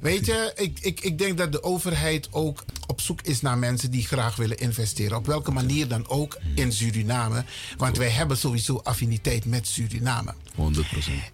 weet 0.00 0.26
je, 0.26 0.52
ik, 0.56 0.78
ik, 0.80 1.00
ik 1.00 1.18
denk 1.18 1.38
dat 1.38 1.52
de 1.52 1.62
overheid 1.62 2.28
ook 2.30 2.64
op 2.86 3.00
zoek 3.00 3.20
is 3.22 3.40
naar 3.40 3.58
mensen 3.58 3.90
die 3.90 4.06
graag 4.06 4.36
willen 4.36 4.58
investeren. 4.58 5.16
Op 5.16 5.26
welke 5.26 5.50
manier 5.50 5.88
dan 5.88 6.08
ook 6.08 6.38
in 6.54 6.72
Suriname. 6.72 7.44
Want 7.76 7.96
wij 7.96 8.08
hebben 8.08 8.36
sowieso 8.36 8.80
affiniteit 8.84 9.44
met 9.44 9.66
Suriname. 9.66 10.34
100%. 10.56 10.56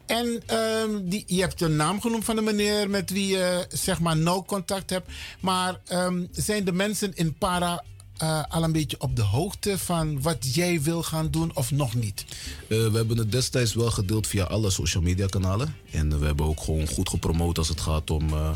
En 0.06 0.42
ehm, 0.46 0.90
die, 1.02 1.24
je 1.26 1.40
hebt 1.40 1.58
de 1.58 1.68
naam 1.68 2.00
genoemd 2.00 2.24
van 2.24 2.36
de 2.36 2.42
meneer 2.42 2.90
met 2.90 3.10
wie 3.10 3.26
je 3.26 3.66
zeg 3.68 4.00
maar 4.00 4.16
nauw 4.16 4.44
contact 4.44 4.90
hebt. 4.90 5.10
Maar 5.40 5.80
ehm, 5.86 6.24
zijn 6.32 6.64
de 6.64 6.72
mensen 6.72 7.14
in 7.14 7.34
Para 7.34 7.82
eh, 8.16 8.42
al 8.48 8.62
een 8.62 8.72
beetje 8.72 9.00
op 9.00 9.16
de 9.16 9.22
hoogte 9.22 9.78
van 9.78 10.22
wat 10.22 10.54
jij 10.54 10.82
wil 10.82 11.02
gaan 11.02 11.30
doen 11.30 11.50
of 11.54 11.70
nog 11.70 11.94
niet? 11.94 12.24
Eh, 12.68 12.68
we 12.68 12.96
hebben 12.96 13.18
het 13.18 13.32
destijds 13.32 13.74
wel 13.74 13.90
gedeeld 13.90 14.26
via 14.26 14.44
alle 14.44 14.70
social 14.70 15.02
media 15.02 15.26
kanalen. 15.26 15.76
En 15.90 16.18
we 16.18 16.26
hebben 16.26 16.46
ook 16.46 16.60
gewoon 16.60 16.86
goed 16.86 17.08
gepromoot 17.08 17.58
als 17.58 17.68
het 17.68 17.80
gaat 17.80 18.10
om 18.10 18.28
eh, 18.28 18.50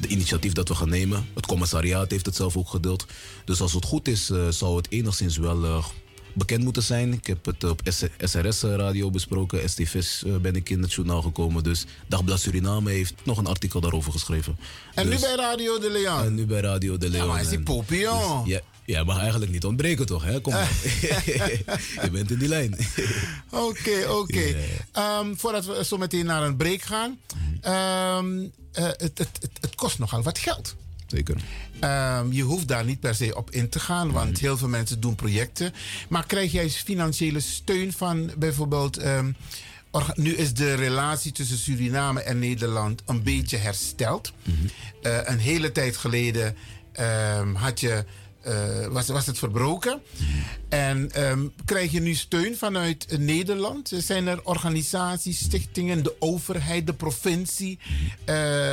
de 0.00 0.08
initiatief 0.08 0.52
dat 0.52 0.68
we 0.68 0.74
gaan 0.74 0.88
nemen. 0.88 1.26
Het 1.34 1.46
commissariaat 1.46 2.10
heeft 2.10 2.26
het 2.26 2.36
zelf 2.36 2.56
ook 2.56 2.68
gedeeld. 2.68 3.06
Dus 3.44 3.60
als 3.60 3.72
het 3.72 3.84
goed 3.84 4.08
is, 4.08 4.30
zou 4.48 4.76
het 4.76 4.90
enigszins 4.90 5.36
wel 5.36 5.84
bekend 6.36 6.64
moeten 6.64 6.82
zijn. 6.82 7.12
Ik 7.12 7.26
heb 7.26 7.44
het 7.44 7.64
op 7.64 7.80
SRS-radio 8.18 9.10
besproken. 9.10 9.68
STV's 9.70 10.22
eh, 10.24 10.36
ben 10.36 10.56
ik 10.56 10.70
in 10.70 10.82
het 10.82 10.92
journaal 10.92 11.22
gekomen. 11.22 11.62
Dus 11.64 11.84
Dagblad 12.06 12.40
Suriname 12.40 12.90
heeft 12.90 13.14
nog 13.22 13.38
een 13.38 13.46
artikel 13.46 13.80
daarover 13.80 14.12
geschreven. 14.12 14.58
En 14.94 15.06
Dus- 15.06 15.14
nu 15.20 15.26
bij 15.26 15.34
Radio 15.36 15.78
de 15.78 15.90
Leon. 15.90 16.22
en 16.22 16.34
nu 16.34 16.46
bij 16.46 16.60
Radio 16.60 16.96
de 16.98 17.08
Leon. 17.10 17.26
maar 17.28 17.40
is 17.40 17.48
die 17.48 17.60
Popion? 17.62 18.44
Dus, 18.44 18.52
ja, 18.52 18.60
jij 18.84 19.04
mag 19.04 19.20
eigenlijk 19.20 19.50
niet 19.52 19.64
ontbreken 19.64 20.06
toch, 20.06 20.24
hè? 20.24 20.40
Kom 20.40 20.52
maar. 20.52 20.70
Je 22.02 22.08
bent 22.12 22.30
in 22.30 22.38
die 22.38 22.48
lijn. 22.48 22.76
Oké, 23.50 24.06
oké. 24.08 24.40
Ja. 24.40 24.54
Ehm, 24.92 25.34
voordat 25.34 25.66
we 25.66 25.84
zo 25.84 25.96
meteen 25.98 26.26
naar 26.26 26.42
een 26.42 26.56
break 26.56 26.82
gaan. 26.82 27.18
eh, 27.60 28.18
het, 28.72 29.00
het, 29.00 29.18
het, 29.18 29.50
het 29.60 29.74
kost 29.74 29.98
nogal 29.98 30.22
wat 30.22 30.38
geld. 30.38 30.74
Zeker. 31.06 31.36
Ehm, 31.80 32.32
je 32.32 32.42
hoeft 32.42 32.68
daar 32.68 32.84
niet 32.84 33.00
per 33.00 33.14
se 33.14 33.36
op 33.36 33.50
in 33.50 33.68
te 33.68 33.80
gaan, 33.80 34.12
want 34.12 34.38
heel 34.38 34.56
veel 34.56 34.68
mensen 34.68 35.00
doen 35.00 35.14
projecten. 35.14 35.72
Maar 36.08 36.26
krijg 36.26 36.52
jij 36.52 36.70
financiële 36.70 37.40
steun 37.40 37.92
van 37.92 38.30
bijvoorbeeld. 38.38 38.96
ehm, 38.96 39.32
nu 40.14 40.34
is 40.34 40.54
de 40.54 40.74
relatie 40.74 41.32
tussen 41.32 41.58
Suriname 41.58 42.20
en 42.20 42.38
Nederland 42.38 43.02
een 43.06 43.22
beetje 43.22 43.56
hersteld. 43.56 44.32
Eh, 45.02 45.18
een 45.24 45.38
hele 45.38 45.72
tijd 45.72 45.96
geleden 45.96 46.56
ehm, 46.92 47.54
had 47.54 47.80
je. 47.80 48.04
Eh, 48.46 48.86
was, 48.86 49.08
was 49.08 49.26
het 49.26 49.38
verbroken. 49.38 50.00
En 50.68 51.10
ehm, 51.12 51.46
krijg 51.64 51.92
je 51.92 52.00
nu 52.00 52.14
steun 52.14 52.56
vanuit 52.56 53.06
eh, 53.06 53.18
Nederland? 53.18 53.92
Zijn 53.94 54.26
er 54.26 54.40
organisaties, 54.42 55.38
stichtingen, 55.38 56.02
de 56.02 56.14
overheid, 56.18 56.86
de 56.86 56.92
provincie, 56.92 57.78
eh, 58.24 58.72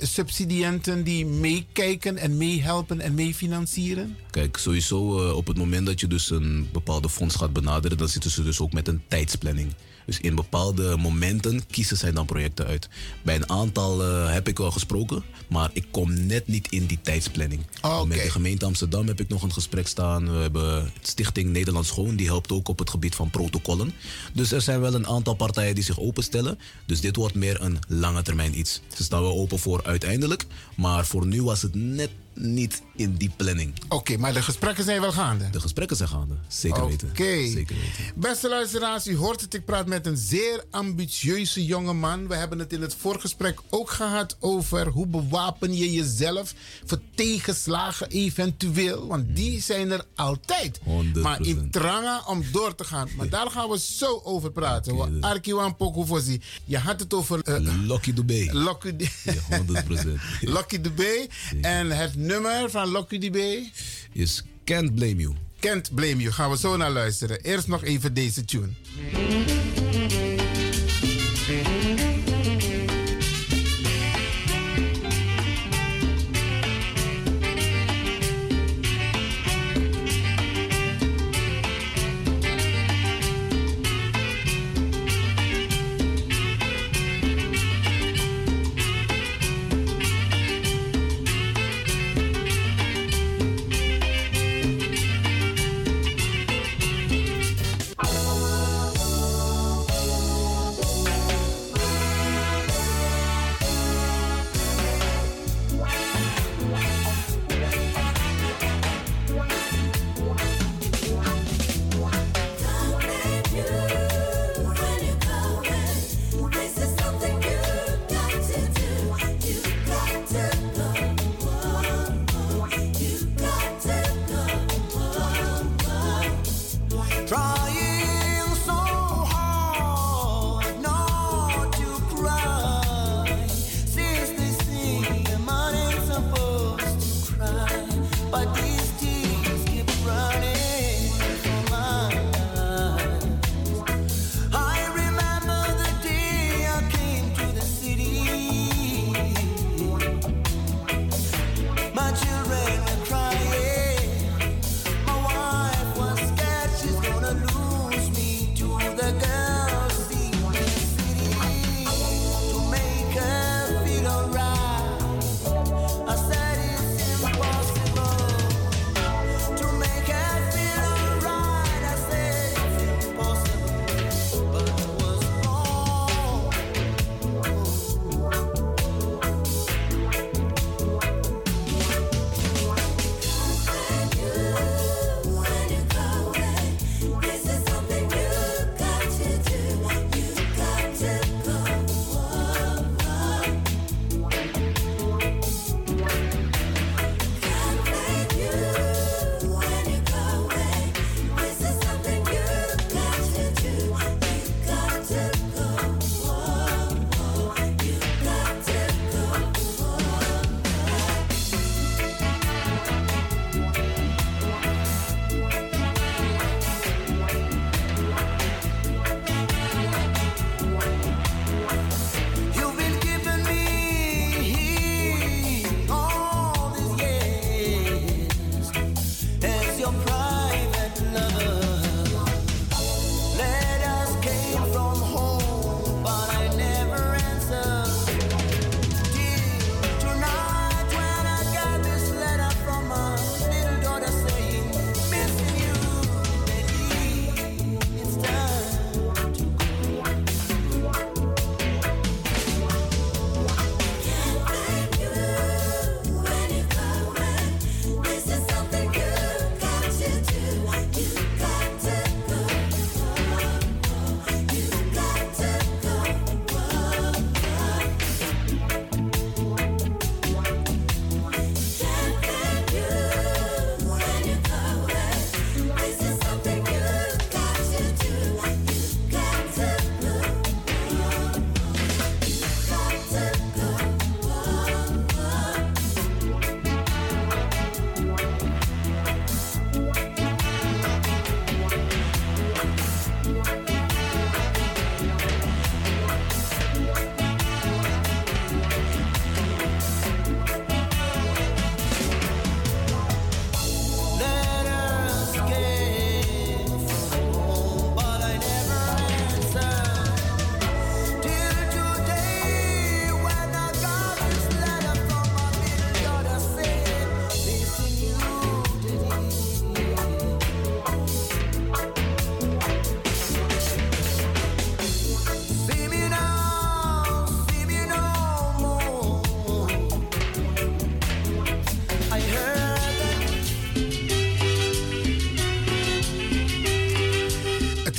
subsidiënten 0.00 1.04
die 1.04 1.26
meekijken 1.26 2.18
en 2.18 2.36
meehelpen 2.36 3.00
en 3.00 3.14
meefinancieren? 3.14 4.16
Kijk, 4.30 4.56
sowieso 4.56 5.30
op 5.32 5.46
het 5.46 5.56
moment 5.56 5.86
dat 5.86 6.00
je 6.00 6.06
dus 6.06 6.30
een 6.30 6.68
bepaalde 6.72 7.08
fonds 7.10 7.34
gaat 7.34 7.52
benaderen, 7.52 7.98
dan 7.98 8.08
zitten 8.08 8.30
ze 8.30 8.42
dus 8.42 8.60
ook 8.60 8.72
met 8.72 8.88
een 8.88 9.02
tijdsplanning. 9.08 9.72
Dus 10.06 10.20
in 10.20 10.34
bepaalde 10.34 10.96
momenten 10.96 11.66
kiezen 11.66 11.96
zij 11.96 12.12
dan 12.12 12.26
projecten 12.26 12.66
uit. 12.66 12.88
Bij 13.22 13.34
een 13.34 13.50
aantal 13.50 14.02
eh, 14.02 14.32
heb 14.32 14.48
ik 14.48 14.58
wel 14.58 14.70
gesproken, 14.70 15.22
maar 15.48 15.70
ik 15.72 15.86
kom 15.90 16.26
net 16.26 16.46
niet 16.46 16.68
in 16.70 16.86
die 16.86 16.98
tijdsplanning. 17.02 17.62
Oké. 17.82 18.06
Met 18.06 18.22
de 18.22 18.30
gemeente 18.30 18.64
Amsterdam 18.64 19.06
heb 19.06 19.20
ik 19.20 19.28
nog 19.28 19.42
een 19.42 19.52
gesprek 19.52 19.86
staan. 19.86 20.32
We 20.32 20.38
hebben 20.38 20.92
Stichting 21.00 21.50
Nederland 21.50 21.86
Schoon, 21.86 22.16
die 22.16 22.26
helpt 22.26 22.52
ook 22.52 22.68
op 22.68 22.78
het 22.78 22.90
gebied 22.90 23.14
van 23.14 23.30
protocollen. 23.30 23.92
Dus 24.32 24.52
er 24.52 24.62
zijn 24.62 24.80
wel 24.80 24.94
een 24.94 25.06
aantal 25.06 25.34
partijen 25.34 25.74
die 25.74 25.84
zich 25.84 26.00
openstellen. 26.00 26.58
Dus 26.86 27.00
dit 27.00 27.16
wordt 27.16 27.34
meer 27.34 27.60
een 27.60 27.78
lange 27.88 28.22
termijn 28.22 28.58
iets. 28.58 28.80
Ze 28.96 29.04
staan 29.04 29.22
wel 29.22 29.38
open 29.38 29.58
voor 29.58 29.84
uiteindelijk, 29.84 30.46
maar 30.76 31.06
voor 31.06 31.26
nu 31.26 31.42
was 31.42 31.62
het 31.62 31.74
net 31.74 32.10
niet 32.34 32.82
in 32.96 33.14
die 33.14 33.30
planning. 33.36 33.74
Oké, 33.88 34.16
maar 34.16 34.32
de 34.32 34.42
gesprekken 34.42 34.84
zijn 34.84 35.00
wel 35.00 35.12
gaande. 35.12 35.50
De 35.50 35.60
gesprekken 35.60 35.96
zijn 35.96 36.08
gaande. 36.08 36.34
Zeker 36.48 36.82
Oké. 36.82 36.90
weten. 36.90 37.12
Weten. 37.54 37.76
Beste 38.14 38.48
luisteraars, 38.48 39.06
u 39.06 39.16
hoort 39.16 39.40
het. 39.40 39.54
Ik 39.54 39.64
praat 39.64 39.86
met 39.86 40.06
een 40.06 40.16
zeer 40.16 40.64
ambitieuze 40.70 41.64
jonge 41.64 41.92
man. 41.92 42.28
We 42.28 42.34
hebben 42.34 42.58
het 42.58 42.72
in 42.72 42.82
het 42.82 42.94
voorgesprek 42.94 43.60
ook 43.70 43.90
gehad 43.90 44.36
over 44.40 44.86
hoe 44.88 45.06
bewapen 45.06 45.76
je 45.76 45.92
jezelf 45.92 46.54
voor 46.84 47.00
tegenslagen 47.14 48.08
eventueel. 48.08 49.06
Want 49.06 49.36
die 49.36 49.60
zijn 49.60 49.90
er 49.90 50.04
altijd. 50.14 50.80
100%. 50.80 51.20
Maar 51.22 51.40
in 51.42 51.70
tranga 51.70 52.22
om 52.26 52.44
door 52.52 52.74
te 52.74 52.84
gaan. 52.84 53.08
Maar 53.16 53.28
daar 53.28 53.50
gaan 53.50 53.68
we 53.68 53.78
zo 53.78 54.20
over 54.24 54.50
praten. 54.52 54.92
Oké, 54.92 55.00
Okay, 55.02 55.14
dus- 55.14 55.22
Arkiwan 55.22 55.76
Pokofosi. 55.76 56.40
Je 56.64 56.78
had 56.78 57.00
het 57.00 57.14
over 57.14 57.40
uh, 57.48 57.74
Lucky 57.86 58.12
Dubé. 58.12 58.48
Lucky, 58.52 58.94
Ja, 59.24 59.58
100%. 59.84 60.08
Lucky 60.40 60.80
Dubé. 60.80 61.26
En 61.60 61.90
het 61.90 62.16
nummer 62.26 62.70
van 62.70 62.90
Lucky. 62.90 63.70
Is 64.12 64.42
Can't 64.64 64.94
Blame 64.94 65.16
You. 65.16 65.34
Can't 65.60 65.94
Blame 65.94 66.16
You. 66.16 66.32
Gaan 66.32 66.50
we 66.50 66.58
zo 66.58 66.76
naar 66.76 66.90
luisteren. 66.90 67.40
Eerst 67.42 67.68
nog 67.68 67.84
even 67.84 68.14
deze 68.14 68.44
tune. 68.44 68.72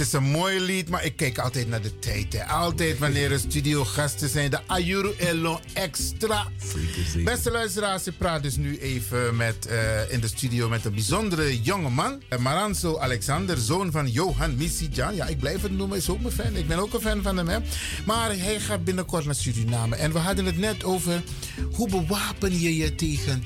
Is 0.06 0.14
een 0.14 0.24
mooi 0.24 0.60
lied, 0.60 0.90
maar 0.90 1.06
ik 1.06 1.16
kijk 1.16 1.38
altijd 1.38 1.68
naar 1.68 1.82
de 1.82 2.00
tijd. 2.00 2.34
Hè. 2.34 2.44
Altijd 2.44 2.98
wanneer 2.98 3.32
er 3.32 3.40
studiogasten 3.40 4.30
zijn, 4.30 4.50
de 4.50 4.60
Ayuru 4.68 5.14
Elon 5.18 5.60
Extra. 5.74 6.48
Zeker, 6.58 7.04
zeker. 7.06 7.24
Beste 7.24 7.52
luisteraars, 7.52 8.08
ik 8.08 8.18
praat 8.18 8.44
dus 8.44 8.56
nu 8.56 8.78
even 8.78 9.36
met, 9.36 9.66
eh, 9.66 10.12
in 10.12 10.20
de 10.20 10.28
studio 10.28 10.70
met 10.70 10.86
een 10.86 10.94
bijzondere 10.94 11.62
jonge 11.62 11.90
man. 11.90 12.22
Eh, 12.30 12.40
Maranzo 12.40 12.98
Alexander, 12.98 13.58
zoon 13.58 13.92
van 13.92 14.10
Johan 14.10 14.56
Misijan. 14.56 15.16
Ja, 15.16 15.26
ik 15.26 15.40
blijf 15.40 15.62
het 15.62 15.72
noemen, 15.72 15.98
is 15.98 16.10
ook 16.10 16.22
mijn 16.22 16.34
fan. 16.34 16.56
Ik 16.56 16.68
ben 16.68 16.78
ook 16.78 16.94
een 16.94 17.02
fan 17.02 17.22
van 17.22 17.38
hem. 17.38 17.48
Hè. 17.48 17.58
Maar 18.06 18.38
hij 18.38 18.60
gaat 18.60 18.84
binnenkort 18.84 19.26
naar 19.26 19.36
Suriname. 19.36 19.96
En 19.96 20.12
we 20.12 20.20
hadden 20.20 20.46
het 20.46 20.58
net 20.58 20.84
over 20.84 21.24
hoe 21.72 21.90
bewapen 21.90 22.60
je 22.60 22.76
je 22.76 22.96
tegen 22.96 23.44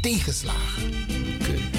tegenslagen. 0.00 1.77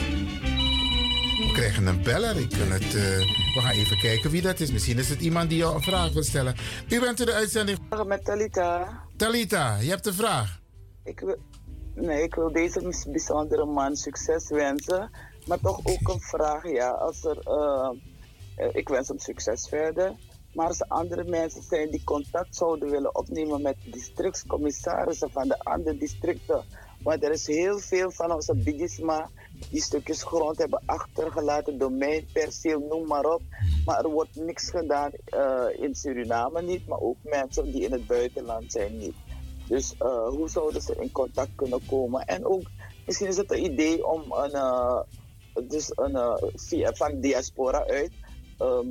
We 1.59 1.65
krijgen 1.65 1.87
een 1.87 2.03
beller. 2.03 2.37
Ik 2.37 2.49
kan 2.49 2.71
het, 2.71 2.83
eh, 2.83 3.17
we 3.53 3.59
gaan 3.61 3.71
even 3.71 3.97
kijken 3.97 4.31
wie 4.31 4.41
dat 4.41 4.59
is. 4.59 4.71
Misschien 4.71 4.97
is 4.97 5.09
het 5.09 5.21
iemand 5.21 5.49
die 5.49 5.57
jou 5.57 5.75
een 5.75 5.81
vraag 5.81 6.13
wil 6.13 6.23
stellen. 6.23 6.55
U 6.89 6.99
bent 6.99 7.19
in 7.19 7.25
de 7.25 7.33
uitzending. 7.33 7.79
Met 8.05 8.25
Talita. 8.25 8.99
Talita, 9.15 9.77
je 9.77 9.89
hebt 9.89 10.05
een 10.05 10.13
vraag. 10.13 10.59
Ik 11.03 11.19
wil, 11.19 11.35
nee, 11.93 12.23
ik 12.23 12.35
wil 12.35 12.51
deze 12.51 13.05
bijzondere 13.07 13.65
man 13.65 13.95
succes 13.95 14.49
wensen. 14.49 15.11
Maar 15.47 15.59
toch 15.59 15.79
ook 15.83 16.07
een 16.13 16.19
vraag. 16.19 16.71
Ja, 16.71 16.89
als 16.89 17.23
er, 17.23 17.39
eh, 17.39 17.89
eh, 18.55 18.75
ik 18.75 18.89
wens 18.89 19.07
hem 19.07 19.19
succes 19.19 19.67
verder. 19.67 20.13
Maar 20.53 20.67
als 20.67 20.79
er 20.79 20.87
andere 20.87 21.23
mensen 21.23 21.63
zijn 21.63 21.91
die 21.91 22.03
contact 22.03 22.55
zouden 22.55 22.89
willen 22.89 23.15
opnemen 23.15 23.61
met 23.61 23.75
districtscommissarissen 23.91 25.31
van 25.31 25.47
de 25.47 25.59
andere 25.59 25.97
districten. 25.97 26.63
Want 27.03 27.23
er 27.23 27.31
is 27.31 27.47
heel 27.47 27.79
veel 27.79 28.11
van 28.11 28.31
onze 28.31 28.55
bigisma 28.55 29.29
die 29.69 29.81
stukjes 29.81 30.23
grond 30.23 30.57
hebben 30.57 30.81
achtergelaten, 30.85 31.77
domeinperceel, 31.77 32.79
noem 32.79 33.07
maar 33.07 33.25
op. 33.25 33.41
Maar 33.85 33.99
er 33.99 34.09
wordt 34.09 34.35
niks 34.35 34.69
gedaan 34.69 35.11
eh, 35.25 35.67
in 35.75 35.95
Suriname 35.95 36.61
niet, 36.61 36.87
maar 36.87 36.99
ook 36.99 37.17
mensen 37.21 37.71
die 37.71 37.83
in 37.83 37.91
het 37.91 38.07
buitenland 38.07 38.71
zijn 38.71 38.97
niet. 38.97 39.15
Dus 39.67 39.95
eh, 39.97 40.27
hoe 40.27 40.49
zouden 40.49 40.81
ze 40.81 40.95
in 40.95 41.11
contact 41.11 41.51
kunnen 41.55 41.85
komen? 41.85 42.25
En 42.25 42.45
ook, 42.45 42.71
misschien 43.05 43.27
is 43.27 43.37
het 43.37 43.51
een 43.51 43.63
idee 43.63 44.05
om 44.05 44.31
een, 44.31 44.51
eh, 44.51 45.01
dus 45.67 45.91
een, 45.95 46.39
via, 46.53 46.93
van 46.93 47.19
diaspora 47.19 47.85
uit 47.85 48.11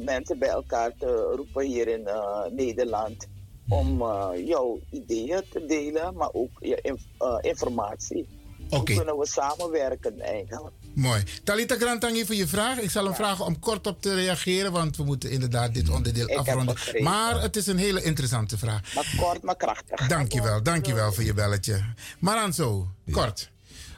mensen 0.04 0.38
bij 0.38 0.48
elkaar 0.48 0.94
te 0.98 1.32
roepen 1.36 1.64
hier 1.64 1.88
in 1.88 2.08
Nederland. 2.54 3.28
Om 3.68 3.98
jouw 4.34 4.80
ideeën 4.90 5.42
te 5.50 5.64
delen, 5.64 6.14
maar 6.14 6.32
ook 6.32 6.50
je 6.58 6.80
inf- 6.80 7.40
informatie. 7.40 8.37
Oké. 8.70 8.92
Hoe 8.92 9.04
kunnen 9.04 9.18
we 9.18 9.26
samenwerken 9.26 10.20
eigenlijk? 10.20 10.74
Mooi. 10.94 11.22
Talita 11.44 11.76
Grantangi 11.76 12.26
voor 12.26 12.34
je 12.34 12.46
vraag. 12.46 12.78
Ik 12.78 12.90
zal 12.90 13.04
hem 13.04 13.14
vragen 13.14 13.44
om 13.44 13.58
kort 13.58 13.86
op 13.86 14.02
te 14.02 14.14
reageren, 14.14 14.72
want 14.72 14.96
we 14.96 15.04
moeten 15.04 15.30
inderdaad 15.30 15.74
dit 15.74 15.88
onderdeel 15.88 16.28
Ik 16.28 16.36
heb 16.36 16.38
afronden. 16.38 16.76
Maar 17.02 17.42
het 17.42 17.56
is 17.56 17.66
een 17.66 17.78
hele 17.78 18.02
interessante 18.02 18.58
vraag. 18.58 18.94
Maar 18.94 19.14
kort, 19.16 19.42
maar 19.42 19.56
krachtig. 19.56 20.06
Dankjewel, 20.06 20.62
dankjewel 20.62 21.12
voor 21.12 21.24
je 21.24 21.34
belletje. 21.34 21.84
Maranzo, 22.18 22.88
kort. 23.10 23.50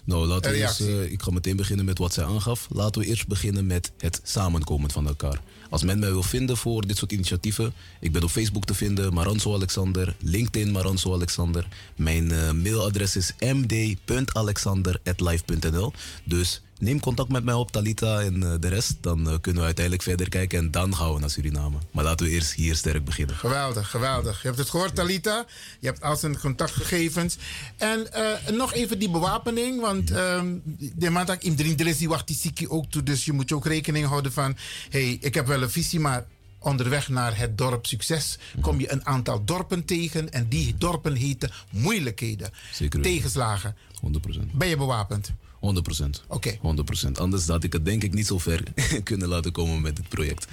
Nou, 0.04 0.26
laten 0.26 0.50
we 0.50 0.56
eerst, 0.56 0.80
eh, 0.80 1.12
ik 1.12 1.22
ga 1.22 1.30
meteen 1.30 1.56
beginnen 1.56 1.84
met 1.84 1.98
wat 1.98 2.12
zij 2.12 2.24
aangaf. 2.24 2.66
Laten 2.70 3.00
we 3.00 3.06
eerst 3.06 3.26
beginnen 3.26 3.66
met 3.66 3.92
het 3.98 4.20
samenkomen 4.22 4.90
van 4.90 5.06
elkaar. 5.06 5.40
Als 5.70 5.82
men 5.82 5.98
mij 5.98 6.10
wil 6.10 6.22
vinden 6.22 6.56
voor 6.56 6.86
dit 6.86 6.96
soort 6.96 7.12
initiatieven, 7.12 7.72
ik 8.00 8.12
ben 8.12 8.22
op 8.22 8.30
Facebook 8.30 8.64
te 8.64 8.74
vinden, 8.74 9.14
Maranzo 9.14 9.54
Alexander, 9.54 10.16
LinkedIn 10.20 10.70
Maranzo 10.70 11.14
Alexander. 11.14 11.68
Mijn 11.96 12.32
eh, 12.32 12.52
mailadres 12.52 13.16
is 13.16 13.32
md.alexander.live.nl. 13.38 15.92
Dus 16.24 16.62
neem 16.80 17.00
contact 17.00 17.28
met 17.28 17.44
mij 17.44 17.54
op, 17.54 17.70
Talita 17.70 18.20
en 18.20 18.42
eh, 18.42 18.52
de 18.60 18.68
rest. 18.68 18.96
Dan 19.00 19.28
eh, 19.28 19.34
kunnen 19.40 19.60
we 19.60 19.66
uiteindelijk 19.66 20.04
verder 20.04 20.28
kijken 20.28 20.58
en 20.58 20.70
dan 20.70 20.96
gaan 20.96 21.14
we 21.14 21.20
naar 21.20 21.30
Suriname. 21.30 21.76
Maar 21.90 22.04
laten 22.04 22.26
we 22.26 22.32
eerst 22.32 22.52
hier 22.52 22.74
sterk 22.74 23.04
beginnen. 23.04 23.36
Geweldig, 23.36 23.90
geweldig. 23.90 24.42
Je 24.42 24.46
hebt 24.46 24.58
het 24.58 24.70
gehoord, 24.70 24.94
Talita. 24.94 25.44
Je 25.80 25.86
hebt 25.86 26.02
al 26.02 26.16
zijn 26.16 26.38
contactgegevens. 26.38 27.36
En 27.76 28.12
eh, 28.12 28.52
nog 28.52 28.72
even 28.72 28.98
die 28.98 29.10
bewapening. 29.10 29.80
Want 29.80 30.10
ehm, 30.10 30.54
de 30.94 31.10
man 31.10 31.26
dat 31.26 31.42
in 31.42 31.54
die 31.54 32.08
wacht 32.08 32.26
die 32.26 32.36
ziekie 32.36 32.70
ook 32.70 32.90
toe. 32.90 33.02
Dus 33.02 33.24
je 33.24 33.32
moet 33.32 33.48
je 33.48 33.54
ook 33.54 33.66
rekening 33.66 34.06
houden 34.06 34.32
van... 34.32 34.56
hey, 34.90 35.18
ik 35.20 35.34
heb 35.34 35.46
wel 35.46 35.62
een 35.62 35.70
visie, 35.70 36.00
maar 36.00 36.26
onderweg 36.58 37.08
naar 37.08 37.38
het 37.38 37.58
dorp 37.58 37.86
succes... 37.86 38.38
kom 38.60 38.80
je 38.80 38.92
een 38.92 39.06
aantal 39.06 39.44
dorpen 39.44 39.84
tegen. 39.84 40.32
En 40.32 40.48
die 40.48 40.74
dorpen 40.78 41.14
heten 41.14 41.50
moeilijkheden. 41.70 42.50
Zeker. 42.72 43.00
Tegenslagen. 43.00 43.76
100%. 44.06 44.50
Ben 44.52 44.68
je 44.68 44.76
bewapend? 44.76 45.32
100%. 45.60 46.24
Oké. 46.28 46.56
100%. 46.56 47.10
Anders 47.12 47.46
had 47.46 47.64
ik 47.64 47.72
het 47.72 47.84
denk 47.84 48.02
ik 48.02 48.14
niet 48.14 48.26
zo 48.26 48.38
ver 48.38 48.62
kunnen 49.02 49.28
laten 49.28 49.52
komen 49.52 49.80
met 49.80 49.96
dit 49.96 50.08
project. 50.08 50.46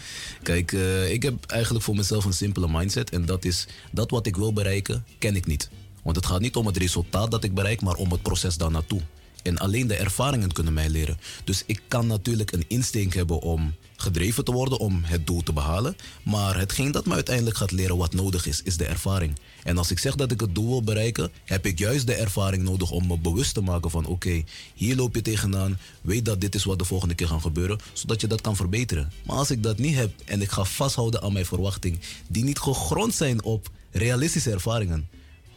Kijk, 0.43 0.71
eh, 0.71 1.11
ik 1.11 1.23
heb 1.23 1.45
eigenlijk 1.45 1.85
voor 1.85 1.95
mezelf 1.95 2.25
een 2.25 2.33
simpele 2.33 2.67
mindset. 2.69 3.09
En 3.09 3.25
dat 3.25 3.45
is, 3.45 3.67
dat 3.91 4.11
wat 4.11 4.25
ik 4.25 4.35
wil 4.35 4.53
bereiken, 4.53 5.05
ken 5.17 5.35
ik 5.35 5.45
niet. 5.45 5.69
Want 6.03 6.15
het 6.15 6.25
gaat 6.25 6.41
niet 6.41 6.55
om 6.55 6.65
het 6.65 6.77
resultaat 6.77 7.31
dat 7.31 7.43
ik 7.43 7.53
bereik, 7.53 7.81
maar 7.81 7.95
om 7.95 8.11
het 8.11 8.21
proces 8.21 8.57
daar 8.57 8.71
naartoe. 8.71 9.01
En 9.43 9.57
alleen 9.57 9.87
de 9.87 9.95
ervaringen 9.95 10.51
kunnen 10.51 10.73
mij 10.73 10.89
leren. 10.89 11.17
Dus 11.43 11.63
ik 11.65 11.81
kan 11.87 12.07
natuurlijk 12.07 12.51
een 12.51 12.65
insteek 12.67 13.13
hebben 13.13 13.39
om 13.39 13.73
gedreven 13.97 14.43
te 14.43 14.51
worden 14.51 14.79
om 14.79 15.01
het 15.03 15.27
doel 15.27 15.43
te 15.43 15.53
behalen. 15.53 15.95
Maar 16.23 16.57
hetgeen 16.57 16.91
dat 16.91 17.05
me 17.05 17.13
uiteindelijk 17.13 17.57
gaat 17.57 17.71
leren 17.71 17.97
wat 17.97 18.13
nodig 18.13 18.45
is, 18.45 18.61
is 18.63 18.77
de 18.77 18.85
ervaring. 18.85 19.35
En 19.63 19.77
als 19.77 19.91
ik 19.91 19.99
zeg 19.99 20.15
dat 20.15 20.31
ik 20.31 20.39
het 20.39 20.55
doel 20.55 20.67
wil 20.67 20.83
bereiken, 20.83 21.31
heb 21.45 21.65
ik 21.65 21.79
juist 21.79 22.07
de 22.07 22.13
ervaring 22.13 22.63
nodig 22.63 22.91
om 22.91 23.07
me 23.07 23.17
bewust 23.17 23.53
te 23.53 23.61
maken 23.61 23.91
van 23.91 24.05
oké, 24.05 24.43
hier 24.73 24.95
loop 24.95 25.15
je 25.15 25.21
tegenaan. 25.21 25.79
Weet 26.01 26.25
dat 26.25 26.41
dit 26.41 26.55
is 26.55 26.63
wat 26.63 26.79
de 26.79 26.85
volgende 26.85 27.15
keer 27.15 27.27
gaat 27.27 27.41
gebeuren, 27.41 27.79
zodat 27.93 28.21
je 28.21 28.27
dat 28.27 28.41
kan 28.41 28.55
verbeteren. 28.55 29.11
Maar 29.25 29.35
als 29.35 29.51
ik 29.51 29.63
dat 29.63 29.77
niet 29.77 29.95
heb 29.95 30.11
en 30.25 30.41
ik 30.41 30.51
ga 30.51 30.63
vasthouden 30.63 31.21
aan 31.21 31.33
mijn 31.33 31.45
verwachting, 31.45 31.99
die 32.27 32.43
niet 32.43 32.59
gegrond 32.59 33.15
zijn 33.15 33.43
op 33.43 33.69
realistische 33.91 34.51
ervaringen, 34.51 35.07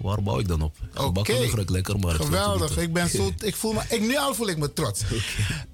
waar 0.00 0.22
bouw 0.22 0.38
ik 0.38 0.48
dan 0.48 0.62
op? 0.62 0.76
Gebakken 0.92 1.34
Oké. 1.34 1.54
lucht 1.54 1.70
lekker, 1.70 1.98
maar 1.98 2.14
Geweldig. 2.14 2.78
Ik 2.78 2.92
ben 2.92 3.08
zo. 3.08 3.30
Ik 3.44 3.56
voel 3.56 3.72
me. 3.72 3.80
Ik, 3.88 4.00
nu 4.00 4.16
al 4.16 4.34
voel 4.34 4.48
ik 4.48 4.58
me 4.58 4.72
trots. 4.72 5.02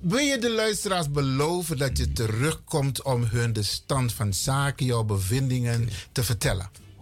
Wil 0.00 0.18
je 0.18 0.38
de 0.38 0.50
luisteraars 0.50 1.10
beloven 1.10 1.78
dat 1.78 1.98
je 1.98 2.12
terugkomt 2.12 3.02
om 3.02 3.22
hun 3.22 3.52
de 3.52 3.62
stand 3.62 4.12
van 4.12 4.34
zaken, 4.34 4.86
jouw 4.86 5.04
bevindingen 5.04 5.88
te 6.12 6.24
vertellen? 6.24 6.70
100%. 6.96 6.98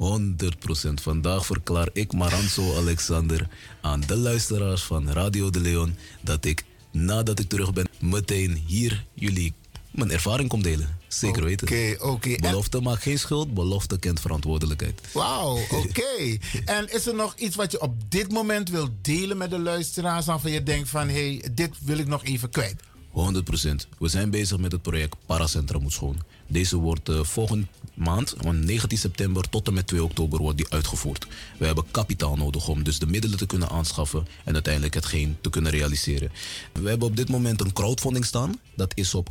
Vandaag 0.95 1.47
verklaar 1.47 1.89
ik 1.93 2.13
Maranzo 2.13 2.77
Alexander 2.77 3.49
aan 3.81 4.01
de 4.01 4.17
luisteraars 4.17 4.83
van 4.83 5.11
Radio 5.11 5.51
de 5.51 5.61
Leon 5.61 5.97
dat 6.21 6.45
ik 6.45 6.65
nadat 6.91 7.39
ik 7.39 7.49
terug 7.49 7.73
ben 7.73 7.89
meteen 8.01 8.63
hier 8.67 9.05
jullie 9.15 9.53
mijn 9.91 10.11
ervaring 10.11 10.49
kom 10.49 10.63
delen. 10.63 10.99
Zeker 11.19 11.45
weten. 11.45 11.67
Oké, 11.69 11.97
oké. 12.05 12.31
En- 12.33 12.41
Belofte 12.41 12.81
maakt 12.81 13.03
geen 13.03 13.19
schuld, 13.19 13.55
belofte 13.55 13.99
kent 13.99 14.21
verantwoordelijkheid. 14.21 15.01
Wauw, 15.13 15.59
oké. 15.83 16.39
en 16.65 16.93
is 16.93 17.07
er 17.07 17.15
nog 17.15 17.35
iets 17.37 17.57
wat 17.57 17.73
je 17.73 17.81
op 17.81 17.95
dit 18.09 18.33
moment 18.33 18.69
wilt 18.71 18.91
delen 19.03 19.37
met 19.37 19.51
de 19.51 19.59
luisteraars 19.59 20.27
waarvan 20.27 20.51
je 20.51 20.63
denkt 20.63 20.89
van 20.89 21.09
hé, 21.09 21.37
hey, 21.37 21.49
dit 21.55 21.71
wil 21.81 21.99
ik 21.99 22.07
nog 22.07 22.25
even 22.25 22.51
kwijt? 22.51 22.83
100%. 22.83 23.89
We 23.99 24.09
zijn 24.09 24.31
bezig 24.31 24.59
met 24.59 24.73
het 24.73 24.83
project 24.83 25.17
Paracentra 25.27 25.79
Moet 25.79 25.93
Schoon. 25.93 26.19
Deze 26.47 26.77
wordt 26.77 27.09
eh, 27.09 27.21
volgende 27.25 27.67
maand, 27.95 28.35
van 28.39 28.65
19 28.65 28.99
september 28.99 29.49
tot 29.49 29.67
en 29.67 29.75
met 29.75 29.87
2 29.87 30.05
oktober, 30.05 30.41
wordt 30.41 30.57
die 30.57 30.67
uitgevoerd. 30.69 31.27
We 31.59 31.67
hebben 31.67 31.85
kapitaal 31.91 32.37
nodig 32.37 32.69
om 32.69 32.83
dus 32.83 32.99
de 32.99 33.07
middelen 33.07 33.39
te 33.39 33.47
kunnen 33.47 33.69
aanschaffen 33.69 34.27
en 34.45 34.55
uiteindelijk 34.55 34.95
hetgeen 34.95 35.37
te 35.41 35.51
kunnen 35.51 35.73
realiseren. 35.73 36.33
We 36.73 36.89
hebben 36.89 37.09
op 37.09 37.17
dit 37.17 37.29
moment 37.29 37.61
een 37.61 37.73
crowdfunding 37.73 38.25
staan. 38.25 38.61
Dat 38.77 38.93
is 38.95 39.15
op 39.15 39.31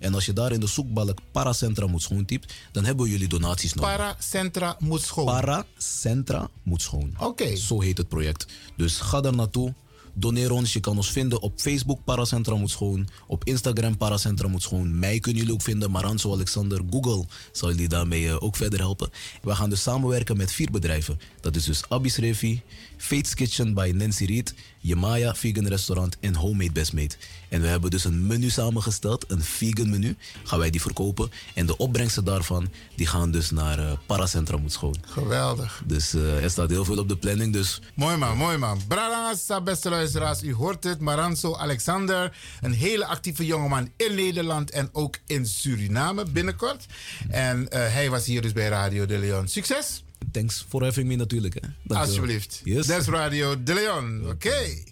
En 0.00 0.14
als 0.14 0.26
je 0.26 0.32
daar 0.32 0.52
in 0.52 0.60
de 0.60 0.66
zoekbalk 0.66 1.18
Paracentra 1.32 1.86
Moet 1.86 2.02
Schoon 2.02 2.24
typt, 2.24 2.52
dan 2.72 2.84
hebben 2.84 3.04
we 3.04 3.10
jullie 3.10 3.28
donaties 3.28 3.74
nodig. 3.74 3.96
Paracentra 3.96 4.76
moet 4.78 5.02
schoon. 5.02 5.24
Paracentra 5.24 6.50
Moet 6.62 6.82
Schoon. 6.82 7.14
Oké. 7.18 7.56
Zo 7.56 7.80
heet 7.80 7.98
het 7.98 8.08
project. 8.08 8.46
Dus 8.76 8.98
ga 8.98 9.20
daar 9.20 9.34
naartoe. 9.34 9.74
Doneer 10.14 10.50
ons. 10.50 10.72
Je 10.72 10.80
kan 10.80 10.96
ons 10.96 11.10
vinden 11.10 11.40
op 11.40 11.52
Facebook 11.56 12.04
Paracentra 12.04 12.54
Moet 12.54 12.70
Schoon. 12.70 13.08
Op 13.26 13.44
Instagram 13.44 13.96
Paracentra 13.96 14.48
Moet 14.48 14.62
Schoon. 14.62 14.98
Mij 14.98 15.20
kunnen 15.20 15.40
jullie 15.40 15.56
ook 15.56 15.62
vinden. 15.62 15.90
Maranzo 15.90 16.32
Alexander. 16.32 16.80
Google 16.90 17.24
zal 17.52 17.68
jullie 17.68 17.88
daarmee 17.88 18.28
eh, 18.28 18.42
ook 18.42 18.56
verder 18.56 18.78
helpen. 18.78 19.10
We 19.42 19.54
gaan 19.54 19.70
dus 19.70 19.82
samenwerken 19.82 20.36
met 20.36 20.52
vier 20.52 20.70
bedrijven. 20.70 21.20
Dat 21.40 21.56
is 21.56 21.64
dus 21.64 21.88
Abby's 21.88 22.16
Revi, 22.16 22.62
Fate's 23.00 23.34
Kitchen 23.34 23.74
by 23.74 23.92
Nancy 23.94 24.24
Reed, 24.24 24.54
Yemaya 24.80 25.34
Vegan 25.34 25.66
Restaurant 25.66 26.16
en 26.20 26.34
Homemade 26.34 26.72
Best 26.72 26.92
Made. 26.92 27.14
En 27.48 27.60
we 27.60 27.66
hebben 27.66 27.90
dus 27.90 28.04
een 28.04 28.26
menu 28.26 28.50
samengesteld, 28.50 29.24
een 29.28 29.42
vegan 29.42 29.90
menu. 29.90 30.16
Gaan 30.44 30.58
wij 30.58 30.70
die 30.70 30.80
verkopen. 30.80 31.30
En 31.54 31.66
de 31.66 31.76
opbrengsten 31.76 32.24
daarvan, 32.24 32.68
die 32.96 33.06
gaan 33.06 33.30
dus 33.30 33.50
naar 33.50 33.78
eh, 33.78 33.92
Paracentra 34.06 34.56
Moet 34.56 34.72
Schoon. 34.72 34.96
Geweldig. 35.06 35.82
Dus 35.86 36.14
eh, 36.14 36.42
er 36.42 36.50
staat 36.50 36.70
heel 36.70 36.84
veel 36.84 36.98
op 36.98 37.08
de 37.08 37.16
planning. 37.16 37.52
Dus 37.52 37.80
Mooi 37.94 38.16
man, 38.16 38.36
mooi 38.36 38.56
man. 38.56 38.80
Bradangasa, 38.88 39.60
beste 39.60 39.90
luisteraars, 39.90 40.42
u 40.42 40.54
hoort 40.54 40.84
het. 40.84 41.00
Maranzo 41.00 41.54
Alexander, 41.56 42.36
een 42.60 42.72
hele 42.72 43.06
actieve 43.06 43.46
jongeman 43.46 43.90
in 43.96 44.14
Nederland 44.14 44.70
en 44.70 44.88
ook 44.92 45.18
in 45.26 45.46
Suriname 45.46 46.24
binnenkort. 46.24 46.86
En 47.28 47.68
eh, 47.68 47.92
hij 47.92 48.10
was 48.10 48.26
hier 48.26 48.42
dus 48.42 48.52
bij 48.52 48.68
Radio 48.68 49.06
de 49.06 49.18
Leon. 49.18 49.48
Succes! 49.48 50.02
Thanks 50.32 50.64
for 50.68 50.82
having 50.82 51.06
me 51.06 51.16
natuurlijk. 51.16 51.54
Hè. 51.54 51.94
Alsjeblieft. 51.94 52.60
Yes. 52.64 52.88
Is 52.88 53.06
Radio 53.06 53.62
de 53.62 53.74
Leon. 53.74 54.28
Oké. 54.28 54.82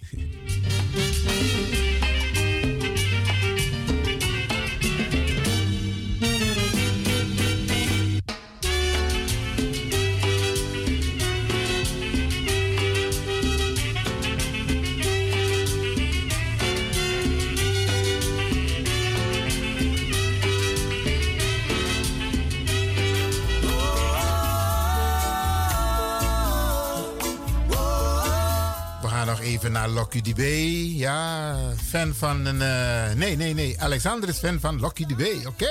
Even 29.37 29.73
naar 29.73 29.89
Lucky 29.89 30.21
Dubé. 30.21 30.55
Ja, 30.97 31.57
fan 31.89 32.15
van 32.15 32.47
een... 32.47 32.63
eh, 32.63 33.15
nee, 33.17 33.37
nee, 33.37 33.55
nee. 33.55 33.81
Alexander 33.81 34.29
is 34.29 34.39
fan 34.39 34.61
van 34.61 34.81
Lucky 34.81 35.07
Dubé. 35.07 35.31
Oké. 35.47 35.69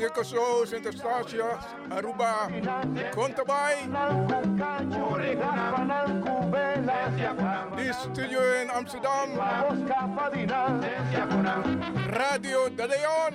De 0.00 0.10
Coso, 0.10 0.64
Sint 0.64 0.86
Aruba, 1.90 2.48
Contabay. 3.14 3.88
Die 7.76 7.92
studio 7.92 8.40
in 8.62 8.70
Amsterdam. 8.70 9.28
Radio 12.10 12.68
De 12.74 12.86
Leon. 12.86 13.34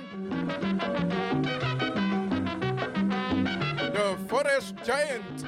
The 3.94 4.16
Forest 4.28 4.74
Giant. 4.84 5.46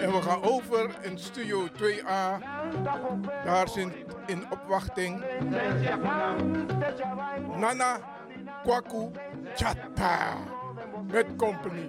En 0.00 0.12
we 0.12 0.22
gaan 0.22 0.42
over 0.42 0.90
in 1.02 1.18
studio 1.18 1.66
2A. 1.66 2.38
Daar 3.44 3.68
zijn 3.68 3.92
in 4.28 4.40
opwachting 4.52 5.20
Nana 7.60 8.00
Kwaku 8.64 9.12
Chata 9.56 10.38
met 11.12 11.38
company. 11.38 11.88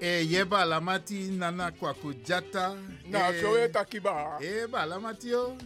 E 0.00 0.22
ye 0.24 0.44
balamati 0.44 1.30
nana 1.38 1.70
kwaku 1.70 2.12
jata. 2.24 2.74
Nou, 3.10 3.32
Eh, 3.32 3.40
zo 3.40 3.54
heet 3.56 3.76
Akiba. 3.76 4.38
E 4.40 4.66
balamati 4.66 5.28
yo. 5.30 5.56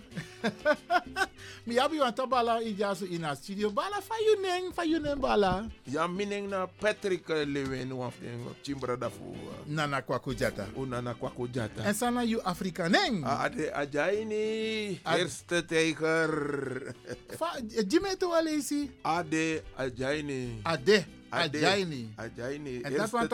Mi 1.66 1.78
abi 1.78 1.98
wanta 1.98 2.26
bala 2.26 2.62
ijasu 2.62 3.06
in 3.10 3.24
a 3.24 3.34
studio. 3.34 3.70
Bala 3.70 4.00
fa 4.00 4.14
you 4.24 4.40
neng, 4.40 4.72
fa 4.72 4.84
you 4.86 5.00
neng 5.00 5.18
bala. 5.20 5.66
Ja, 5.86 6.06
mining 6.06 6.48
na 6.48 6.66
Patrick 6.66 7.28
eh, 7.30 7.44
Lewin, 7.44 7.90
waf 7.92 8.14
den 8.20 8.38
chimbra 8.62 8.96
dafu. 8.96 9.34
Nana 9.66 10.02
kwaku 10.02 10.34
jata. 10.34 10.66
Unana 10.76 11.14
kwako 11.14 11.48
jata. 11.48 11.82
En 11.84 11.94
sana 11.94 12.22
you 12.22 12.40
Afrika 12.44 12.88
neng. 12.88 13.24
Ah, 13.26 13.44
Ade 13.50 13.70
Ajaini, 13.74 15.00
eerste 15.04 15.62
tijger. 15.66 16.94
Fa, 17.38 17.58
jime 17.82 18.14
to 18.16 18.30
alesi. 18.32 18.90
Ade 19.04 19.62
Ajaini. 19.78 20.62
Ade. 20.64 21.04
Ajaini. 21.32 22.14
Ajaini, 22.16 22.82
En 22.84 22.92
dat 22.96 23.10
want. 23.10 23.32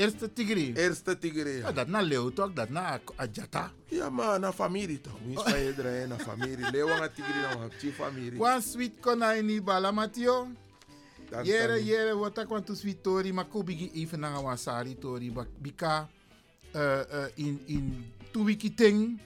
Eerste 0.00 0.32
tigri. 0.32 0.72
Eerste 0.76 1.18
tigre. 1.18 1.58
Ja, 1.60 1.72
dat 1.72 1.88
na 1.88 2.00
leeuw 2.00 2.30
toch, 2.32 2.52
dat 2.52 2.68
na 2.72 3.00
ajata. 3.16 3.72
Ja, 3.92 4.08
maar 4.10 4.40
na 4.40 4.52
familie 4.52 5.00
toch. 5.00 5.18
Mis 5.24 5.42
van 5.42 5.58
je 5.60 5.74
draaien 5.74 6.08
na 6.08 6.18
familie. 6.18 6.70
Leeuwen 6.70 6.98
na 7.00 7.08
tigre 7.08 7.40
na 7.40 7.58
wapchi 7.58 7.92
familie. 7.92 8.40
One 8.40 8.60
sweet 8.60 9.00
konai 9.00 9.60
balamatio. 9.62 10.48
Dan 11.30 11.44
Jere, 11.44 11.66
kan- 11.76 11.84
jere, 11.84 12.16
wat 12.16 12.38
ik 12.38 12.48
want 12.48 12.66
to 12.66 12.74
sweet 12.74 13.02
tori, 13.02 13.32
maar 13.32 13.46
ko 13.46 13.62
bigi 13.62 13.90
even 13.92 14.20
na 14.20 14.34
een 14.34 14.58
sari 14.58 14.98
tori, 14.98 15.32
bika 15.58 16.08
uh, 16.74 16.80
uh, 17.12 17.26
in 17.34 17.60
in 17.66 18.12
two 18.32 18.44
wiki 18.44 18.74
ting, 18.74 19.20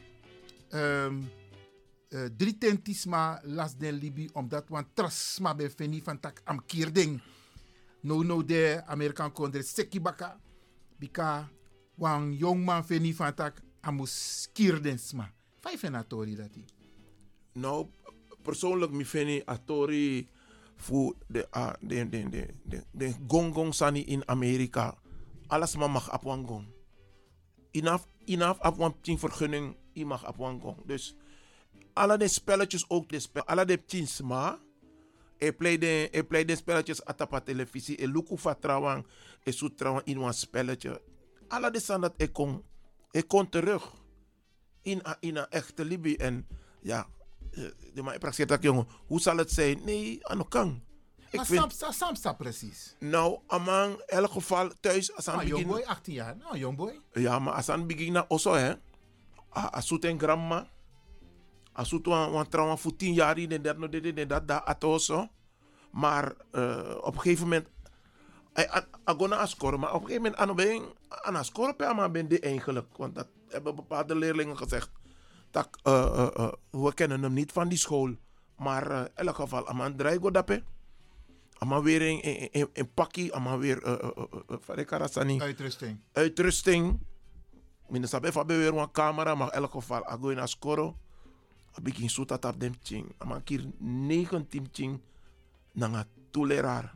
um, 0.73 1.31
uh, 2.11 2.29
drie 2.37 2.59
tentisma 2.59 3.41
las 3.45 3.75
den 3.77 3.95
libi, 3.99 4.29
omdat 4.33 4.69
wan 4.69 4.87
trasma 4.95 5.55
be 5.55 5.71
feni 5.71 6.03
van 6.05 6.21
tak 6.21 6.41
am 6.45 6.61
kierding. 6.67 7.21
No 8.01 8.23
no 8.23 8.43
de 8.43 8.83
Amerikan 8.87 9.33
kondre 9.33 9.63
seki 9.63 10.01
baka, 10.01 10.37
bika 11.05 11.49
wan 12.01 12.33
jongman 12.33 12.85
feni 12.85 13.13
van 13.13 13.35
tak 13.35 13.61
amus 13.81 14.49
kierdensma. 14.53 15.29
Vijf 15.61 15.83
en 15.83 16.05
tori 16.09 16.37
dat. 16.37 16.57
Nou, 17.53 17.87
persoonlijk 18.43 18.93
mi 18.93 19.05
fini 19.05 19.43
atori 19.45 20.29
voor 20.77 21.15
de, 21.27 21.49
de, 21.81 22.09
de, 22.09 22.29
de, 22.29 22.55
de, 22.63 22.85
de 22.91 23.15
gongong 23.29 23.75
sani 23.75 24.05
in 24.05 24.29
Amerika. 24.29 24.97
Alles 25.47 25.77
maar 25.77 25.91
mag 25.91 26.13
op 26.13 26.25
one 26.27 26.47
gong. 26.47 26.67
Enough, 27.71 28.05
enough 28.25 28.61
op 28.81 28.97
team 29.03 29.19
vergunning, 29.19 29.77
je 29.93 30.07
mag 30.07 30.29
op 30.29 30.41
one 30.41 30.61
gong. 30.61 30.77
Dus 30.87 31.17
alle 31.93 32.19
de 32.19 32.29
spelletjes 32.29 32.91
ook, 32.91 33.09
de 33.09 33.21
spel, 33.21 33.45
alle 33.45 33.65
de 33.65 33.85
teams 33.85 34.21
maar, 34.21 34.59
Ik 35.39 35.57
play 35.57 35.79
de, 35.79 36.09
ik 36.11 36.29
play 36.29 36.45
spelletjes 36.57 37.05
atapa 37.05 37.41
televisie. 37.41 37.97
Ik 37.97 38.07
luku 38.07 38.37
trouwens. 38.61 39.07
Ik 39.43 39.53
zoet 39.53 39.79
trouwens 39.79 40.05
in 40.07 40.17
een 40.21 40.35
spelletje. 40.35 41.03
Alla 41.49 41.71
de 41.71 41.81
san 41.81 42.01
dat 42.01 42.15
ik 42.17 42.33
kon. 42.33 42.63
Ik 43.11 43.29
kon 43.29 43.49
terug. 43.49 43.93
In, 44.83 45.07
a- 45.07 45.17
in 45.21 45.37
een 45.37 45.49
echte 45.51 45.85
Libi. 45.85 46.17
En 46.17 46.47
ja, 46.81 47.07
eh, 47.51 47.65
de 47.95 48.03
maar 48.03 48.15
ik 48.15 48.21
praat 48.21 48.49
dat 48.49 48.63
jongen. 48.63 48.87
Hoe 49.07 49.21
zal 49.21 49.37
het 49.37 49.51
zijn? 49.53 49.81
Nee, 49.85 50.27
aan 50.27 50.39
de 50.39 50.49
kant. 50.49 50.83
Ik 51.31 51.37
Maar 51.37 51.47
vind, 51.47 51.61
Samsa, 51.61 51.93
Samsa 51.93 52.33
precies. 52.33 52.97
nou, 52.99 53.39
amang, 53.47 53.97
elk 53.99 54.31
geval 54.31 54.71
thuis. 54.81 55.15
Als 55.17 55.29
aan 55.29 55.35
Ah, 55.35 55.41
begin, 55.41 55.57
jongboy, 55.57 55.83
18 55.83 56.15
jaar. 56.15 56.37
Nou, 56.37 56.59
jongboy. 56.59 57.01
ja, 57.13 57.39
maar 57.39 57.55
als 57.55 57.69
aan 57.69 57.79
het 57.79 57.87
begin 57.87 58.13
na 58.13 58.25
osso, 58.29 58.53
hè. 58.53 58.75
Als 59.49 59.91
het 59.91 60.05
een 60.05 60.19
grandma. 60.19 60.69
Als 61.75 61.91
het 61.91 62.07
een 62.07 62.49
trouwens 62.49 62.81
voor 62.81 62.97
10 62.97 63.13
jaar 63.13 63.39
in 63.39 63.63
dat, 63.63 63.79
no, 63.79 63.89
dit, 63.89 64.03
dit, 64.03 64.29
dat, 64.29 64.49
dat, 64.49 64.65
atoso. 64.65 65.29
Maar 65.91 66.35
eh, 66.51 66.95
op 67.01 67.15
een 67.15 67.21
gegeven 67.21 67.43
moment. 67.43 67.69
Ik 68.55 68.87
ga 69.05 69.27
naar 69.27 69.49
scoren, 69.49 69.81
maar 69.81 69.95
op 69.95 70.01
een 70.01 70.07
gegeven 70.07 70.35
moment 70.39 70.57
ben 70.57 70.83
aan 71.09 71.35
het 71.35 71.47
scoren 71.47 71.77
per 71.77 71.95
maar 71.95 72.11
ben 72.11 72.29
die 72.29 72.41
eigenlijk. 72.41 72.97
Want 72.97 73.15
dat 73.15 73.27
hebben 73.49 73.75
bepaalde 73.75 74.15
leerlingen 74.15 74.57
gezegd. 74.57 74.91
Dat, 75.51 75.69
eh, 75.83 76.29
eh, 76.35 76.53
we 76.71 76.95
kennen 76.95 77.23
hem 77.23 77.33
niet 77.33 77.53
van 77.53 77.69
die 77.69 77.79
school. 77.79 78.15
Maar 78.57 78.91
in 79.01 79.11
elk 79.15 79.35
geval, 79.35 79.69
aan 79.69 79.97
dat 80.33 80.49
hè. 80.49 80.59
Ama 81.59 81.83
weer 81.83 82.03
in, 82.03 82.23
in, 82.23 82.53
in, 82.53 82.69
in 82.73 82.93
pakkie, 82.95 83.35
ama 83.35 83.59
weer 83.59 83.87
uh, 83.87 83.93
uh, 83.93 84.11
uh, 84.17 84.25
uh, 84.51 84.57
van 84.61 84.77
de 84.77 84.85
Uitrusting. 85.41 86.01
uitrusting. 86.13 87.01
Minus 87.89 88.11
sabe 88.11 88.33
fa 88.33 88.45
be 88.45 88.57
weer 88.57 88.77
een 88.77 88.91
camera, 88.91 89.35
maar 89.35 89.47
in 89.47 89.61
elk 89.61 89.71
geval, 89.71 90.05
naar 90.35 90.49
scoren. 90.49 90.97
Begin 91.83 92.11
zo 92.11 92.25
dat 92.25 92.45
op 92.45 92.61
dem 92.61 92.75
ching. 92.83 93.15
Keer 93.45 93.65
19 93.79 94.69
ching, 94.73 95.01
nanga 95.73 96.05
toleraar. 96.31 96.95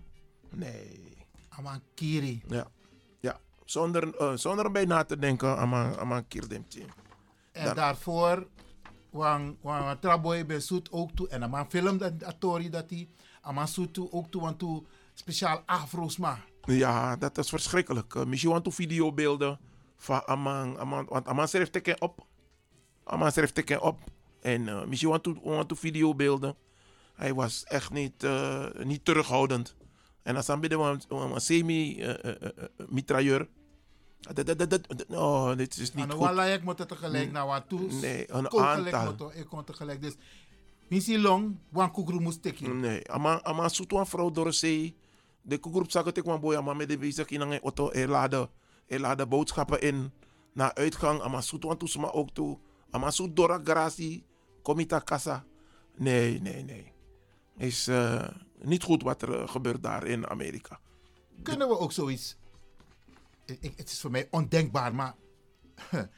Nee. 0.51 1.17
Aman 1.49 1.81
Kiri. 1.95 2.43
Ja. 2.49 2.67
Ja. 3.21 3.41
Zonder, 3.65 4.21
uh, 4.21 4.37
zonder 4.37 4.65
erbij 4.65 4.85
na 4.85 5.05
te 5.05 5.19
denken, 5.19 5.57
ama, 5.59 5.97
ama 5.97 6.21
keer 6.21 6.49
dem 6.49 6.65
ching. 6.69 6.91
En 7.53 7.65
Dan- 7.65 7.75
daarvoor, 7.75 8.47
wang 9.11 9.57
wang 9.61 10.01
traboy 10.01 10.47
be 10.47 10.61
zoet 10.61 10.91
ook 10.93 11.11
toe. 11.13 11.29
En 11.29 11.43
aman 11.43 11.71
film 11.71 11.99
dat 11.99 12.25
atori 12.25 12.71
dat. 12.71 12.93
Aman 13.41 13.69
zoet 13.69 13.95
toe 13.95 14.13
ook 14.13 14.31
toe, 14.31 14.41
want 14.41 14.59
toe 14.59 14.85
speciaal 15.15 15.63
afro's 15.67 16.17
maar. 16.17 16.45
Ja, 16.63 17.17
dat 17.17 17.39
is 17.39 17.49
verschrikkelijk. 17.49 18.15
Uh, 18.15 18.25
misschien 18.25 18.51
want 18.51 18.75
videobeelden 18.75 19.59
van 19.97 20.27
Aman, 20.27 20.79
Aman, 20.79 21.07
want 21.09 21.27
Aman 21.27 21.49
schrijft 21.49 21.73
teken 21.73 22.01
op. 22.01 22.27
Aman 23.05 23.33
schrijft 23.33 23.55
teken 23.55 23.83
op. 23.83 23.99
En 24.41 24.67
uh, 24.67 24.85
misschien 24.85 25.11
want 25.11 25.29
want 25.43 25.79
videobeelden. 25.79 26.55
Hij 27.15 27.35
was 27.35 27.65
echt 27.65 27.93
niet, 27.93 28.23
uh, 28.23 28.67
niet 28.83 29.05
terughoudend. 29.05 29.77
En 30.23 30.37
als 30.37 30.47
hij 30.47 30.59
bij 30.59 30.71
een, 30.71 31.41
semi-mitrailleur. 31.41 33.49
Oh, 35.09 35.57
dit 35.57 35.77
is 35.77 35.95
niet 35.95 36.05
En 36.05 36.11
goed. 36.11 36.21
wala 36.21 36.45
ik 36.45 36.63
moet 36.63 36.79
het 36.79 36.89
tegelijk 36.89 37.33
naar 37.33 37.47
wat 37.47 37.65
toe. 37.69 37.93
Nee, 37.93 38.33
een 38.33 38.51
aantal. 38.51 39.33
ik 39.35 39.47
kon 39.47 39.65
tegelijk. 39.65 40.03
Dus, 40.03 40.15
missie 40.89 41.19
long, 41.19 41.59
wan 41.69 41.93
kukru 41.93 42.21
moest 42.21 42.43
tekenen. 42.43 42.81
Nee, 42.81 43.11
ama 43.11 43.43
ama 43.43 43.69
sutu 43.69 43.97
een 43.97 44.07
vrouw 44.07 44.31
door 44.31 44.53
zee. 44.53 44.97
De 45.43 45.85
zag 45.87 46.05
het 46.05 46.17
ik 46.17 46.25
van 46.25 46.41
boya, 46.41 46.61
maar 46.61 46.77
met 46.77 46.89
de 46.89 46.99
bezig 46.99 47.29
in 47.29 47.41
een 47.41 47.61
auto. 47.61 47.91
Er 47.91 48.09
laden, 48.09 48.49
er 48.87 49.01
laden 49.01 49.29
boodschappen 49.29 49.81
in 49.81 50.13
naar 50.53 50.75
uitgang. 50.75 51.21
Ama 51.21 51.41
sutu 51.41 51.69
aan 51.69 51.77
toesma 51.77 52.11
ook 52.11 52.31
toe. 52.31 52.59
Ama 52.91 53.11
sutu 53.11 53.33
door 53.33 53.61
grasi, 53.65 54.25
komita 54.69 55.01
kassa. 55.01 55.45
Nee, 55.97 56.41
nee, 56.41 56.65
nee. 56.65 56.93
Is 57.57 57.89
eh, 57.89 58.29
niet 58.61 58.83
goed 58.83 59.03
wat 59.03 59.23
er 59.23 59.41
eh, 59.41 59.49
gebeurt 59.49 59.83
daar 59.83 60.07
in 60.07 60.29
Amerika. 60.29 60.81
Kunnen 61.43 61.69
we 61.69 61.79
ook 61.79 61.93
zoiets. 61.93 62.37
Ik, 63.45 63.73
het 63.77 63.91
is 63.91 64.01
voor 64.01 64.11
mij 64.11 64.29
ondenkbaar, 64.31 64.95
maar. 64.95 65.15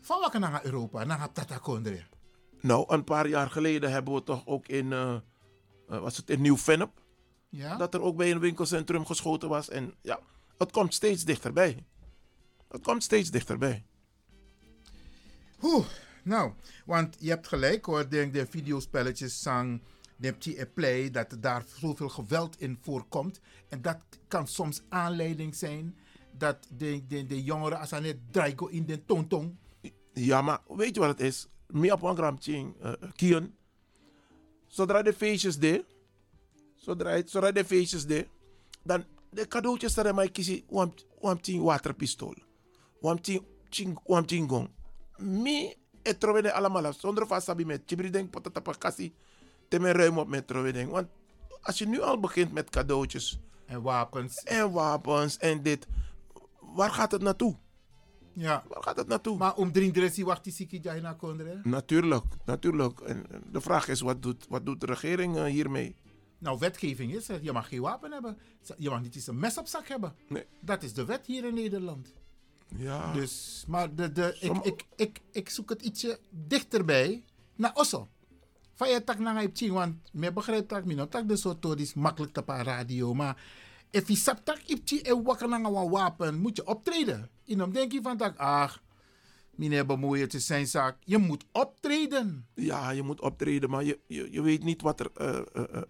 Van 0.00 0.20
welke 0.20 0.38
naar 0.38 0.64
Europa, 0.64 1.04
naar 1.04 1.32
Tata 1.32 1.58
Kondre? 1.58 2.02
Nou, 2.60 2.84
een 2.88 3.04
paar 3.04 3.28
jaar 3.28 3.50
geleden 3.50 3.90
hebben 3.90 4.14
we 4.14 4.22
toch 4.22 4.46
ook 4.46 4.68
in, 4.68 4.92
eh, 4.92 5.16
was 5.86 6.16
het 6.16 6.30
in 6.30 6.40
Nieuw-Vennep, 6.40 7.00
Ja? 7.48 7.76
dat 7.76 7.94
er 7.94 8.00
ook 8.00 8.16
bij 8.16 8.30
een 8.30 8.38
winkelcentrum 8.40 9.06
geschoten 9.06 9.48
was. 9.48 9.68
En 9.68 9.94
ja, 10.00 10.18
het 10.58 10.72
komt 10.72 10.94
steeds 10.94 11.24
dichterbij. 11.24 11.84
Het 12.68 12.82
komt 12.82 13.02
steeds 13.02 13.30
dichterbij. 13.30 13.84
Oeh, 15.62 15.86
nou, 16.24 16.52
want 16.84 17.16
je 17.18 17.28
hebt 17.28 17.48
gelijk 17.48 17.84
hoor, 17.84 18.08
denk 18.08 18.32
de 18.32 18.46
videospelletjes 18.46 19.42
zang, 19.42 19.80
neemt 20.16 20.44
je 20.44 20.66
play, 20.74 21.10
dat 21.10 21.36
daar 21.40 21.64
zoveel 21.66 22.08
geweld 22.08 22.60
in 22.60 22.78
voorkomt. 22.80 23.40
En 23.68 23.82
dat 23.82 23.98
kan 24.28 24.46
soms 24.46 24.82
aanleiding 24.88 25.54
zijn 25.54 25.96
dat 26.38 26.68
de, 26.76 27.06
de, 27.06 27.26
de 27.26 27.42
jongeren, 27.42 27.78
als 27.78 27.88
ze 27.88 27.96
net 27.96 28.16
draaien 28.30 28.70
in 28.70 28.86
de 28.86 29.04
tontong, 29.04 29.56
Ja, 30.12 30.42
maar 30.42 30.60
weet 30.68 30.94
je 30.94 31.00
wat 31.00 31.08
het 31.08 31.20
is? 31.20 31.48
Meer 31.66 31.92
op 31.92 32.02
een 32.02 32.16
gram 32.16 32.38
uh, 32.48 32.92
kien. 33.14 33.54
Zodra 34.66 35.02
de 35.02 35.12
feestjes 35.12 35.58
de, 35.58 35.84
zodra, 36.74 37.22
zodra 37.24 37.52
de 37.52 37.64
feestjes 37.64 38.06
de, 38.06 38.26
dan 38.82 39.04
de 39.30 39.48
cadeautjes 39.48 39.94
dat 39.94 40.14
mij 40.14 40.30
kiezen, 40.30 40.62
wam 40.68 40.94
waterpistool, 41.44 42.34
wam 43.00 43.18
ching 43.68 44.48
gong. 44.48 44.68
Mi 45.16 45.74
et 46.04 46.20
trove 46.20 46.52
allemaal 46.52 46.86
af, 46.86 46.96
zonder 47.00 47.26
vast 47.26 47.46
sabi 47.46 47.64
met 47.64 47.82
chibri 47.86 48.10
denk 48.10 48.30
patatapa 48.30 48.72
kasi, 48.78 49.12
te 49.68 49.78
me 49.78 49.92
ruim 49.92 50.18
op 50.18 50.28
met 50.28 50.46
trove 50.46 50.72
denk. 50.72 50.90
Want 50.90 51.08
als 51.60 51.78
je 51.78 51.86
nu 51.86 52.00
al 52.00 52.20
begint 52.20 52.52
met 52.52 52.70
cadeautjes 52.70 53.38
en 53.66 53.82
wapens. 53.82 54.42
en 54.42 54.72
wapens 54.72 55.36
en 55.36 55.62
dit, 55.62 55.86
waar 56.60 56.90
gaat 56.90 57.12
het 57.12 57.22
naartoe? 57.22 57.56
Ja. 58.34 58.64
Waar 58.68 58.82
gaat 58.82 58.96
het 58.96 59.06
naartoe? 59.06 59.38
Maar 59.38 59.54
om 59.54 59.72
drie 59.72 60.24
wacht 60.24 60.44
die 60.44 60.52
ziekie 60.52 60.80
jij 60.80 61.00
naar 61.00 61.16
Kondre? 61.16 61.60
Natuurlijk, 61.62 62.24
natuurlijk. 62.44 63.00
En 63.00 63.26
de 63.52 63.60
vraag 63.60 63.88
is, 63.88 64.00
wat 64.00 64.22
doet, 64.22 64.46
wat 64.48 64.66
doet 64.66 64.80
de 64.80 64.86
regering 64.86 65.36
eh, 65.36 65.44
hiermee? 65.44 65.96
Nou, 66.38 66.58
wetgeving 66.58 67.14
is 67.14 67.28
er. 67.28 67.42
Je 67.42 67.52
mag 67.52 67.68
geen 67.68 67.80
wapen 67.80 68.12
hebben. 68.12 68.38
Je 68.76 68.90
mag 68.90 69.02
niet 69.02 69.14
eens 69.14 69.26
een 69.26 69.38
mes 69.38 69.58
op 69.58 69.66
zak 69.66 69.88
hebben. 69.88 70.14
Nee. 70.28 70.46
Dat 70.60 70.82
is 70.82 70.92
de 70.92 71.04
wet 71.04 71.26
hier 71.26 71.44
in 71.44 71.54
Nederland. 71.54 72.12
Ja. 72.76 73.12
Dus, 73.12 73.64
maar 73.66 73.94
de, 73.94 74.12
de, 74.12 74.36
ik, 74.40 74.64
ik, 74.64 74.86
ik, 74.96 75.20
ik 75.30 75.48
zoek 75.48 75.68
het 75.68 75.82
ietsje 75.82 76.18
dichterbij 76.30 77.24
naar 77.54 77.74
Osso. 77.74 78.08
Van 78.74 78.88
je 78.88 79.04
tak 79.04 79.18
naar 79.18 79.34
Haipching, 79.34 79.72
want 79.72 79.96
me 80.12 80.32
begrijpt 80.32 80.68
dat 80.68 80.84
me 80.84 81.08
tak 81.08 81.28
de 81.28 81.36
soort 81.36 81.80
is 81.80 81.94
makkelijk 81.94 82.32
te 82.32 82.42
pa 82.42 82.62
radio, 82.62 83.14
maar 83.14 83.42
if 83.90 84.08
je 84.08 84.16
sap 84.16 84.44
tak 84.44 84.58
ipchi 84.66 85.00
en 85.00 85.22
wakker 85.22 85.48
naar 85.48 85.64
een 85.64 85.90
wapen, 85.90 86.40
moet 86.40 86.56
je 86.56 86.66
optreden. 86.66 87.30
En 87.46 87.58
dan 87.58 87.72
denk 87.72 87.92
je 87.92 88.02
van 88.02 88.16
tak, 88.16 88.38
ach, 88.38 88.82
meneer 89.50 89.86
bemoeien, 89.86 90.24
het 90.24 90.34
is 90.34 90.46
zijn 90.46 90.66
zaak. 90.66 90.96
Je 91.04 91.18
moet 91.18 91.44
optreden. 91.52 92.46
Ja, 92.54 92.90
je 92.90 93.02
moet 93.02 93.20
optreden, 93.20 93.70
maar 93.70 93.84
je, 93.84 93.98
je, 94.06 94.32
je 94.32 94.42
weet 94.42 94.64
niet 94.64 94.82
wat 94.82 95.00
er 95.00 95.10
eh, 95.14 95.82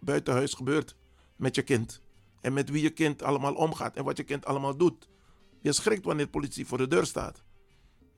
buiten 0.00 0.34
huis 0.34 0.54
gebeurt 0.54 0.96
met 1.36 1.54
je 1.54 1.62
kind. 1.62 2.00
En 2.40 2.52
met 2.52 2.70
wie 2.70 2.82
je 2.82 2.90
kind 2.90 3.22
allemaal 3.22 3.54
omgaat 3.54 3.96
en 3.96 4.04
wat 4.04 4.16
je 4.16 4.24
kind 4.24 4.44
allemaal 4.44 4.76
doet. 4.76 5.08
Je 5.60 5.72
schrikt 5.72 6.04
wanneer 6.04 6.24
de 6.24 6.30
politie 6.30 6.66
voor 6.66 6.78
de 6.78 6.88
deur 6.88 7.06
staat. 7.06 7.42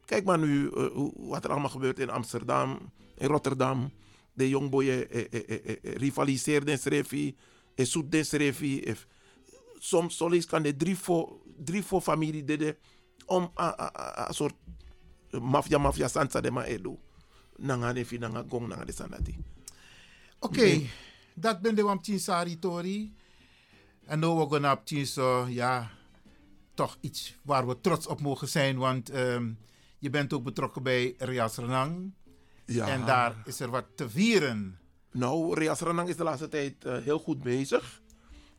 Kijk 0.05 0.25
maar 0.25 0.39
nu 0.39 0.71
eh, 0.71 0.87
hoe- 0.87 1.13
wat 1.29 1.45
er 1.45 1.51
allemaal 1.51 1.71
gebeurt 1.71 1.99
in 1.99 2.11
Amsterdam, 2.11 2.93
in 3.17 3.27
Rotterdam. 3.27 3.91
De 4.33 4.49
jongboyen 4.49 5.11
eh, 5.11 5.25
eh, 5.31 5.43
eh, 5.49 5.77
eh, 5.83 5.95
rivaliseerden 5.97 6.73
in 6.75 6.79
Srevi, 6.79 7.37
in 7.75 7.87
Srevi. 8.25 8.81
eh, 8.81 8.95
Soms 9.79 10.17
solis 10.17 10.47
kan 10.47 10.63
de 10.63 10.77
drie 10.77 10.97
voor, 10.97 11.37
drie 11.65 11.83
voor 11.83 12.01
familie 12.01 12.45
deden 12.45 12.77
om 13.27 13.51
een 13.55 14.35
soort 14.35 14.55
mafia 15.41 15.79
mafia 15.79 16.09
sansa 16.09 16.41
de 16.41 16.51
ma 16.51 16.65
edu. 16.65 16.97
Nanga 17.57 17.93
de 17.93 18.07
fi 18.07 18.19
nanga 18.19 18.45
gong 18.49 18.67
nanga 18.69 18.85
de 18.85 18.93
sanati. 18.93 19.37
Oké, 20.39 20.81
dat 21.35 21.61
ben 21.61 21.75
de 21.75 21.83
Sari 22.19 22.59
Tori. 22.59 23.13
En 24.05 24.19
nu 24.19 24.27
we 24.27 24.47
gaan 24.51 24.71
op 24.73 24.85
ja, 25.49 25.91
toch 26.81 26.97
iets 27.01 27.37
waar 27.43 27.67
we 27.67 27.81
trots 27.81 28.07
op 28.07 28.21
mogen 28.21 28.49
zijn. 28.49 28.79
Want 28.79 29.11
ehm, 29.11 29.53
je 29.99 30.11
bent 30.11 30.33
ook 30.33 30.45
betrokken 30.45 30.83
bij 30.83 31.15
Rias 31.19 31.57
Renang. 31.57 32.13
Ja. 32.67 32.89
En 32.89 33.05
daar 33.05 33.35
is 33.45 33.61
er 33.61 33.71
wat 33.71 33.87
te 33.95 34.11
vieren. 34.11 34.79
Nou, 35.13 35.55
Rias 35.55 35.81
Ranang 35.81 36.09
is 36.09 36.17
de 36.17 36.25
laatste 36.25 36.49
tijd 36.49 36.85
eh, 36.85 36.97
heel 36.99 37.19
goed 37.19 37.43
bezig. 37.43 38.01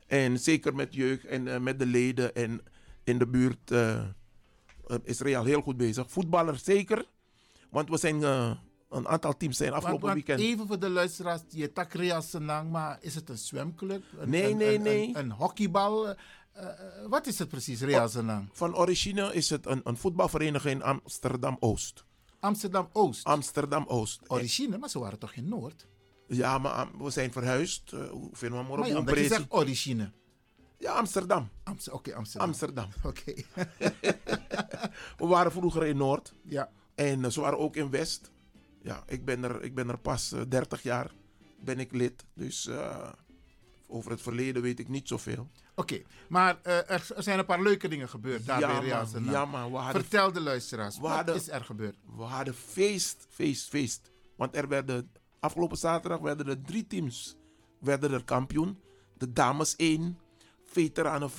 En 0.08 0.40
zeker 0.40 0.76
met 0.76 0.94
jeugd 0.94 1.26
en 1.26 1.48
eh, 1.48 1.60
met 1.60 1.80
de 1.80 1.86
leden 1.86 2.36
en 2.36 2.62
in 3.04 3.18
de 3.18 3.28
buurt 3.28 3.72
eh, 3.72 4.06
is 5.04 5.20
Real 5.20 5.44
heel 5.44 5.62
goed 5.62 5.78
bezig. 5.78 6.12
Voetballer 6.12 6.60
zeker, 6.64 7.06
want 7.70 7.90
we 7.90 7.98
zijn 7.98 8.22
een 8.90 9.08
aantal 9.08 9.38
teams 9.38 9.58
zijn 9.58 9.74
afgelopen 9.74 10.02
want 10.02 10.14
weekend. 10.14 10.40
even 10.40 10.68
voor 10.68 10.80
de 10.80 10.90
luisteraars, 10.90 11.42
je 11.50 11.74
tak 11.74 11.94
Rias 11.94 12.32
Renang, 12.32 12.72
maar 12.72 12.98
is 13.02 13.16
het 13.16 13.30
een 13.30 13.38
zwemclub? 13.38 14.04
Een, 14.18 14.30
Nee, 14.30 14.52
een, 14.52 14.58
nee, 14.58 14.76
een, 14.76 14.82
nee. 14.82 15.12
Een 15.16 15.32
hockeybal? 15.32 16.16
Eh, 16.52 16.66
eh, 16.68 16.76
wat 17.10 17.28
is 17.28 17.40
het 17.40 17.48
precies, 17.48 17.82
Rias 17.82 18.14
Renang? 18.14 18.50
Van 18.52 18.76
origine 18.76 19.34
is 19.34 19.50
het 19.50 19.66
een, 19.66 19.82
een 19.84 19.98
voetbalvereniging 19.98 20.74
in 20.74 20.82
Amsterdam 20.82 21.58
Oost. 21.60 22.06
Amsterdam 22.40 22.90
Oost. 22.92 23.24
Amsterdam 23.24 23.86
Oost. 23.88 24.20
Origine, 24.28 24.78
maar 24.78 24.90
ze 24.90 25.00
waren 25.00 25.20
toch 25.20 25.34
in 25.34 25.50
Noord? 25.50 25.88
Ja, 26.28 26.58
maar 26.58 26.72
ah, 26.72 26.88
we 27.02 27.10
zijn 27.10 27.32
verhuisd. 27.32 27.92
Uh, 27.92 28.10
hoe 28.10 28.30
vinden 28.32 28.60
we 28.60 28.66
Maar 28.70 28.78
maar 28.80 28.88
ja, 28.88 29.22
je 29.22 29.28
zegt 29.28 29.46
origine. 29.50 30.12
Ja, 30.78 30.94
Amsterdam. 30.94 31.50
Amst- 31.64 31.90
Oké, 31.90 32.16
Amsterdam. 32.16 32.48
Amsterdam. 32.48 32.88
Oké. 33.04 33.34
We 35.18 35.26
waren 35.28 35.52
vroeger 35.52 35.86
in 35.86 35.98
Noord. 35.98 36.34
ja. 36.44 36.72
En 36.96 37.26
eh, 37.26 37.32
ze 37.32 37.42
waren 37.42 37.60
ook 37.60 37.76
in 37.76 37.90
West. 37.90 38.32
Ja, 38.82 39.04
ik 39.08 39.26
ben 39.26 39.44
er, 39.44 39.64
ik 39.64 39.76
ben 39.76 39.90
er 39.90 39.98
pas 40.00 40.32
eh, 40.32 40.42
30 40.48 40.84
jaar 40.84 41.12
ben 41.60 41.80
ik 41.80 41.92
lid. 41.92 42.26
Dus 42.34 42.68
eh, 42.68 43.10
over 43.88 44.12
het 44.12 44.22
verleden 44.22 44.62
weet 44.62 44.80
ik 44.80 44.88
niet 44.88 45.08
zoveel. 45.08 45.48
Oké, 45.82 46.02
maar 46.28 46.60
eh, 46.64 46.90
er, 46.90 47.06
zijn 47.18 47.40
een 47.40 47.46
paar 47.46 47.62
leuke 47.62 47.88
dingen 47.88 48.10
gebeurd 48.10 48.46
daar 48.46 48.60
ja, 48.60 48.82
ja, 49.32 49.46
man. 49.46 49.72
We 49.72 49.78
hadden, 49.78 50.02
Vertel 50.02 50.32
de 50.32 50.42
luisteraars, 50.42 50.96
We 50.96 51.02
wat 51.02 51.36
is 51.36 51.50
er 51.50 51.64
gebeurd? 51.64 51.96
we 52.16 52.24
hadden 52.24 52.54
feest, 52.54 53.26
feest, 53.30 53.70
feest. 53.70 54.12
Want 54.36 54.56
er 54.56 54.68
werden, 54.68 55.12
afgelopen 55.40 55.78
zaterdag 55.78 56.20
werden 56.20 56.48
er 56.48 56.62
drie 56.62 56.88
teams 56.88 57.36
werden 57.82 58.12
er 58.12 58.24
kampioen. 58.24 58.80
De 59.18 59.34
dames 59.34 59.76
1, 59.76 60.18
veteranen 60.66 61.30
45-1 61.32 61.34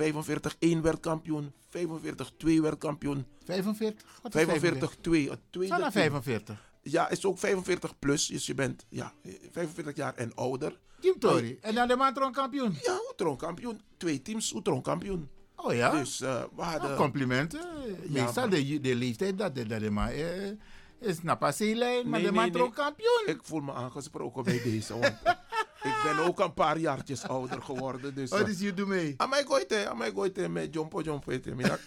werd 0.83 1.01
kampioen. 1.01 1.53
45-2 1.69 2.61
werd 2.61 2.79
kampioen. 2.79 3.27
45? 3.45 4.21
Wat 4.23 4.37
45-2. 4.37 4.37
is 4.37 4.61
Het 4.61 5.39
tweede 5.51 5.73
Sana 5.75 5.91
team. 5.91 5.93
45. 5.93 6.72
Ja, 6.83 7.09
is 7.09 7.25
ook 7.25 7.39
45 7.39 7.99
plus. 7.99 8.27
Dus 8.27 8.47
je 8.47 8.55
bent 8.55 8.87
ja, 8.89 9.13
45 9.51 9.97
jaar 9.97 10.15
en 10.15 10.35
ouder. 10.35 10.79
Team 11.01 11.19
Tori. 11.19 11.59
En 11.61 11.75
dan 11.75 11.89
de 11.89 11.97
Matron 11.97 12.33
kampioen. 12.33 12.79
Ja, 12.83 12.99
Oetron 13.11 13.37
kampioen. 13.37 13.81
Twee 13.97 14.23
teams, 14.23 14.53
Oetron 14.53 14.83
kampioen. 14.83 15.29
Oh 15.57 15.75
ja? 15.75 15.91
Dus 15.91 16.21
eh, 16.21 16.43
we 16.57 16.63
hadden... 16.63 16.83
Nou, 16.83 16.97
complimenten. 16.97 17.61
Meestal 18.07 18.49
man. 18.49 18.51
de, 18.51 18.81
de 18.81 18.95
leeftijd 18.95 19.39
dat 19.39 19.55
de, 19.55 19.67
dat 19.67 19.81
de 19.81 19.91
man 19.91 20.09
eh, 20.09 20.51
is 20.99 21.23
naar 21.23 21.39
passeelijn, 21.39 22.09
maar 22.09 22.21
Nee, 22.21 22.31
de 22.31 22.37
nee, 22.37 22.51
nee. 22.51 22.71
kampioen. 22.71 23.23
Ik 23.27 23.41
voel 23.43 23.61
me 23.61 23.73
aangesproken 23.73 24.43
bij 24.43 24.61
deze. 24.63 24.99
Want 24.99 25.13
ik 25.83 26.01
ben 26.05 26.19
ook 26.19 26.41
een 26.41 26.55
paar 26.55 26.79
jaartjes 26.79 27.23
ouder 27.23 27.63
geworden. 27.63 28.15
Dus, 28.15 28.31
Oh, 28.33 28.39
eh, 28.41 28.45
dus 28.47 28.59
je 28.61 28.75
doet 28.75 28.87
mee. 28.87 29.15
Amai 29.17 29.45
gooite, 29.47 29.89
amai 29.89 30.13
gooite 30.13 30.49
met 30.49 30.75
jompo 30.75 31.01
jompo. 31.01 31.31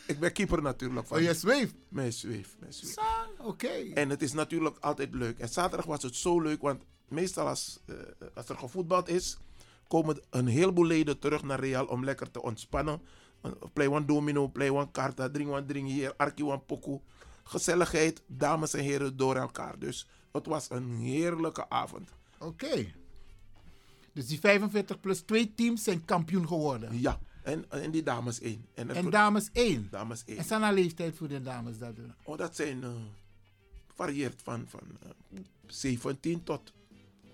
Ik 0.08 0.20
ben 0.20 0.32
keeper 0.34 0.62
natuurlijk. 0.62 1.08
Van 1.08 1.18
Oh, 1.18 1.24
je 1.24 1.34
zweeft. 1.34 1.74
Mijn 1.88 2.14
zweef, 2.14 2.56
mijn 2.60 2.74
zweef. 2.74 2.96
Oké. 3.38 3.68
En 3.94 4.10
het 4.10 4.22
is 4.22 4.34
natuurlijk 4.34 4.78
altijd 4.80 5.14
leuk. 5.14 5.40
En 5.40 5.50
zaterdag 5.50 5.86
was 5.86 6.04
het 6.04 6.16
zo 6.16 6.42
leuk, 6.42 6.62
want 6.62 6.84
meestal 7.08 7.48
als, 7.48 7.80
eh, 7.86 7.96
als 8.34 8.50
er 8.50 8.58
gevoetbald 8.58 9.10
is, 9.10 9.38
komen 9.88 10.20
een 10.30 10.48
heleboel 10.48 10.86
leden 10.86 11.20
terug 11.20 11.44
naar 11.44 11.60
Real 11.60 11.86
om 11.86 12.04
lekker 12.04 12.32
te 12.32 12.42
ontspannen. 12.42 13.02
Uh, 13.46 13.52
Play 13.74 13.88
one 13.88 14.06
domino, 14.06 14.48
play 14.48 14.70
one 14.70 14.92
karta, 14.92 15.30
drink 15.30 15.50
one 15.50 15.66
drink 15.66 15.88
hier, 15.88 16.14
arki 16.18 16.44
one 16.44 16.60
pokoe. 16.60 17.02
Gezelligheid, 17.44 18.22
dames 18.28 18.74
en 18.74 18.84
heren, 18.84 19.18
door 19.18 19.36
elkaar. 19.36 19.80
Dus 19.80 20.08
het 20.32 20.46
was 20.46 20.70
een 20.70 20.96
heerlijke 20.96 21.70
avond. 21.70 22.10
Oké. 22.40 22.94
Dus 24.16 24.28
die 24.28 24.40
45 24.40 25.00
plus 25.00 25.20
twee 25.20 25.54
teams 25.56 25.84
zijn 25.84 26.06
kampioen 26.06 26.48
geworden. 26.48 27.00
Ja, 27.00 27.20
en, 27.44 27.66
en 27.70 27.92
die 27.92 28.04
dames 28.04 28.40
één. 28.40 28.66
En, 28.74 28.90
En 28.90 29.10
dames 29.10 29.50
1. 29.54 29.88
dames 29.92 30.24
één. 30.26 30.38
En 30.38 30.44
zijn 30.44 30.74
leeftijd 30.74 31.16
voor 31.16 31.28
de 31.28 31.42
dames 31.42 31.78
dat 31.78 31.96
doen? 31.96 32.14
Oh, 32.24 32.38
dat 32.38 32.56
zijn 32.56 32.84
eh 32.84 32.90
varieert 33.96 34.42
van, 34.44 34.66
van 34.68 34.82
eh, 35.04 35.40
17 35.68 36.44
tot, 36.44 36.74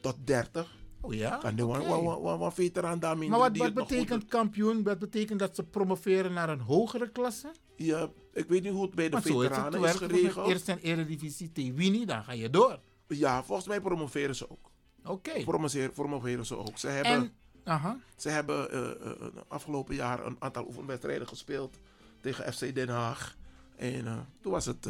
tot 0.02 0.16
30. 0.24 0.80
Oh 1.02 1.14
ja? 1.14 1.38
Kan 1.38 1.56
de 1.56 1.66
wan 1.66 2.54
veteraan 2.54 3.00
dame 3.00 3.28
Maar 3.28 3.40
wat, 3.40 3.58
wat 3.58 3.74
betekent 3.74 4.26
kampioen? 4.26 4.84
Wat 4.84 5.00
betekent 5.00 5.40
dat 5.40 5.56
ze 5.56 5.64
promoveren 5.64 6.34
naar 6.34 6.50
een 6.50 6.60
hogere 6.60 7.10
klasse? 7.10 7.52
Ja, 7.76 8.10
ik 8.34 8.48
weet 8.48 8.64
niet 8.64 8.72
hoe 8.72 8.82
het 8.82 8.96
bij 8.96 9.06
de 9.06 9.12
Maar 9.12 9.22
zo 9.22 9.42
is 9.42 9.48
het 9.48 9.56
veteranen 9.56 9.82
te 9.82 9.88
is 9.88 9.96
geregeld. 9.96 10.48
Eerst 10.48 10.70
en 10.70 10.80
Eredivisie, 10.80 11.52
te 11.52 11.74
Winnie, 11.74 12.06
dan 12.06 12.24
ga 12.24 12.32
je 12.32 12.50
door. 12.50 12.80
Ja, 13.08 13.44
volgens 13.44 13.68
mij 13.68 13.82
promoveren 13.82 14.36
ze 14.36 14.50
ook. 14.50 14.71
Oké. 15.06 15.44
Promoveren, 15.44 15.92
promoveren 15.92 16.46
ze 16.46 16.58
ook. 16.58 16.78
Ze 16.78 16.88
hebben, 16.88 17.12
En, 17.12 17.34
aha. 17.64 17.98
ze 18.16 18.30
hebben 18.30 18.72
eh, 18.72 18.80
eh, 18.92 19.12
eh, 19.12 19.28
afgelopen 19.48 19.96
jaar 19.96 20.26
een 20.26 20.36
aantal 20.40 20.66
oefenwedstrijden 20.66 21.28
gespeeld 21.28 21.78
tegen 22.22 22.54
FC 22.54 22.76
Den 22.76 22.90
Haag. 22.90 23.36
En 23.76 24.28
toen 24.42 24.52
was 24.52 24.66
het 24.66 24.88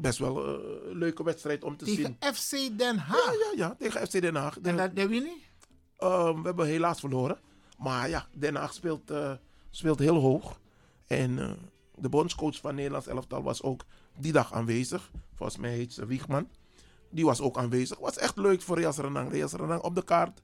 best 0.00 0.18
wel 0.18 0.48
een 0.90 0.96
leuke 0.98 1.22
wedstrijd 1.22 1.64
om 1.64 1.76
te 1.76 1.84
Tegen 1.84 2.16
zien. 2.20 2.34
FC 2.34 2.78
Den 2.78 2.94
Ja, 2.94 3.00
Haag. 3.00 3.34
ja, 3.34 3.52
ja, 3.56 3.74
tegen 3.78 4.06
FC 4.06 4.20
Den 4.20 4.34
Haag. 4.34 4.58
En 4.62 4.76
dat 4.76 4.96
de 4.96 5.08
Winnie? 5.08 5.44
Eh, 5.96 6.34
we 6.34 6.40
hebben 6.42 6.66
helaas 6.66 7.00
verloren. 7.00 7.38
Maar 7.78 8.08
ja, 8.08 8.26
Den 8.32 8.54
Haag 8.56 8.72
speelt, 8.74 9.12
speelt 9.70 9.98
heel 9.98 10.16
hoog. 10.16 10.60
En 11.06 11.56
de 11.94 12.08
bondscoach 12.08 12.56
van 12.60 12.74
Nederlands 12.74 13.06
elftal 13.06 13.42
was 13.42 13.62
ook 13.62 13.84
die 14.18 14.32
dag 14.32 14.52
aanwezig. 14.52 15.10
Volgens 15.34 15.58
mij 15.58 15.70
heet 15.70 15.92
ze 15.92 16.06
Wiegman. 16.06 16.48
Die 17.10 17.24
was 17.24 17.40
ook 17.40 17.58
aanwezig. 17.58 17.98
Was 17.98 18.16
echt 18.18 18.36
leuk 18.36 18.62
voor 18.62 18.78
Real 18.78 18.92
Renang. 18.96 19.30
Real 19.32 19.48
Renang 19.52 19.82
op 19.82 19.94
de 19.94 20.04
kaart. 20.04 20.42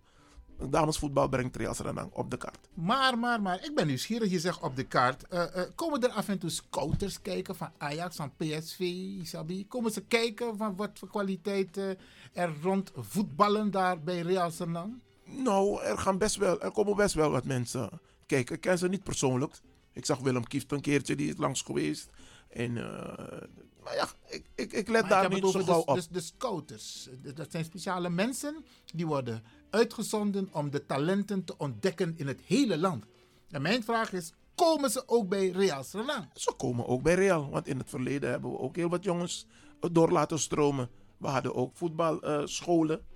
Damesvoetbal 0.71 1.29
brengt 1.29 1.57
Real 1.57 1.75
Renang 1.79 2.13
op 2.13 2.31
de 2.31 2.37
kaart. 2.37 2.69
Maar, 2.75 3.19
maar, 3.19 3.43
maar, 3.43 3.65
ik 3.65 3.75
ben 3.75 3.87
nieuwsgierig. 3.87 4.31
Je 4.31 4.41
zegt 4.41 4.61
op 4.63 4.77
de 4.77 4.85
kaart. 4.85 5.27
eh, 5.29 5.63
eh, 5.63 5.69
komen 5.75 6.03
er 6.03 6.11
af 6.11 6.29
en 6.29 6.39
toe 6.39 6.51
scouters 6.51 7.23
kijken 7.23 7.57
van 7.57 7.71
Ajax, 7.79 8.17
van 8.17 8.33
PSV, 8.37 8.93
Sabi? 9.23 9.67
Komen 9.67 9.91
ze 9.93 10.01
kijken 10.01 10.57
van 10.57 10.77
wat 10.77 10.91
voor 10.95 11.09
kwaliteit 11.09 11.77
eh, 11.77 11.91
er 12.33 12.55
rond 12.63 12.93
voetballen 12.95 13.71
daar 13.71 14.03
bij 14.03 14.21
Real 14.21 14.51
Senang? 14.51 14.93
Nou, 15.25 15.83
er, 15.83 15.99
gaan 15.99 16.19
best 16.19 16.37
wel, 16.37 16.61
er 16.61 16.71
komen 16.71 16.97
best 16.97 17.15
wel 17.15 17.31
wat 17.31 17.45
mensen 17.45 17.91
kijken. 18.27 18.55
Ik 18.55 18.61
ken 18.61 18.79
ze 18.79 18.89
niet 18.89 19.03
persoonlijk. 19.03 19.61
Ik 19.93 20.07
zag 20.07 20.19
Willem 20.19 20.45
Kieft 20.47 20.73
een 20.73 20.81
keertje, 20.81 21.17
die 21.17 21.29
is 21.29 21.37
langs 21.37 21.63
geweest. 21.63 22.11
En, 22.49 22.77
eh, 22.77 23.43
maar 23.83 23.95
ja, 23.95 24.09
ik, 24.29 24.47
ik, 24.55 24.73
ik 24.73 24.89
let 24.89 25.01
Maar 25.01 25.11
daar 25.11 25.25
ik 25.33 25.43
niet 25.43 25.53
zo 25.53 25.63
gauw 25.63 25.85
de, 25.85 25.91
op. 25.91 25.97
de, 26.01 26.07
de 26.11 26.21
scouters. 26.21 27.09
De- 27.23 27.33
Dat 27.33 27.51
zijn 27.51 27.65
speciale 27.65 28.09
mensen 28.11 28.65
die 28.95 29.07
worden 29.07 29.43
uitgezonden 29.71 30.49
om 30.53 30.71
de 30.71 30.87
talenten 30.87 31.45
te 31.45 31.55
ontdekken 31.59 32.15
in 32.17 32.27
het 32.27 32.41
hele 32.41 32.79
land. 32.79 33.05
En 33.51 33.63
mijn 33.63 33.85
vraag 33.85 34.13
is, 34.13 34.33
komen 34.55 34.91
ze 34.91 35.03
ook 35.09 35.29
bij 35.29 35.49
Real 35.49 35.85
Senang? 35.85 36.29
Ze 36.35 36.53
komen 36.57 36.87
ook 36.87 37.03
bij 37.03 37.15
Real. 37.15 37.51
Want 37.51 37.67
in 37.69 37.79
het 37.79 37.89
verleden 37.91 38.31
hebben 38.31 38.51
we 38.51 38.59
ook 38.59 38.77
heel 38.77 38.89
wat 38.89 39.05
jongens 39.05 39.47
door 39.93 40.11
laten 40.13 40.39
stromen. 40.39 40.89
We 41.17 41.27
hadden 41.29 41.55
ook 41.55 41.77
voetbalscholen. 41.77 43.07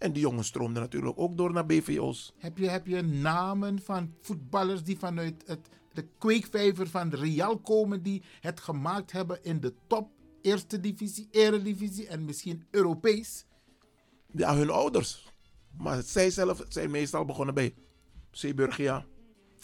En 0.00 0.12
die 0.12 0.22
jongens 0.22 0.46
stroomden 0.46 0.82
natuurlijk 0.82 1.18
ook 1.18 1.36
door 1.36 1.52
naar 1.52 1.66
BVO's. 1.66 2.32
Heb 2.38 2.58
je, 2.58 2.68
heb 2.68 2.86
je 2.86 3.02
namen 3.02 3.82
van 3.82 4.14
voetballers 4.20 4.82
die 4.82 4.98
vanuit 4.98 5.42
het, 5.46 5.68
de 5.92 6.08
kweekvijver 6.18 6.88
van 6.88 7.14
Real 7.14 7.58
komen, 7.58 8.02
die 8.02 8.22
het 8.40 8.60
gemaakt 8.60 9.12
hebben 9.12 9.44
in 9.44 9.60
de 9.60 9.74
top, 9.86 10.10
eerste 10.42 10.80
divisie, 10.80 11.28
eredivisie 11.30 12.06
en 12.06 12.24
misschien 12.24 12.66
Europees? 12.70 13.44
Ja, 14.32 14.54
hun 14.54 14.70
ouders. 14.70 15.28
Maar 15.78 16.02
zij 16.02 16.30
zelf 16.30 16.64
zijn 16.68 16.90
meestal 16.90 17.24
begonnen 17.24 17.54
bij 17.54 17.74
Zeeburgia, 18.30 19.04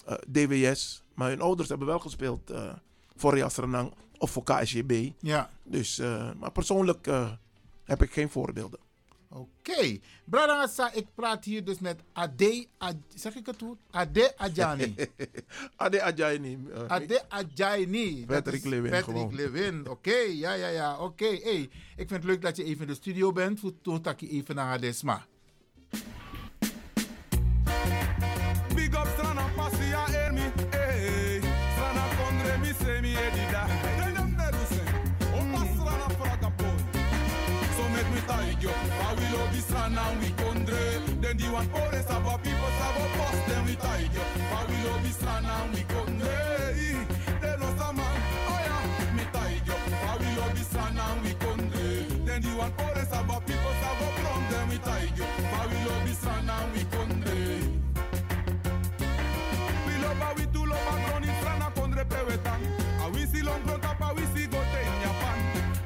eh, 0.04 0.14
DWS. 0.28 1.04
Maar 1.14 1.28
hun 1.28 1.40
ouders 1.40 1.68
hebben 1.68 1.86
wel 1.86 1.98
gespeeld 1.98 2.50
eh, 2.50 2.72
voor 3.14 3.34
Real 3.34 3.50
Renang 3.56 3.92
of 4.18 4.30
voor 4.30 4.42
KSJB. 4.42 5.12
Ja. 5.20 5.50
Dus, 5.64 5.98
eh, 5.98 6.30
maar 6.38 6.52
persoonlijk 6.52 7.08
heb 7.84 8.02
ik 8.02 8.12
geen 8.12 8.30
voorbeelden. 8.30 8.85
Oké. 9.36 9.98
Bradassa, 10.24 10.92
ik 10.92 11.06
praat 11.14 11.44
hier 11.44 11.64
dus 11.64 11.78
met 11.78 12.00
Ade, 12.12 12.66
Ad- 12.78 12.96
zeg 13.14 13.34
ik 13.34 13.46
het 13.46 13.56
goed? 13.62 13.78
Ade 13.90 14.36
Adjani. 14.36 14.94
Ade 15.76 16.02
Adjaini. 16.02 16.58
eh, 16.72 16.82
Ade 16.86 17.28
Adjani. 17.28 18.24
Patrick 18.26 18.64
Lewin 18.64 18.90
Patrick 18.90 19.04
gewoon. 19.04 19.34
Lewin, 19.34 19.88
oké. 19.88 20.16
Ja, 20.16 20.52
ja, 20.52 20.68
ja. 20.68 20.98
Oké. 20.98 21.24
Hey, 21.26 21.60
ik 21.96 22.08
vind 22.08 22.10
het 22.10 22.24
leuk 22.24 22.42
dat 22.42 22.56
je 22.56 22.64
even 22.64 22.80
in 22.80 22.86
de 22.86 22.94
studio 22.94 23.32
bent. 23.32 23.60
Voor 23.60 23.72
toen 23.82 24.00
tak 24.00 24.20
je 24.20 24.28
even 24.28 24.54
naar 24.54 24.66
Hadesma. 24.66 25.26
A 63.46 63.52
we 63.52 63.54
si 63.54 63.62
long 63.62 63.62
front 63.62 63.84
up, 63.84 64.00
a 64.00 64.14
we 64.14 64.22
si 64.34 64.46
go 64.46 64.58
te 64.58 64.80
in 64.82 65.00
Japan. 65.02 65.38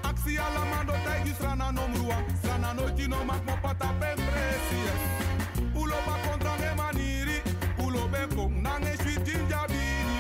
Aksi 0.03 0.39
ala 0.39 0.65
mando 0.65 0.93
tagi 1.05 1.33
strana 1.33 1.73
no 1.73 1.89
mrua. 1.89 2.17
Strana 2.43 2.75
no 2.75 2.89
tino 2.97 3.25
mak 3.25 3.45
mo 3.45 3.57
pata 3.63 3.93
pempresi. 4.01 4.81
Ulo 5.75 5.97
ba 6.07 6.17
kontra 6.25 6.57
nge 6.57 6.75
maniri. 6.77 7.43
Ulo 7.79 8.09
be 8.11 8.35
kong 8.35 8.63
na 8.63 8.79
nge 8.79 8.97
sweet 9.03 9.25
ginger 9.25 9.67
bini. 9.69 10.19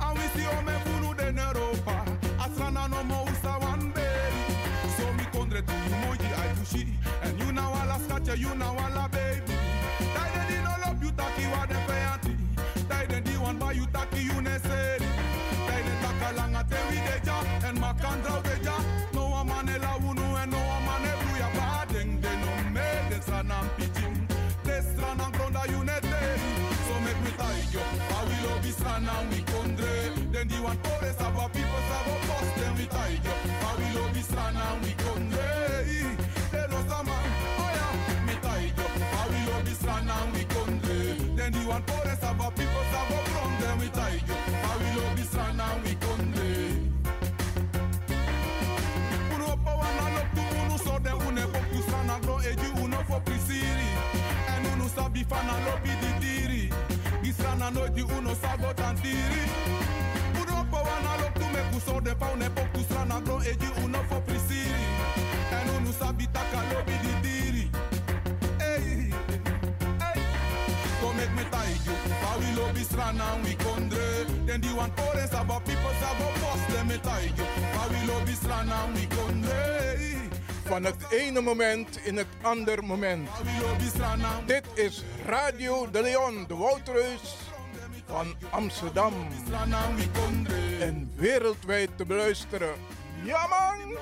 A 0.00 0.12
we 0.14 0.26
si 0.34 0.46
ome 0.46 0.74
funu 0.84 1.16
den 1.16 1.38
Europa. 1.38 2.04
A 2.38 2.48
strana 2.50 2.88
no 2.88 3.02
mo 3.04 3.24
usa 3.24 3.58
one 3.60 3.90
berry. 3.92 4.44
So 4.96 5.12
mi 5.14 5.24
kondre 5.32 5.62
tu 5.64 5.72
you 5.72 5.96
moji 6.04 6.30
ai 6.36 6.54
fushi. 6.56 6.86
And 7.22 7.38
you 7.40 7.52
now 7.52 7.72
ala 7.72 7.98
skache 8.04 8.38
you 8.38 8.54
now 8.54 8.76
alla 8.76 9.05
sabi 55.26 55.34
fana 55.34 55.58
lopi 55.64 55.90
di 56.00 56.12
diri. 56.20 56.72
Di 57.22 57.32
strana 57.32 57.70
nooit 57.70 57.92
di 57.92 58.02
uno 58.02 58.34
sabo 58.34 58.72
tantiri. 58.74 59.44
Uno 60.40 60.66
pa 60.70 60.78
wana 60.82 61.16
lop 61.20 61.34
tu 61.34 61.46
me 61.52 61.62
kuso 61.72 62.00
de 62.00 62.14
pa 62.14 62.30
une 62.32 62.50
pop 62.50 62.72
tu 62.72 62.82
strana 62.82 63.20
gro 63.20 63.40
eji 63.40 63.70
uno 63.84 64.02
fo 64.08 64.20
prisiri. 64.20 64.86
En 65.50 65.68
uno 65.76 65.92
sabi 65.92 66.28
taka 66.32 66.62
lopi 66.72 66.98
di 67.02 67.12
diri. 67.22 67.70
Hey, 68.58 69.10
hey. 70.00 70.22
Go 71.00 71.12
make 71.12 71.34
me. 71.34 71.44
How 72.22 72.38
we 72.38 72.46
love 72.56 72.74
this 72.74 72.92
run 72.92 73.20
and 73.20 73.44
we 73.44 73.54
kondre. 73.56 74.46
Then 74.46 74.60
the 74.60 74.68
one 74.74 74.90
pore 74.92 75.26
sabo 75.26 75.60
people 75.60 75.94
sabo 76.00 76.26
boss 76.40 76.62
them 76.72 76.88
me. 76.88 76.98
How 77.02 77.88
we 77.88 78.06
love 78.06 78.26
this 78.26 78.44
run 78.44 78.70
and 78.70 78.94
we 78.94 79.06
kondre. 79.06 79.86
Van 80.66 80.84
het 80.84 80.96
ene 81.10 81.40
moment 81.40 81.98
in 82.04 82.16
het 82.16 82.26
andere 82.42 82.82
moment. 82.82 83.28
Dit 84.46 84.64
is 84.74 85.02
Radio 85.26 85.90
de 85.90 86.02
Leon, 86.02 86.44
de 86.48 86.54
Woutreus 86.54 87.36
van 88.06 88.34
Amsterdam. 88.50 89.12
En 90.80 91.12
wereldwijd 91.16 91.90
te 91.96 92.06
beluisteren. 92.06 92.74
Ja 93.24 93.46
man! 93.46 93.96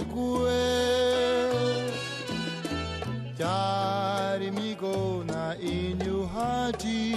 nikue 0.00 0.60
tayari 3.38 4.50
miko 4.50 5.24
na 5.26 5.56
inyu 5.60 6.26
hati 6.34 7.16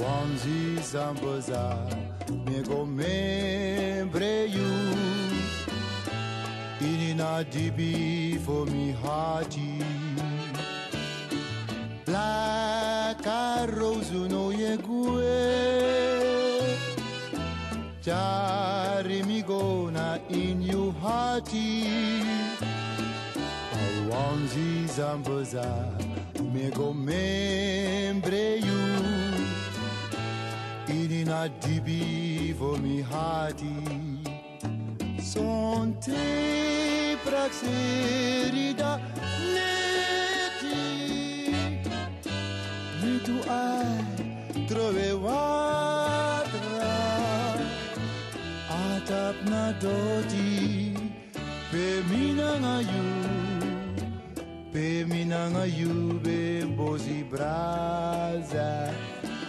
zambaza 0.00 0.80
zamboza 0.92 1.76
miko 2.46 2.86
membreyu 2.86 4.70
Ini 6.80 7.14
na 7.16 7.42
dibi 7.44 8.38
for 8.44 8.66
me 8.66 8.92
hati 9.02 9.80
La 12.06 13.14
carosu 13.24 14.28
no 14.28 14.52
yekue 14.52 15.24
eh. 15.24 16.78
Tayari 18.04 19.22
miko 19.22 19.35
ti 21.40 21.84
Aonde 23.72 24.86
zambuza 24.96 25.66
mego 26.52 26.94
membreju 26.94 28.80
Ini 30.88 31.24
na 31.24 31.48
dibi 31.48 32.54
vo 32.58 32.76
mi 32.76 33.02
hati 33.02 33.76
Son 35.20 35.92
te 36.00 37.16
prakserida 37.24 39.00
neti. 39.52 40.78
Mi 43.02 43.18
tu 43.26 43.36
ai 43.50 44.04
trovevatra 44.68 45.34
Atap 48.70 49.36
na 49.50 49.72
doti. 49.82 50.85
Peminangayu, 51.76 53.04
Peminangayu, 54.72 56.16
Bebozi 56.24 57.20
Braza, 57.28 58.94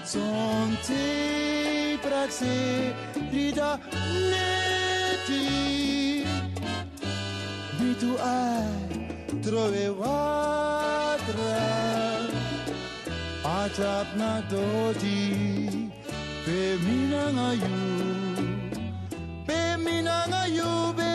Sonte 0.04 1.96
Praxe, 2.04 2.92
Rida 3.32 3.80
Neti, 4.28 5.46
Bitu 7.80 8.12
ai, 8.20 8.76
Trove 9.42 9.88
Watra, 9.96 11.64
Atap 13.56 14.08
na 14.20 14.42
Dodi, 14.52 15.88
Peminangayu, 16.44 17.80
Peminangayu, 19.48 20.72
Peminangayu, 20.92 21.07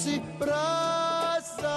bosi 0.00 0.20
brasa 0.40 1.76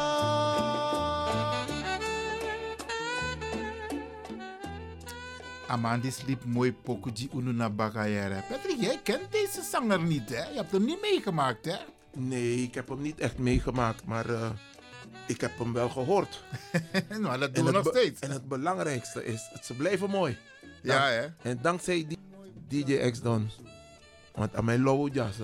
Amandi 5.67 6.11
sliep 6.11 6.43
mooi 6.45 6.71
pokuji 6.73 7.29
ununa 7.33 7.69
bagayere. 7.69 8.43
Patrick, 8.49 8.79
jij 8.79 8.99
kent 9.03 9.31
deze 9.31 9.61
zanger 9.71 10.01
niet, 10.03 10.29
hè? 10.29 10.43
Je 10.49 10.55
hebt 10.55 10.71
hem 10.71 10.85
niet 10.85 11.01
meegemaakt, 11.01 11.65
hè? 11.65 11.75
Nee, 12.15 12.63
ik 12.63 12.73
heb 12.75 12.87
hem 12.89 13.01
niet 13.01 13.19
echt 13.19 13.37
meegemaakt, 13.37 14.05
maar 14.05 14.29
eh, 14.29 14.49
ik 15.27 15.41
heb 15.41 15.57
hem 15.57 15.73
wel 15.73 15.89
gehoord. 15.89 16.43
nou, 17.19 17.39
dat 17.39 17.49
En 17.49 17.53
doen 17.53 17.65
we 17.65 17.75
het 17.75 17.83
nog 17.83 17.87
steeds. 17.95 18.19
En 18.19 18.31
het 18.31 18.47
belangrijkste 18.47 19.25
is, 19.25 19.49
het- 19.53 19.65
ze 19.65 19.73
blijven 19.73 20.09
mooi. 20.09 20.37
Ja, 20.81 21.07
hè? 21.07 21.25
En 21.41 21.59
dankzij 21.61 22.05
die 22.07 22.17
DJ 22.67 23.09
X 23.11 23.21
Don. 23.21 23.49
Want 24.35 24.55
aan 24.55 24.65
mijn 24.65 24.83
lauwe 24.83 25.09
jas, 25.11 25.35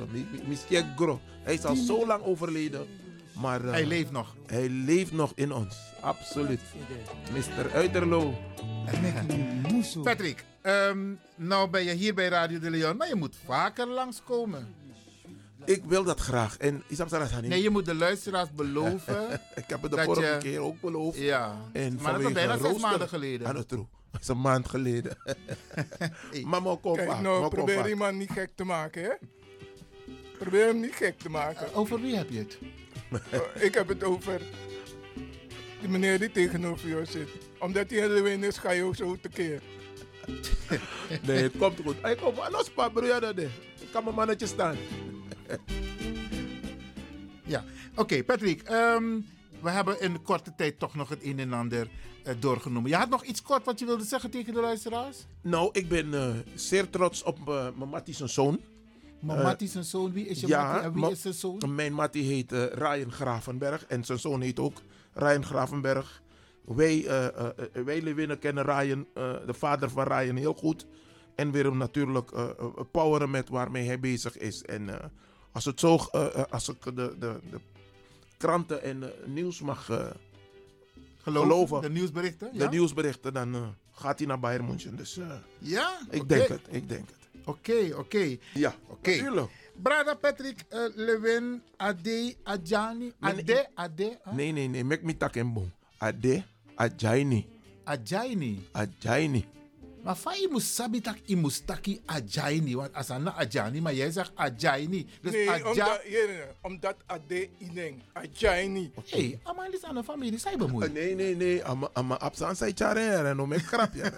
Miss 0.47 0.63
Gro. 0.95 1.19
Hij 1.44 1.54
is 1.54 1.66
al 1.66 1.76
zo 1.76 2.06
lang 2.06 2.24
overleden. 2.24 2.88
Maar 3.34 3.66
eh, 3.66 3.72
Hij 3.72 3.86
leeft 3.86 4.12
nog. 4.12 4.36
hij 4.46 4.70
leeft 4.70 5.12
nog 5.12 5.32
in 5.36 5.52
ons. 5.54 5.78
Absoluut. 6.02 6.62
Mr. 7.32 7.72
Uiterlo. 7.74 8.34
Patrick, 10.04 10.44
ehm, 10.62 11.14
nou 11.36 11.70
ben 11.70 11.84
je 11.84 11.92
hier 11.94 12.14
bij 12.14 12.28
Radio 12.28 12.60
de 12.60 12.70
Leon, 12.70 12.98
maar 12.98 13.08
je 13.08 13.16
moet 13.16 13.36
vaker 13.46 13.88
langskomen. 13.88 14.74
Ik 15.66 15.84
wil 15.86 16.04
dat 16.04 16.20
graag. 16.20 16.58
En. 16.58 16.84
Nee, 17.42 17.62
je 17.62 17.70
moet 17.70 17.86
de 17.86 17.96
luisteraars 17.96 18.52
beloven. 18.52 19.32
ik 19.56 19.64
heb 19.68 19.82
het 19.82 19.92
de 19.92 20.04
vorige 20.04 20.32
je- 20.32 20.38
keer 20.38 20.60
ook 20.60 20.82
beloofd. 20.82 21.18
Ja, 21.18 21.56
En 21.74 21.98
maar 22.02 22.14
dat 22.14 22.22
is 22.22 22.32
bijna 22.32 22.58
zes 22.58 22.78
maanden 22.82 23.08
geleden. 23.10 23.48
Ah, 23.48 23.54
dat 23.54 23.62
is 23.62 23.68
true. 23.68 23.88
Dat 24.12 24.22
is 24.22 24.28
een 24.28 24.42
maand 24.42 24.70
geleden. 24.70 25.18
Mama, 26.44 26.76
kom 26.82 26.96
Kijk 26.96 27.08
nou, 27.08 27.22
maar 27.24 27.40
kom 27.40 27.50
probeer 27.50 27.90
iemand 27.90 28.18
niet 28.18 28.32
gek 28.32 28.52
te 28.56 28.64
maken, 28.64 29.04
hè? 29.04 29.10
Probeer 30.40 30.66
hem 30.66 30.80
niet 30.80 30.96
gek 30.96 31.20
te 31.20 31.30
maken. 31.30 31.74
Over 31.74 32.02
wie 32.02 32.16
heb 32.16 32.30
je 32.30 32.38
het? 32.38 32.58
Oh, 33.34 33.62
ik 33.64 33.74
heb 33.74 33.88
het 33.88 34.04
over 34.04 34.42
die 35.80 35.90
meneer 35.90 36.20
die 36.20 36.32
tegenover 36.32 36.90
jou 36.90 37.06
zit. 37.06 37.30
Omdat 37.60 37.90
hij 37.90 38.04
een 38.04 38.24
win 38.24 38.44
is, 38.44 38.58
ga 38.58 38.72
je 38.72 38.84
ook 38.84 38.96
zo 38.96 39.18
tekeer. 39.22 39.62
Nee, 41.28 41.44
het 41.44 41.58
komt 41.58 41.80
goed. 41.86 41.96
Hey, 42.02 42.16
kom, 42.16 42.34
los 42.52 42.70
pa, 42.70 42.90
broer, 42.90 43.20
dat 43.20 43.38
Ik 43.38 43.50
kan 43.92 44.04
mijn 44.04 44.16
mannetje 44.16 44.48
staan. 44.48 44.76
Ja, 47.46 47.64
oké, 47.96 48.24
Patrick. 48.24 48.62
ehm, 48.62 49.20
we 49.62 49.70
hebben 49.70 50.02
in 50.02 50.22
korte 50.22 50.54
tijd 50.56 50.80
toch 50.80 50.96
nog 50.96 51.10
het 51.10 51.24
een 51.24 51.40
en 51.40 51.54
ander 51.54 51.90
eh, 52.24 52.34
doorgenomen. 52.40 52.90
Je 52.90 52.96
had 52.96 53.10
nog 53.10 53.24
iets 53.24 53.42
kort 53.42 53.66
wat 53.66 53.80
je 53.80 53.86
wilde 53.86 54.04
zeggen 54.04 54.30
tegen 54.30 54.54
de 54.54 54.60
luisteraars? 54.62 55.26
Nou, 55.42 55.70
ik 55.72 55.90
ben 55.90 56.14
eh, 56.14 56.30
zeer 56.56 56.90
trots 56.90 57.24
op 57.24 57.50
eh, 57.50 57.68
mijn 57.76 57.90
Mattie 57.90 58.14
zijn 58.14 58.30
zoon. 58.30 58.60
Maar 59.20 59.43
Mattie 59.43 59.67
zijn 59.67 59.84
zoon, 59.84 60.11
wie 60.11 60.28
is 60.28 60.39
je 60.39 60.47
ja, 60.47 60.72
Mattie 60.72 60.82
en 60.82 60.93
wie 60.93 61.11
is 61.11 61.22
zijn 61.22 61.34
zoon? 61.34 61.76
Mijn 61.76 61.93
Mattie 61.93 62.24
heet 62.24 62.51
eh, 62.51 62.65
Ryan 62.65 63.11
Gravenberg 63.11 63.86
en 63.86 64.03
zijn 64.03 64.20
zoon 64.20 64.41
heet 64.41 64.59
ook 64.59 64.82
Ryan 65.13 65.45
Gravenberg. 65.45 66.22
Wij, 66.65 67.05
eh 67.07 67.26
eh, 67.26 67.86
wij 67.86 68.01
Leeuwinnen 68.01 68.39
kennen 68.39 68.63
Ryan, 68.63 69.07
de 69.45 69.53
vader 69.53 69.89
van 69.89 70.07
Ryan, 70.07 70.36
heel 70.36 70.53
goed. 70.53 70.86
En 71.36 71.51
weer 71.51 71.65
hem 71.65 71.78
natuurlijk 71.78 72.32
poweren 72.91 73.30
met 73.30 73.49
waarmee 73.49 73.86
hij 73.86 73.99
bezig 73.99 74.38
is. 74.38 74.63
En 74.63 75.11
als, 75.51 75.65
het 75.65 75.80
zo, 75.80 75.95
als 76.49 76.70
ik 76.70 76.84
de, 76.84 76.91
de, 76.93 77.39
de 77.51 77.59
kranten 78.38 78.84
en 78.84 79.11
nieuws 79.26 79.61
mag 79.61 79.89
Geloven, 81.22 81.82
de 81.82 81.89
nieuwsberichten, 81.89 82.57
de 82.57 82.70
nieuwsberichten, 82.70 83.34
dan 83.34 83.76
gaat 83.91 84.17
hij 84.17 84.28
naar 84.28 84.39
Bayern 84.39 84.65
München. 84.65 84.95
Dus 84.95 85.20
Ja? 85.59 85.99
ik 86.09 86.30
denk 86.30 86.47
het, 86.47 86.61
ik 86.70 86.89
denk 86.89 87.07
het. 87.09 87.18
Oké, 87.50 87.93
oké. 87.97 88.38
Ja, 88.54 88.76
oké. 88.88 89.10
natuurlijk. 89.12 89.52
Brada 89.82 90.14
Patrick 90.16 90.66
uh, 90.70 90.91
Lewin, 90.95 91.62
Ade, 91.78 92.36
Adjani, 92.43 93.14
Ade, 93.20 93.43
nee. 93.43 93.66
Ade, 93.76 94.20
ah? 94.24 94.34
Nee, 94.34 94.52
nee, 94.52 94.68
nee, 94.68 94.84
mek 94.84 95.04
me 95.04 95.18
tak 95.18 95.36
en 95.36 95.54
boom. 95.54 95.72
Ade, 95.97 96.43
ajaini, 96.76 97.47
Adjaini. 97.84 98.68
ajaini. 98.72 99.45
Maar 100.04 100.16
van 100.16 100.39
je 100.39 100.47
moest 100.52 100.74
sabi 100.74 101.02
tak 101.02 101.18
je 101.24 101.36
moest 101.36 101.68
taki 101.68 102.02
Adjaini, 102.06 102.76
want 102.76 102.93
als 102.93 103.10
aan 103.10 103.36
Adjani, 103.36 103.82
maar 103.82 103.93
jij 103.93 104.12
zegt 104.12 104.32
Adjaini. 104.36 105.08
Dus 105.22 105.32
nee, 105.32 105.50
Adja... 105.50 105.70
omdat, 105.70 106.02
ja, 106.06 106.26
nee, 106.26 106.28
nee, 106.28 106.43
omdat 106.62 106.95
Ade 107.06 107.50
Ineng, 107.58 108.02
Ajaini. 108.14 108.91
Hé, 109.06 109.20
hey, 109.20 109.39
Aman 109.43 109.74
is 109.74 109.84
aan 109.84 109.95
de 109.95 110.04
familie, 110.04 110.39
zij 110.39 110.58
bemoeien. 110.58 110.91
Nee, 111.00 111.16
nee, 111.16 111.36
nee, 111.36 111.64
ama, 111.64 111.89
ama 111.93 112.18
absan 112.20 112.56
sai 112.56 112.72
chare, 112.76 113.34
no 113.34 113.45
mek 113.45 113.64
krap 113.64 113.93
ya. 113.93 114.12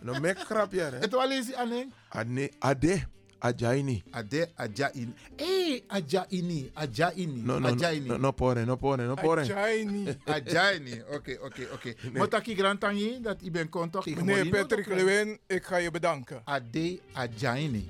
No 0.00 0.20
mek 0.20 0.36
krap 0.36 0.72
ya. 0.72 0.90
Het 0.90 1.10
wel 1.10 1.30
is 1.30 1.54
aan 1.54 1.92
Ade, 2.08 2.50
ade, 2.58 3.06
ajaini. 3.46 4.02
Ade, 4.10 4.48
Adjaini. 4.56 5.12
Hé, 5.36 5.44
hey, 5.44 5.84
Adjaini, 5.88 6.70
Adjaini, 6.74 7.42
No, 7.42 7.58
no, 7.58 7.68
Adjaini. 7.68 8.08
no, 8.08 8.16
no 8.16 8.32
pore, 8.32 8.64
no 8.64 8.76
pore, 8.76 9.06
no 9.06 9.14
pore. 9.14 9.42
Ajaini. 9.42 10.16
Adjaini, 10.26 11.02
oké, 11.10 11.38
oké, 11.42 11.68
oké. 11.72 11.94
Maar 12.12 12.28
taki 12.28 12.54
grantangi, 12.54 13.20
dat 13.22 13.36
ik 13.42 13.52
ben 13.52 13.68
contact. 13.68 14.06
Meneer 14.06 14.48
Patrick 14.48 14.86
Lewin, 14.86 15.38
ik 15.46 15.64
ga 15.64 15.76
je 15.76 15.90
bedanken. 15.90 16.40
Ade, 16.44 17.00
Adjaini. 17.12 17.88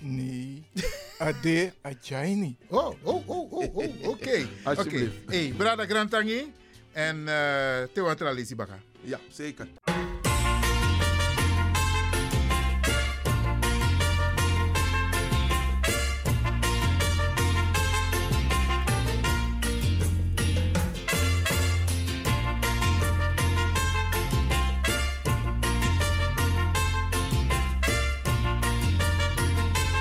Nee, 0.00 0.62
Ade 1.18 1.72
Ajaini. 1.82 2.56
Oh, 2.68 2.94
oh, 3.02 3.28
oh, 3.28 3.52
oh, 3.52 3.76
oh 3.76 3.76
oké. 3.76 4.06
Oké, 4.08 4.46
Alsjeblieft. 4.64 5.12
hey, 5.26 5.52
brada 5.56 5.84
grantangi. 5.86 6.52
En 6.92 7.16
uh, 7.16 7.24
te 7.92 8.00
watralisi 8.02 8.54
baka. 8.54 8.78
Ja, 9.00 9.18
zeker. 9.30 9.66